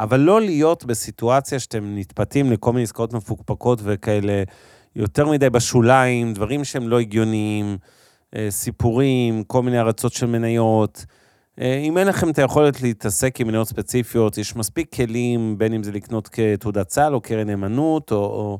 אבל 0.00 0.20
לא 0.20 0.40
להיות 0.40 0.84
בסיטואציה 0.84 1.58
שאתם 1.58 1.96
נתפתים 1.96 2.52
לכל 2.52 2.72
מיני 2.72 2.82
עסקאות 2.82 3.12
מפוקפקות 3.12 3.78
וכאלה, 3.82 4.42
יותר 4.96 5.28
מדי 5.28 5.50
בשוליים, 5.50 6.32
דברים 6.32 6.64
שהם 6.64 6.88
לא 6.88 7.00
הגיוניים, 7.00 7.76
אה, 8.36 8.46
סיפורים, 8.50 9.42
כל 9.46 9.62
מיני 9.62 9.80
ארצות 9.80 10.12
של 10.12 10.26
מניות. 10.26 11.04
אה, 11.60 11.74
אם 11.76 11.98
אין 11.98 12.06
לכם 12.06 12.30
את 12.30 12.38
היכולת 12.38 12.82
להתעסק 12.82 13.40
עם 13.40 13.46
מניות 13.46 13.68
ספציפיות, 13.68 14.38
יש 14.38 14.56
מספיק 14.56 14.94
כלים, 14.94 15.58
בין 15.58 15.72
אם 15.72 15.82
זה 15.82 15.92
לקנות 15.92 16.28
כתעודת 16.32 16.90
סל 16.90 17.14
או 17.14 17.20
קרן 17.20 17.46
נאמנות, 17.46 18.12
או, 18.12 18.16
או 18.16 18.58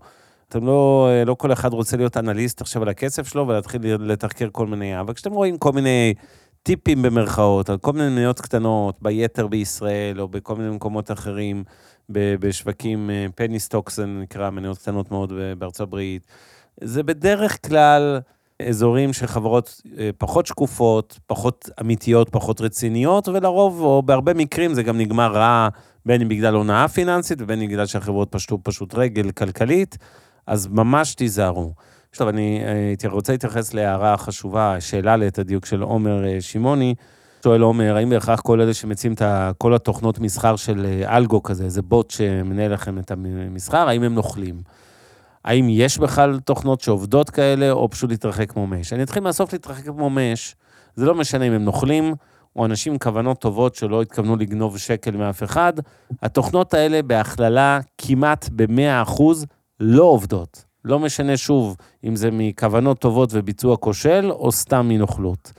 אתם 0.56 0.66
לא, 0.66 1.08
אה, 1.10 1.24
לא 1.24 1.34
כל 1.34 1.52
אחד 1.52 1.72
רוצה 1.72 1.96
להיות 1.96 2.16
אנליסט 2.16 2.60
עכשיו 2.60 2.82
על 2.82 2.88
הכסף 2.88 3.28
שלו 3.28 3.48
ולהתחיל 3.48 3.80
לתחקר 3.98 4.48
כל 4.52 4.66
מיני, 4.66 5.00
אבל 5.00 5.14
כשאתם 5.14 5.32
רואים 5.32 5.58
כל 5.58 5.72
מיני 5.72 6.14
טיפים 6.62 7.02
במרכאות, 7.02 7.70
על 7.70 7.78
כל 7.78 7.92
מיני 7.92 8.08
מניות 8.08 8.40
קטנות, 8.40 9.02
ביתר 9.02 9.46
בישראל 9.46 10.20
או 10.20 10.28
בכל 10.28 10.56
מיני 10.56 10.70
מקומות 10.70 11.10
אחרים, 11.10 11.64
בשווקים, 12.10 13.10
penny 13.34 13.60
stocks 13.60 13.96
זה 13.96 14.06
נקרא, 14.06 14.50
מניות 14.50 14.78
קטנות 14.78 15.10
מאוד 15.10 15.32
בארצות 15.58 15.80
הברית. 15.80 16.26
זה 16.80 17.02
בדרך 17.02 17.68
כלל 17.68 18.20
אזורים 18.68 19.12
של 19.12 19.26
חברות 19.26 19.82
אה, 19.98 20.10
פחות 20.18 20.46
שקופות, 20.46 21.18
פחות 21.26 21.68
אמיתיות, 21.80 22.28
פחות 22.28 22.60
רציניות, 22.60 23.28
ולרוב, 23.28 23.80
או 23.80 24.02
בהרבה 24.02 24.34
מקרים, 24.34 24.74
זה 24.74 24.82
גם 24.82 24.98
נגמר 24.98 25.32
רע, 25.32 25.68
בין 26.06 26.20
אם 26.20 26.28
בגלל 26.28 26.54
הונאה 26.54 26.88
פיננסית 26.88 27.38
ובין 27.42 27.62
אם 27.62 27.68
בגלל 27.68 27.86
שהחברות 27.86 28.28
פשטו 28.30 28.58
פשוט 28.62 28.94
רגל 28.94 29.30
כלכלית, 29.30 29.98
אז 30.46 30.66
ממש 30.66 31.14
תיזהרו. 31.14 31.72
עכשיו, 32.10 32.28
אני 32.28 32.62
אה, 33.04 33.10
רוצה 33.10 33.32
להתייחס 33.32 33.74
להערה 33.74 34.16
חשובה, 34.16 34.80
שאלה 34.80 35.16
ליתר 35.16 35.38
דיוק 35.38 35.66
של 35.66 35.82
עומר 35.82 36.24
אה, 36.26 36.40
שמעוני. 36.40 36.94
שואל 37.44 37.60
עומר, 37.60 37.96
האם 37.96 38.10
בהכרח 38.10 38.40
כל 38.40 38.60
אלה 38.60 38.74
שמציעים 38.74 39.14
את 39.14 39.22
כל 39.58 39.74
התוכנות 39.74 40.18
מסחר 40.18 40.56
של 40.56 40.86
אה, 40.86 41.16
אלגו 41.16 41.42
כזה, 41.42 41.68
זה 41.68 41.82
בוט 41.82 42.10
שמנהל 42.10 42.72
לכם 42.72 42.98
את 42.98 43.10
המסחר, 43.10 43.88
האם 43.88 44.02
הם 44.02 44.14
נוכלים? 44.14 44.60
האם 45.44 45.66
יש 45.70 45.98
בכלל 45.98 46.38
תוכנות 46.38 46.80
שעובדות 46.80 47.30
כאלה, 47.30 47.70
או 47.70 47.90
פשוט 47.90 48.10
להתרחק 48.10 48.50
כמו 48.50 48.66
מש? 48.66 48.92
אני 48.92 49.02
אתחיל 49.02 49.22
מהסוף 49.22 49.52
להתרחק 49.52 49.84
כמו 49.84 50.10
מש, 50.10 50.56
זה 50.96 51.06
לא 51.06 51.14
משנה 51.14 51.44
אם 51.44 51.52
הם 51.52 51.64
נוכלים, 51.64 52.14
או 52.56 52.64
אנשים 52.64 52.92
עם 52.92 52.98
כוונות 52.98 53.38
טובות 53.38 53.74
שלא 53.74 54.02
התכוונו 54.02 54.36
לגנוב 54.36 54.78
שקל 54.78 55.10
מאף 55.10 55.42
אחד, 55.42 55.72
התוכנות 56.22 56.74
האלה 56.74 57.02
בהכללה 57.02 57.80
כמעט 57.98 58.48
ב-100% 58.52 59.22
לא 59.84 60.02
עובדות. 60.02 60.64
לא 60.84 60.98
משנה 60.98 61.36
שוב 61.36 61.76
אם 62.04 62.16
זה 62.16 62.28
מכוונות 62.32 62.98
טובות 62.98 63.30
וביצוע 63.32 63.76
כושל, 63.76 64.30
או 64.30 64.52
סתם 64.52 64.88
מנוכלות. 64.88 65.52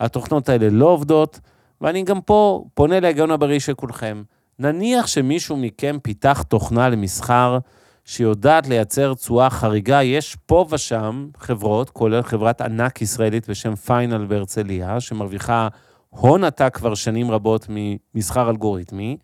התוכנות 0.00 0.48
האלה 0.48 0.68
לא 0.70 0.86
עובדות, 0.86 1.40
ואני 1.80 2.02
גם 2.02 2.20
פה 2.20 2.64
פונה 2.74 3.00
להיגיון 3.00 3.30
הבריא 3.30 3.58
של 3.58 3.74
כולכם. 3.74 4.22
נניח 4.58 5.06
שמישהו 5.06 5.56
מכם 5.56 5.96
פיתח 6.02 6.42
תוכנה 6.42 6.88
למסחר 6.88 7.58
שיודעת 8.04 8.66
לייצר 8.66 9.14
תשואה 9.14 9.50
חריגה. 9.50 10.02
יש 10.02 10.36
פה 10.46 10.66
ושם 10.70 11.28
חברות, 11.38 11.90
כולל 11.90 12.22
חברת 12.22 12.60
ענק 12.60 13.02
ישראלית 13.02 13.50
בשם 13.50 13.74
פיינל 13.74 14.24
בהרצליה, 14.26 15.00
שמרוויחה 15.00 15.68
הון 16.10 16.44
עתק 16.44 16.76
כבר 16.76 16.94
שנים 16.94 17.30
רבות 17.30 17.66
ממסחר 17.68 18.50
אלגוריתמי. 18.50 19.16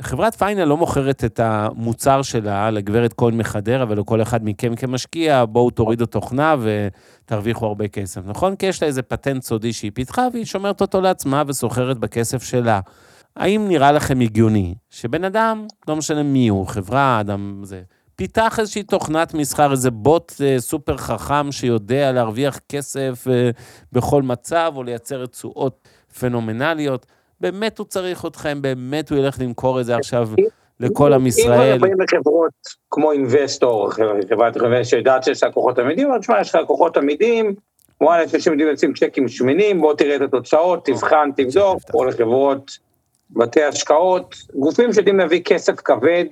חברת 0.00 0.34
פיינל 0.34 0.64
לא 0.64 0.76
מוכרת 0.76 1.24
את 1.24 1.40
המוצר 1.40 2.22
שלה 2.22 2.70
לגברת 2.70 3.12
כהן 3.12 3.36
מחדרה 3.36 3.84
ולכל 3.88 4.22
אחד 4.22 4.40
מכם 4.44 4.76
כמשקיע, 4.76 5.44
בואו 5.44 5.70
תורידו 5.70 6.06
תוכנה 6.06 6.56
ותרוויחו 6.60 7.66
הרבה 7.66 7.88
כסף, 7.88 8.20
נכון? 8.24 8.56
כי 8.56 8.66
יש 8.66 8.82
לה 8.82 8.88
איזה 8.88 9.02
פטנט 9.02 9.42
סודי 9.42 9.72
שהיא 9.72 9.90
פיתחה 9.94 10.28
והיא 10.32 10.44
שומרת 10.44 10.80
אותו 10.80 11.00
לעצמה 11.00 11.42
וסוחרת 11.46 11.98
בכסף 11.98 12.42
שלה. 12.42 12.80
האם 13.36 13.68
נראה 13.68 13.92
לכם 13.92 14.20
הגיוני 14.20 14.74
שבן 14.90 15.24
אדם, 15.24 15.66
לא 15.88 15.96
משנה 15.96 16.22
מי 16.22 16.48
הוא, 16.48 16.66
חברה, 16.66 17.20
אדם, 17.20 17.60
זה, 17.64 17.82
פיתח 18.16 18.56
איזושהי 18.58 18.82
תוכנת 18.82 19.34
מסחר, 19.34 19.72
איזה 19.72 19.90
בוט 19.90 20.32
אה, 20.44 20.56
סופר 20.58 20.96
חכם 20.96 21.52
שיודע 21.52 22.12
להרוויח 22.12 22.60
כסף 22.68 23.26
אה, 23.30 23.50
בכל 23.92 24.22
מצב 24.22 24.72
או 24.76 24.82
לייצר 24.82 25.26
תשואות 25.26 25.88
פנומנליות. 26.18 27.06
באמת 27.40 27.78
הוא 27.78 27.86
צריך 27.86 28.26
אתכם, 28.26 28.62
באמת 28.62 29.10
הוא 29.10 29.18
ילך 29.18 29.36
למכור 29.40 29.80
את 29.80 29.86
זה 29.86 29.96
עכשיו 29.96 30.28
לכל 30.80 31.12
עם 31.12 31.26
ישראל. 31.26 31.74
אם 31.74 31.80
באים 31.80 32.00
לחברות 32.00 32.52
כמו 32.90 33.12
אינבסטור, 33.12 33.90
חברת 34.30 34.56
חברה 34.56 34.84
שיודעת 34.84 35.24
שיש 35.24 35.42
לה 35.42 35.48
לקוחות 35.48 35.78
עמידים, 35.78 36.10
אבל 36.10 36.18
תשמע, 36.18 36.40
יש 36.40 36.48
לך 36.48 36.54
לקוחות 36.54 36.96
עמידים, 36.96 37.54
וואלה, 38.00 38.22
יש 38.22 38.34
אנשים 38.34 38.52
יודעים 38.52 38.72
לשים 38.72 38.92
צ'קים 38.94 39.28
שמנים, 39.28 39.80
בוא 39.80 39.94
תראה 39.94 40.16
את 40.16 40.20
התוצאות, 40.20 40.84
תבחן, 40.84 41.30
תבדוק, 41.36 41.78
או 41.94 42.04
לחברות 42.04 42.78
בתי 43.30 43.62
השקעות, 43.62 44.34
גופים 44.54 44.92
שיודעים 44.92 45.18
להביא 45.18 45.42
כסף 45.42 45.74
כבד 45.80 46.24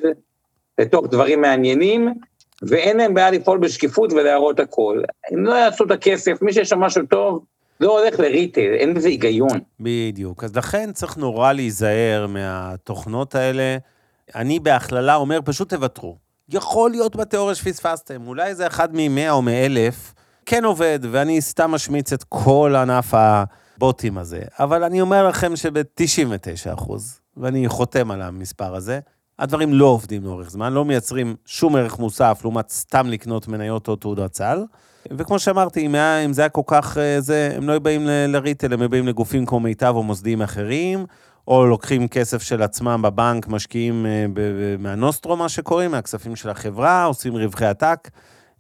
לתוך 0.79 1.07
דברים 1.07 1.41
מעניינים, 1.41 2.15
ואין 2.63 2.97
להם 2.97 3.15
בעיה 3.15 3.31
לפעול 3.31 3.59
בשקיפות 3.59 4.13
ולהראות 4.13 4.61
הכל. 4.61 5.03
אם 5.35 5.47
לא 5.47 5.55
יעשו 5.55 5.85
את 5.85 5.91
הכסף, 5.91 6.43
מי 6.43 6.53
שיש 6.53 6.69
שם 6.69 6.81
משהו 6.81 7.07
טוב, 7.07 7.45
לא 7.85 8.01
הולך 8.01 8.21
לריטל, 8.21 8.75
אין 8.79 8.95
בזה 8.95 9.09
היגיון. 9.09 9.61
בדיוק, 9.81 10.45
אז 10.45 10.57
לכן 10.57 10.93
צריך 10.93 11.17
נורא 11.17 11.53
להיזהר 11.53 12.27
מהתוכנות 12.29 13.35
האלה. 13.35 13.77
אני 14.35 14.61
בהכללה 14.61 15.15
אומר, 15.15 15.39
פשוט 15.45 15.75
תוותרו. 15.75 16.17
יכול 16.49 16.91
להיות 16.91 17.17
בתיאוריה 17.17 17.55
שפספסתם, 17.55 18.27
אולי 18.27 18.55
זה 18.55 18.67
אחד 18.67 18.95
מ-100 18.95 19.31
או 19.31 19.43
מ-1000, 19.43 20.15
כן 20.47 20.65
עובד, 20.65 20.99
ואני 21.11 21.41
סתם 21.41 21.71
משמיץ 21.71 22.13
את 22.13 22.25
כל 22.29 22.75
ענף 22.77 23.15
הבוטים 23.15 24.19
הזה. 24.19 24.41
אבל 24.59 24.85
אני 24.85 25.01
אומר 25.01 25.29
לכם 25.29 25.57
שב-99 25.57 26.75
אחוז, 26.75 27.21
ואני 27.37 27.69
חותם 27.69 28.11
על 28.11 28.23
המספר 28.23 28.75
הזה, 28.75 29.01
הדברים 29.39 29.75
לא 29.75 29.87
עובדים 29.87 30.25
לאורך 30.25 30.51
זמן, 30.51 30.73
לא 30.73 30.85
מייצרים 30.85 31.37
שום 31.47 31.77
ערך 31.77 31.99
מוסף 31.99 32.41
לעומת 32.43 32.69
סתם 32.69 33.07
לקנות 33.07 33.49
מניות 33.49 33.89
או 33.89 33.97
תעודת 33.97 34.35
סל. 34.35 34.65
וכמו 35.11 35.39
שאמרתי, 35.39 35.87
אם, 35.87 35.95
היה, 35.95 36.19
אם 36.19 36.33
זה 36.33 36.43
היה 36.43 36.49
כל 36.49 36.63
כך, 36.67 36.99
אה, 36.99 37.21
זה, 37.21 37.53
הם 37.57 37.69
לא 37.69 37.79
באים 37.79 38.07
לריטל, 38.29 38.73
הם 38.73 38.91
באים 38.91 39.09
לגופים 39.09 39.47
כמו 39.47 39.61
מיטב 39.61 39.93
או 39.97 40.03
מוסדיים 40.03 40.43
אחרים, 40.43 41.07
או 41.49 41.67
לוקחים 41.67 42.09
כסף 42.09 42.43
של 42.43 42.63
עצמם 42.63 43.03
בבנק, 43.03 43.49
משקיעים 43.49 44.07
אה, 44.07 44.27
מהנוסטרו, 44.79 45.37
מה 45.37 45.49
שקוראים, 45.49 45.91
מהכספים 45.91 46.37
של 46.37 46.51
החברה, 46.51 47.05
עושים 47.05 47.37
רווחי 47.37 47.67
עתק. 47.67 48.11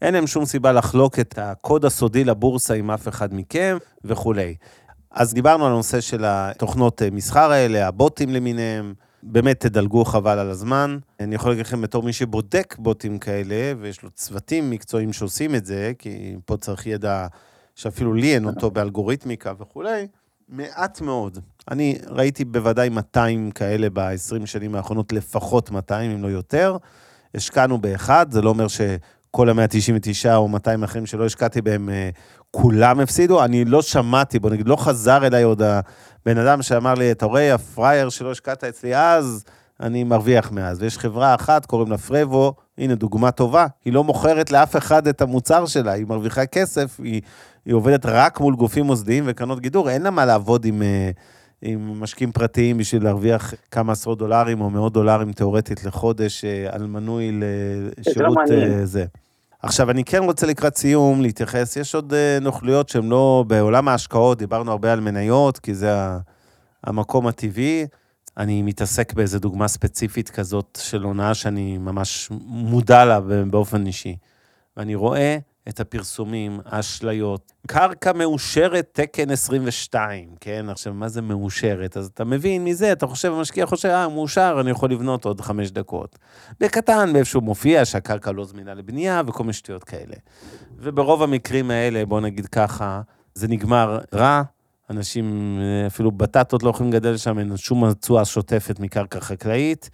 אין 0.02 0.14
להם 0.14 0.26
שום 0.26 0.44
סיבה 0.44 0.72
לחלוק 0.72 1.18
את 1.18 1.38
הקוד 1.38 1.84
הסודי 1.84 2.24
לבורסה 2.24 2.74
עם 2.74 2.90
אף 2.90 3.08
אחד 3.08 3.34
מכם 3.34 3.76
וכולי. 4.04 4.54
אז 5.10 5.34
דיברנו 5.34 5.66
על 5.66 5.72
הנושא 5.72 6.00
של 6.00 6.24
התוכנות 6.26 7.02
אה, 7.02 7.08
מסחר 7.12 7.50
האלה, 7.50 7.88
הבוטים 7.88 8.30
למיניהם. 8.30 8.94
באמת 9.26 9.60
תדלגו 9.60 10.04
חבל 10.04 10.38
על 10.38 10.50
הזמן. 10.50 10.98
אני 11.20 11.34
יכול 11.34 11.50
להגיד 11.50 11.66
לכם 11.66 11.82
בתור 11.82 12.02
מי 12.02 12.12
שבודק 12.12 12.76
בוטים 12.78 13.18
כאלה, 13.18 13.72
ויש 13.80 14.02
לו 14.02 14.10
צוותים 14.10 14.70
מקצועיים 14.70 15.12
שעושים 15.12 15.54
את 15.54 15.64
זה, 15.64 15.92
כי 15.98 16.36
פה 16.44 16.56
צריך 16.56 16.86
ידע 16.86 17.26
שאפילו 17.74 18.14
לי 18.14 18.34
אין 18.34 18.44
אותו 18.44 18.70
באלגוריתמיקה 18.70 19.52
וכולי, 19.58 20.06
מעט 20.48 21.00
מאוד. 21.00 21.38
אני 21.70 21.98
ראיתי 22.08 22.44
בוודאי 22.44 22.88
200 22.88 23.50
כאלה 23.50 23.86
ב-20 23.92 24.46
שנים 24.46 24.74
האחרונות, 24.74 25.12
לפחות 25.12 25.70
200, 25.70 26.10
אם 26.10 26.22
לא 26.22 26.28
יותר. 26.28 26.76
השקענו 27.34 27.78
באחד, 27.78 28.26
זה 28.30 28.42
לא 28.42 28.48
אומר 28.48 28.66
שכל 28.68 29.48
ה-199 29.48 30.34
או 30.34 30.48
200 30.48 30.82
אחרים 30.84 31.06
שלא 31.06 31.26
השקעתי 31.26 31.60
בהם, 31.60 31.88
אה, 31.90 32.10
כולם 32.50 33.00
הפסידו. 33.00 33.44
אני 33.44 33.64
לא 33.64 33.82
שמעתי, 33.82 34.38
בוא 34.38 34.50
נגיד, 34.50 34.68
לא 34.68 34.76
חזר 34.76 35.26
אליי 35.26 35.42
עוד 35.42 35.62
בן 36.26 36.38
אדם 36.38 36.62
שאמר 36.62 36.94
לי, 36.94 37.12
אתה 37.12 37.26
רואה, 37.26 37.54
הפראייר 37.54 38.08
שלא 38.08 38.30
השקעת 38.30 38.64
אצלי 38.64 38.96
אז, 38.96 39.44
אני 39.80 40.04
מרוויח 40.04 40.52
מאז. 40.52 40.82
ויש 40.82 40.98
חברה 40.98 41.34
אחת, 41.34 41.66
קוראים 41.66 41.90
לה 41.90 41.98
פרבו, 41.98 42.54
הנה 42.78 42.94
דוגמה 42.94 43.30
טובה, 43.30 43.66
היא 43.84 43.92
לא 43.92 44.04
מוכרת 44.04 44.50
לאף 44.50 44.76
אחד 44.76 45.06
את 45.06 45.22
המוצר 45.22 45.66
שלה, 45.66 45.92
היא 45.92 46.06
מרוויחה 46.06 46.46
כסף, 46.46 47.00
היא, 47.02 47.22
היא 47.64 47.74
עובדת 47.74 48.06
רק 48.06 48.40
מול 48.40 48.54
גופים 48.56 48.84
מוסדיים 48.84 49.24
וקרנות 49.26 49.60
גידור, 49.60 49.90
אין 49.90 50.02
לה 50.02 50.10
מה 50.10 50.24
לעבוד 50.24 50.64
עם, 50.64 50.82
אה, 50.82 51.10
עם 51.62 52.00
משקיעים 52.00 52.32
פרטיים 52.32 52.78
בשביל 52.78 53.04
להרוויח 53.04 53.54
כמה 53.70 53.92
עשרות 53.92 54.18
דולרים 54.18 54.60
או 54.60 54.70
מאות 54.70 54.92
דולרים 54.92 55.32
תיאורטית 55.32 55.84
לחודש 55.84 56.44
אה, 56.44 56.66
על 56.70 56.86
מנוי 56.86 57.40
לשירות 57.98 58.36
לא 58.50 58.84
זה. 58.84 59.04
עכשיו, 59.64 59.90
אני 59.90 60.04
כן 60.04 60.22
רוצה 60.22 60.46
לקראת 60.46 60.76
סיום 60.76 61.20
להתייחס, 61.20 61.76
יש 61.76 61.94
עוד 61.94 62.12
uh, 62.12 62.44
נוכלויות 62.44 62.88
שהן 62.88 63.08
לא, 63.08 63.44
בעולם 63.46 63.88
ההשקעות, 63.88 64.38
דיברנו 64.38 64.70
הרבה 64.70 64.92
על 64.92 65.00
מניות, 65.00 65.58
כי 65.58 65.74
זה 65.74 65.90
המקום 66.84 67.26
הטבעי. 67.26 67.86
אני 68.36 68.62
מתעסק 68.62 69.12
באיזה 69.12 69.38
דוגמה 69.38 69.68
ספציפית 69.68 70.30
כזאת 70.30 70.78
של 70.82 71.02
הונאה 71.02 71.34
שאני 71.34 71.78
ממש 71.78 72.28
מודע 72.46 73.04
לה 73.04 73.20
באופן 73.50 73.86
אישי. 73.86 74.16
ואני 74.76 74.94
רואה 74.94 75.38
את 75.68 75.80
הפרסומים, 75.80 76.60
האשליות. 76.64 77.52
קרקע 77.66 78.12
מאושרת 78.12 78.88
תקן 78.92 79.30
22, 79.30 80.28
כן? 80.40 80.66
עכשיו, 80.68 80.94
מה 80.94 81.08
זה 81.08 81.22
מאושרת? 81.22 81.96
אז 81.96 82.06
אתה 82.06 82.24
מבין 82.24 82.64
מזה, 82.64 82.92
אתה 82.92 83.06
חושב, 83.06 83.32
המשקיע 83.32 83.66
חושב, 83.66 83.88
אה, 83.88 84.08
מאושר, 84.08 84.58
אני 84.60 84.70
יכול 84.70 84.90
לבנות 84.90 85.24
עוד 85.24 85.40
חמש 85.40 85.70
דקות. 85.70 86.18
בקטן, 86.60 87.12
באיפשהו 87.12 87.40
מופיע 87.40 87.84
שהקרקע 87.84 88.32
לא 88.32 88.44
זמינה 88.44 88.74
לבנייה 88.74 89.22
וכל 89.26 89.42
מיני 89.42 89.52
שטויות 89.52 89.84
כאלה. 89.84 90.14
וברוב 90.78 91.22
המקרים 91.22 91.70
האלה, 91.70 92.06
בוא 92.06 92.20
נגיד 92.20 92.46
ככה, 92.46 93.00
זה 93.34 93.48
נגמר 93.48 93.98
רע, 94.14 94.42
אנשים, 94.90 95.58
אפילו 95.86 96.12
בטטות 96.12 96.62
לא 96.62 96.70
יכולים 96.70 96.92
לגדל 96.92 97.16
שם, 97.16 97.38
אין 97.38 97.56
שום 97.56 97.92
תשואה 97.92 98.24
שוטפת 98.24 98.80
מקרקע 98.80 99.20
חקלאית. 99.20 99.90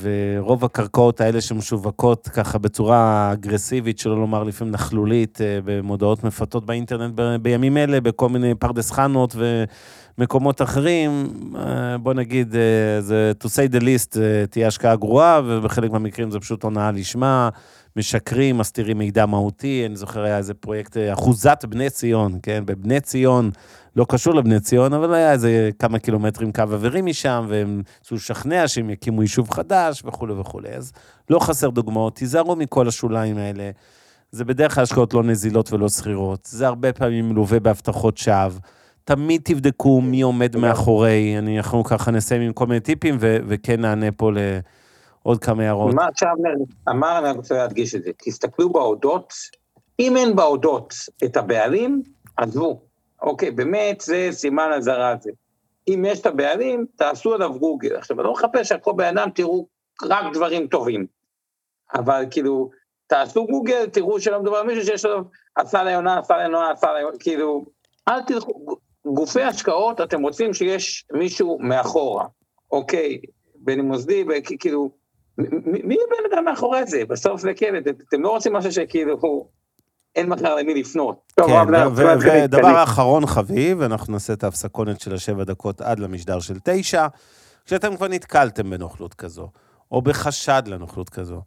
ורוב 0.00 0.64
הקרקעות 0.64 1.20
האלה 1.20 1.40
שמשווקות 1.40 2.28
ככה 2.28 2.58
בצורה 2.58 3.30
אגרסיבית, 3.32 3.98
שלא 3.98 4.16
לומר 4.16 4.42
לפעמים 4.42 4.74
נכלולית, 4.74 5.40
אה, 5.40 5.58
במודעות 5.64 6.24
מפתות 6.24 6.66
באינטרנט 6.66 7.20
בימים 7.42 7.76
אלה, 7.76 8.00
בכל 8.00 8.28
מיני 8.28 8.54
פרדס 8.54 8.90
חנות 8.90 9.36
ומקומות 10.18 10.62
אחרים, 10.62 11.26
אה, 11.56 11.98
בוא 11.98 12.14
נגיד, 12.14 12.56
אה, 12.56 13.00
זה 13.00 13.32
to 13.44 13.46
say 13.46 13.74
the 13.74 13.80
least, 13.80 14.16
תהיה 14.50 14.66
השקעה 14.66 14.96
גרועה, 14.96 15.40
ובחלק 15.44 15.90
מהמקרים 15.90 16.30
זה 16.30 16.40
פשוט 16.40 16.62
הונאה 16.62 16.90
לשמה. 16.90 17.48
משקרים, 17.96 18.58
מסתירים 18.58 18.98
מידע 18.98 19.26
מהותי, 19.26 19.82
אני 19.86 19.96
זוכר 19.96 20.22
היה 20.22 20.38
איזה 20.38 20.54
פרויקט, 20.54 20.96
אחוזת 21.12 21.64
בני 21.68 21.90
ציון, 21.90 22.38
כן? 22.42 22.62
בבני 22.66 23.00
ציון 23.00 23.50
לא 23.96 24.06
קשור 24.08 24.34
לבני 24.34 24.60
ציון, 24.60 24.92
אבל 24.92 25.14
היה 25.14 25.32
איזה 25.32 25.70
כמה 25.78 25.98
קילומטרים 25.98 26.52
קו 26.52 26.62
אווירי 26.62 27.02
משם, 27.02 27.46
והם 27.48 27.82
רצו 28.00 28.14
לשכנע 28.14 28.68
שהם 28.68 28.90
יקימו 28.90 29.22
יישוב 29.22 29.50
חדש 29.50 30.02
וכולי 30.04 30.32
וכולי. 30.32 30.68
אז 30.68 30.92
לא 31.30 31.38
חסר 31.38 31.70
דוגמאות, 31.70 32.16
תיזהרו 32.16 32.56
מכל 32.56 32.88
השוליים 32.88 33.38
האלה. 33.38 33.70
זה 34.30 34.44
בדרך 34.44 34.74
כלל 34.74 34.82
השקעות 34.82 35.14
לא 35.14 35.22
נזילות 35.22 35.72
ולא 35.72 35.88
שכירות. 35.88 36.48
זה 36.50 36.66
הרבה 36.66 36.92
פעמים 36.92 37.28
מלווה 37.28 37.60
בהבטחות 37.60 38.18
שווא. 38.18 38.58
תמיד 39.04 39.40
תבדקו 39.44 40.00
מי 40.00 40.22
עומד 40.22 40.56
מאחורי, 40.56 41.34
אני, 41.38 41.56
אנחנו 41.56 41.84
ככה 41.84 42.10
נסיים 42.10 42.42
עם 42.42 42.52
כל 42.52 42.66
מיני 42.66 42.80
טיפים, 42.80 43.16
ו- 43.20 43.36
וכן 43.46 43.80
נענה 43.80 44.12
פה 44.12 44.30
לעוד 45.26 45.44
כמה 45.44 45.62
הערות. 45.62 45.94
מה 45.94 46.06
עכשיו 46.06 46.34
אמר, 46.88 47.18
אני 47.18 47.36
רוצה 47.36 47.54
להדגיש 47.54 47.94
את 47.94 48.02
זה. 48.02 48.10
תסתכלו 48.24 48.72
בהודות, 48.72 49.32
אם 49.98 50.16
אין 50.16 50.36
בהודות 50.36 50.94
את 51.24 51.36
הבעלים, 51.36 52.02
עזבו. 52.36 52.82
אוקיי, 53.22 53.50
באמת 53.50 54.00
זה 54.00 54.28
סימן 54.30 54.70
אזהרה 54.76 55.10
הזה. 55.10 55.30
אם 55.88 56.04
יש 56.08 56.20
את 56.20 56.26
הבעלים, 56.26 56.86
תעשו 56.96 57.34
עליו 57.34 57.58
גוגל. 57.58 57.96
עכשיו, 57.96 58.20
אני 58.20 58.26
לא 58.26 58.32
מחפש 58.32 58.68
שעל 58.68 58.78
כל 58.78 58.92
בן 58.96 59.18
אדם 59.18 59.30
תראו 59.30 59.66
רק 60.02 60.24
דברים 60.34 60.66
טובים. 60.66 61.06
אבל 61.94 62.24
כאילו, 62.30 62.70
תעשו 63.06 63.46
גוגל, 63.46 63.86
תראו 63.86 64.20
שלא 64.20 64.40
מדובר 64.40 64.56
על 64.56 64.66
מישהו 64.66 64.84
שיש 64.84 65.04
לו, 65.04 65.20
עשה 65.56 65.84
ליונה, 65.84 66.18
עשה 66.18 66.38
ליונה, 66.38 66.70
עשה 66.70 66.92
ליונה, 66.92 67.18
כאילו, 67.18 67.64
אל 68.08 68.22
תלכו, 68.22 68.76
גופי 69.06 69.42
השקעות, 69.42 70.00
אתם 70.00 70.22
רוצים 70.22 70.54
שיש 70.54 71.04
מישהו 71.12 71.58
מאחורה, 71.60 72.26
אוקיי, 72.70 73.20
בין 73.54 73.80
מוסדי, 73.80 74.24
כאילו, 74.60 74.90
מי 75.38 75.96
הבן 76.06 76.34
אדם 76.34 76.44
מאחורי 76.44 76.86
זה? 76.86 77.02
בסוף 77.08 77.40
זה 77.40 77.54
כן, 77.56 77.74
אתם 78.08 78.22
לא 78.22 78.28
רוצים 78.28 78.52
משהו 78.52 78.72
שכאילו, 78.72 79.48
אין 80.16 80.28
מחר 80.28 80.54
למי 80.54 80.74
לפנות. 80.74 81.32
כן, 81.36 81.68
ודבר 82.20 82.82
אחרון 82.82 83.26
חביב, 83.26 83.82
אנחנו 83.82 84.12
נעשה 84.12 84.32
את 84.32 84.44
ההפסקונת 84.44 85.00
של 85.00 85.14
השבע 85.14 85.44
דקות 85.44 85.80
עד 85.80 85.98
למשדר 85.98 86.40
של 86.40 86.54
תשע, 86.64 87.06
כשאתם 87.66 87.96
כבר 87.96 88.08
נתקלתם 88.08 88.70
בנוכלות 88.70 89.14
כזו, 89.14 89.48
או 89.92 90.02
בחשד 90.02 90.62
לנוכלות 90.66 91.08
כזו. 91.08 91.42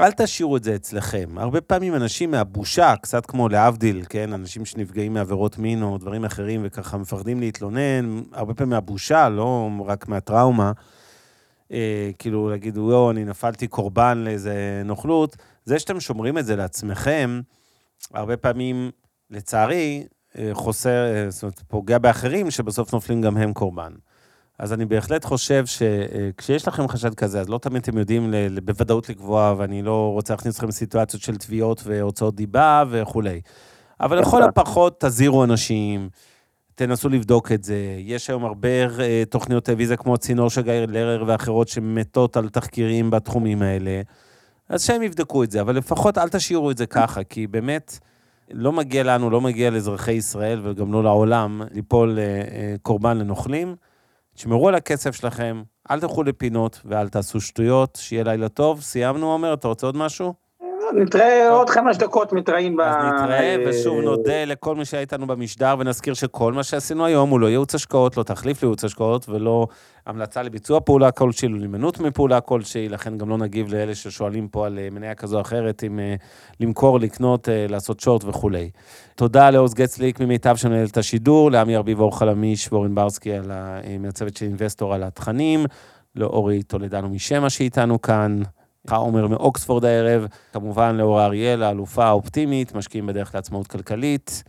אל 0.00 0.12
תשאירו 0.12 0.56
את 0.56 0.64
זה 0.64 0.74
אצלכם. 0.74 1.28
הרבה 1.36 1.60
פעמים 1.60 1.94
אנשים 1.94 2.30
מהבושה, 2.30 2.94
קצת 3.02 3.26
כמו 3.26 3.48
להבדיל, 3.48 4.04
כן? 4.08 4.32
אנשים 4.32 4.64
שנפגעים 4.64 5.14
מעבירות 5.14 5.58
מין 5.58 5.82
או 5.82 5.98
דברים 5.98 6.24
אחרים 6.24 6.60
וככה 6.64 6.96
מפחדים 6.96 7.40
להתלונן, 7.40 8.20
הרבה 8.32 8.54
פעמים 8.54 8.70
מהבושה, 8.70 9.28
לא 9.28 9.70
רק 9.86 10.08
מהטראומה. 10.08 10.72
אה, 11.72 12.10
כאילו 12.18 12.50
להגיד, 12.50 12.78
וואו, 12.78 13.10
אני 13.10 13.24
נפלתי 13.24 13.66
קורבן 13.66 14.18
לאיזה 14.18 14.82
נוכלות. 14.84 15.36
זה 15.64 15.78
שאתם 15.78 16.00
שומרים 16.00 16.38
את 16.38 16.46
זה 16.46 16.56
לעצמכם, 16.56 17.40
הרבה 18.14 18.36
פעמים, 18.36 18.90
לצערי, 19.30 20.06
אה, 20.38 20.50
חוסר, 20.52 21.14
אה, 21.14 21.30
זאת 21.30 21.42
אומרת, 21.42 21.62
פוגע 21.68 21.98
באחרים 21.98 22.50
שבסוף 22.50 22.92
נופלים 22.92 23.22
גם 23.22 23.36
הם 23.36 23.52
קורבן. 23.52 23.92
אז 24.58 24.72
אני 24.72 24.84
בהחלט 24.86 25.24
חושב 25.24 25.64
שכשיש 25.66 26.68
לכם 26.68 26.88
חשד 26.88 27.14
כזה, 27.14 27.40
אז 27.40 27.48
לא 27.48 27.58
תמיד 27.58 27.82
אתם 27.82 27.98
יודעים 27.98 28.34
בוודאות 28.64 29.08
לקבוע, 29.08 29.54
ואני 29.58 29.82
לא 29.82 30.12
רוצה 30.12 30.34
להכניס 30.34 30.54
אתכם 30.54 30.68
לסיטואציות 30.68 31.22
של 31.22 31.36
תביעות 31.36 31.82
והוצאות 31.84 32.34
דיבה 32.34 32.84
וכולי. 32.90 33.40
אבל 34.00 34.18
לכל 34.18 34.42
הפחות 34.42 35.00
תזהירו 35.00 35.44
אנשים, 35.44 36.08
תנסו 36.76 37.08
לבדוק 37.08 37.52
את 37.52 37.64
זה. 37.64 37.96
יש 37.98 38.30
היום 38.30 38.44
הרבה 38.44 38.68
אה, 38.68 39.22
תוכניות 39.30 39.64
טלוויזיה 39.64 39.96
כמו 39.96 40.18
צינור 40.18 40.50
של 40.50 40.62
גיא 40.62 40.72
לרר 40.72 41.24
ואחרות 41.26 41.68
שמתות 41.68 42.36
על 42.36 42.48
תחקירים 42.48 43.10
בתחומים 43.10 43.62
האלה. 43.62 44.00
אז 44.68 44.84
שהם 44.84 45.02
יבדקו 45.02 45.44
את 45.44 45.50
זה, 45.50 45.60
אבל 45.60 45.76
לפחות 45.76 46.18
אל 46.18 46.28
תשאירו 46.28 46.70
את 46.70 46.78
זה 46.78 46.86
ככה, 46.86 47.24
כי 47.24 47.46
באמת 47.46 47.98
לא 48.50 48.72
מגיע 48.72 49.02
לנו, 49.02 49.30
לא 49.30 49.40
מגיע 49.40 49.70
לאזרחי 49.70 50.12
ישראל 50.12 50.60
וגם 50.62 50.92
לא 50.92 51.04
לעולם 51.04 51.62
ליפול 51.72 52.18
אה, 52.18 52.24
אה, 52.24 52.74
קורבן 52.82 53.18
לנוכלים. 53.18 53.76
תשמרו 54.34 54.68
על 54.68 54.74
הכסף 54.74 55.14
שלכם, 55.14 55.62
אל 55.90 56.00
תלכו 56.00 56.22
לפינות 56.22 56.80
ואל 56.84 57.08
תעשו 57.08 57.40
שטויות, 57.40 57.98
שיהיה 58.02 58.24
לילה 58.24 58.48
טוב. 58.48 58.80
סיימנו, 58.80 59.32
עומר, 59.32 59.54
אתה 59.54 59.68
רוצה 59.68 59.86
עוד 59.86 59.96
משהו? 59.96 60.45
נתראה 60.94 61.50
עוד 61.50 61.70
חמש 61.70 61.96
דקות, 61.96 62.32
מתראים 62.32 62.76
ב... 62.76 62.80
אז 62.80 62.94
נתראה, 62.94 63.56
ושוב 63.66 64.00
נודה 64.00 64.44
לכל 64.44 64.76
מי 64.76 64.84
שהיה 64.84 65.00
איתנו 65.00 65.26
במשדר, 65.26 65.74
ונזכיר 65.78 66.14
שכל 66.14 66.52
מה 66.52 66.62
שעשינו 66.62 67.04
היום 67.04 67.30
הוא 67.30 67.40
לא 67.40 67.46
ייעוץ 67.46 67.74
השקעות, 67.74 68.16
לא 68.16 68.22
תחליף 68.22 68.62
לייעוץ 68.62 68.84
השקעות, 68.84 69.28
ולא 69.28 69.66
המלצה 70.06 70.42
לביצוע 70.42 70.80
פעולה 70.80 71.10
כלשהי, 71.10 71.48
לא 71.48 71.58
להימנעות 71.58 72.00
מפעולה 72.00 72.40
כלשהי, 72.40 72.88
לכן 72.88 73.18
גם 73.18 73.28
לא 73.28 73.38
נגיב 73.38 73.74
לאלה 73.74 73.94
ששואלים 73.94 74.48
פה 74.48 74.66
על 74.66 74.78
אה, 74.78 74.88
מניה 74.90 75.14
כזו 75.14 75.36
או 75.36 75.40
אחרת, 75.40 75.84
אם 75.86 75.98
אה, 75.98 76.14
למכור, 76.60 77.00
לקנות, 77.00 77.48
אה, 77.48 77.66
לעשות 77.68 78.00
שורט 78.00 78.24
וכולי. 78.24 78.70
תודה 79.14 79.50
לעוז 79.50 79.74
גצליק 79.74 80.20
ממיטב 80.20 80.56
שמנהל 80.56 80.86
את 80.86 80.96
השידור, 80.96 81.50
לעמי 81.50 81.76
ארביב 81.76 82.00
אור 82.00 82.18
חלמיש 82.18 82.72
ואורן 82.72 82.94
ברסקי, 82.94 83.30
מהצוות 84.00 84.36
של 84.36 84.46
אינבסטור 84.46 84.94
על 84.94 85.02
התכנים, 85.02 85.64
לאורי 86.16 86.62
טולדנו 86.62 87.08
משמע 87.08 87.50
שאיתנו 87.50 88.00
כאן. 88.02 88.42
עומר 88.94 89.26
מאוקספורד 89.26 89.84
הערב, 89.84 90.26
כמובן 90.52 90.96
לאור 90.96 91.24
אריאל, 91.24 91.62
האלופה 91.62 92.04
האופטימית, 92.04 92.74
משקיעים 92.74 93.06
בדרך 93.06 93.34
לעצמאות 93.34 93.66
כלכלית. 93.66 94.42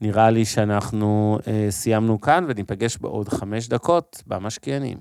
נראה 0.00 0.30
לי 0.30 0.44
שאנחנו 0.44 1.38
אה, 1.46 1.66
סיימנו 1.70 2.20
כאן 2.20 2.44
וניפגש 2.48 2.96
בעוד 2.96 3.28
חמש 3.28 3.68
דקות 3.68 4.22
במשקיענים. 4.26 4.98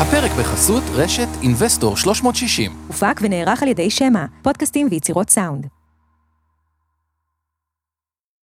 הפרק 0.00 0.30
בחסות 0.38 0.82
רשת 0.94 1.28
אינבסטור 1.42 1.96
360. 1.96 2.72
הופק 2.86 3.20
ונערך 3.22 3.62
על 3.62 3.68
ידי 3.68 3.90
שמע, 3.90 4.24
פודקאסטים 4.42 4.88
ויצירות 4.90 5.30
סאונד. 5.30 5.75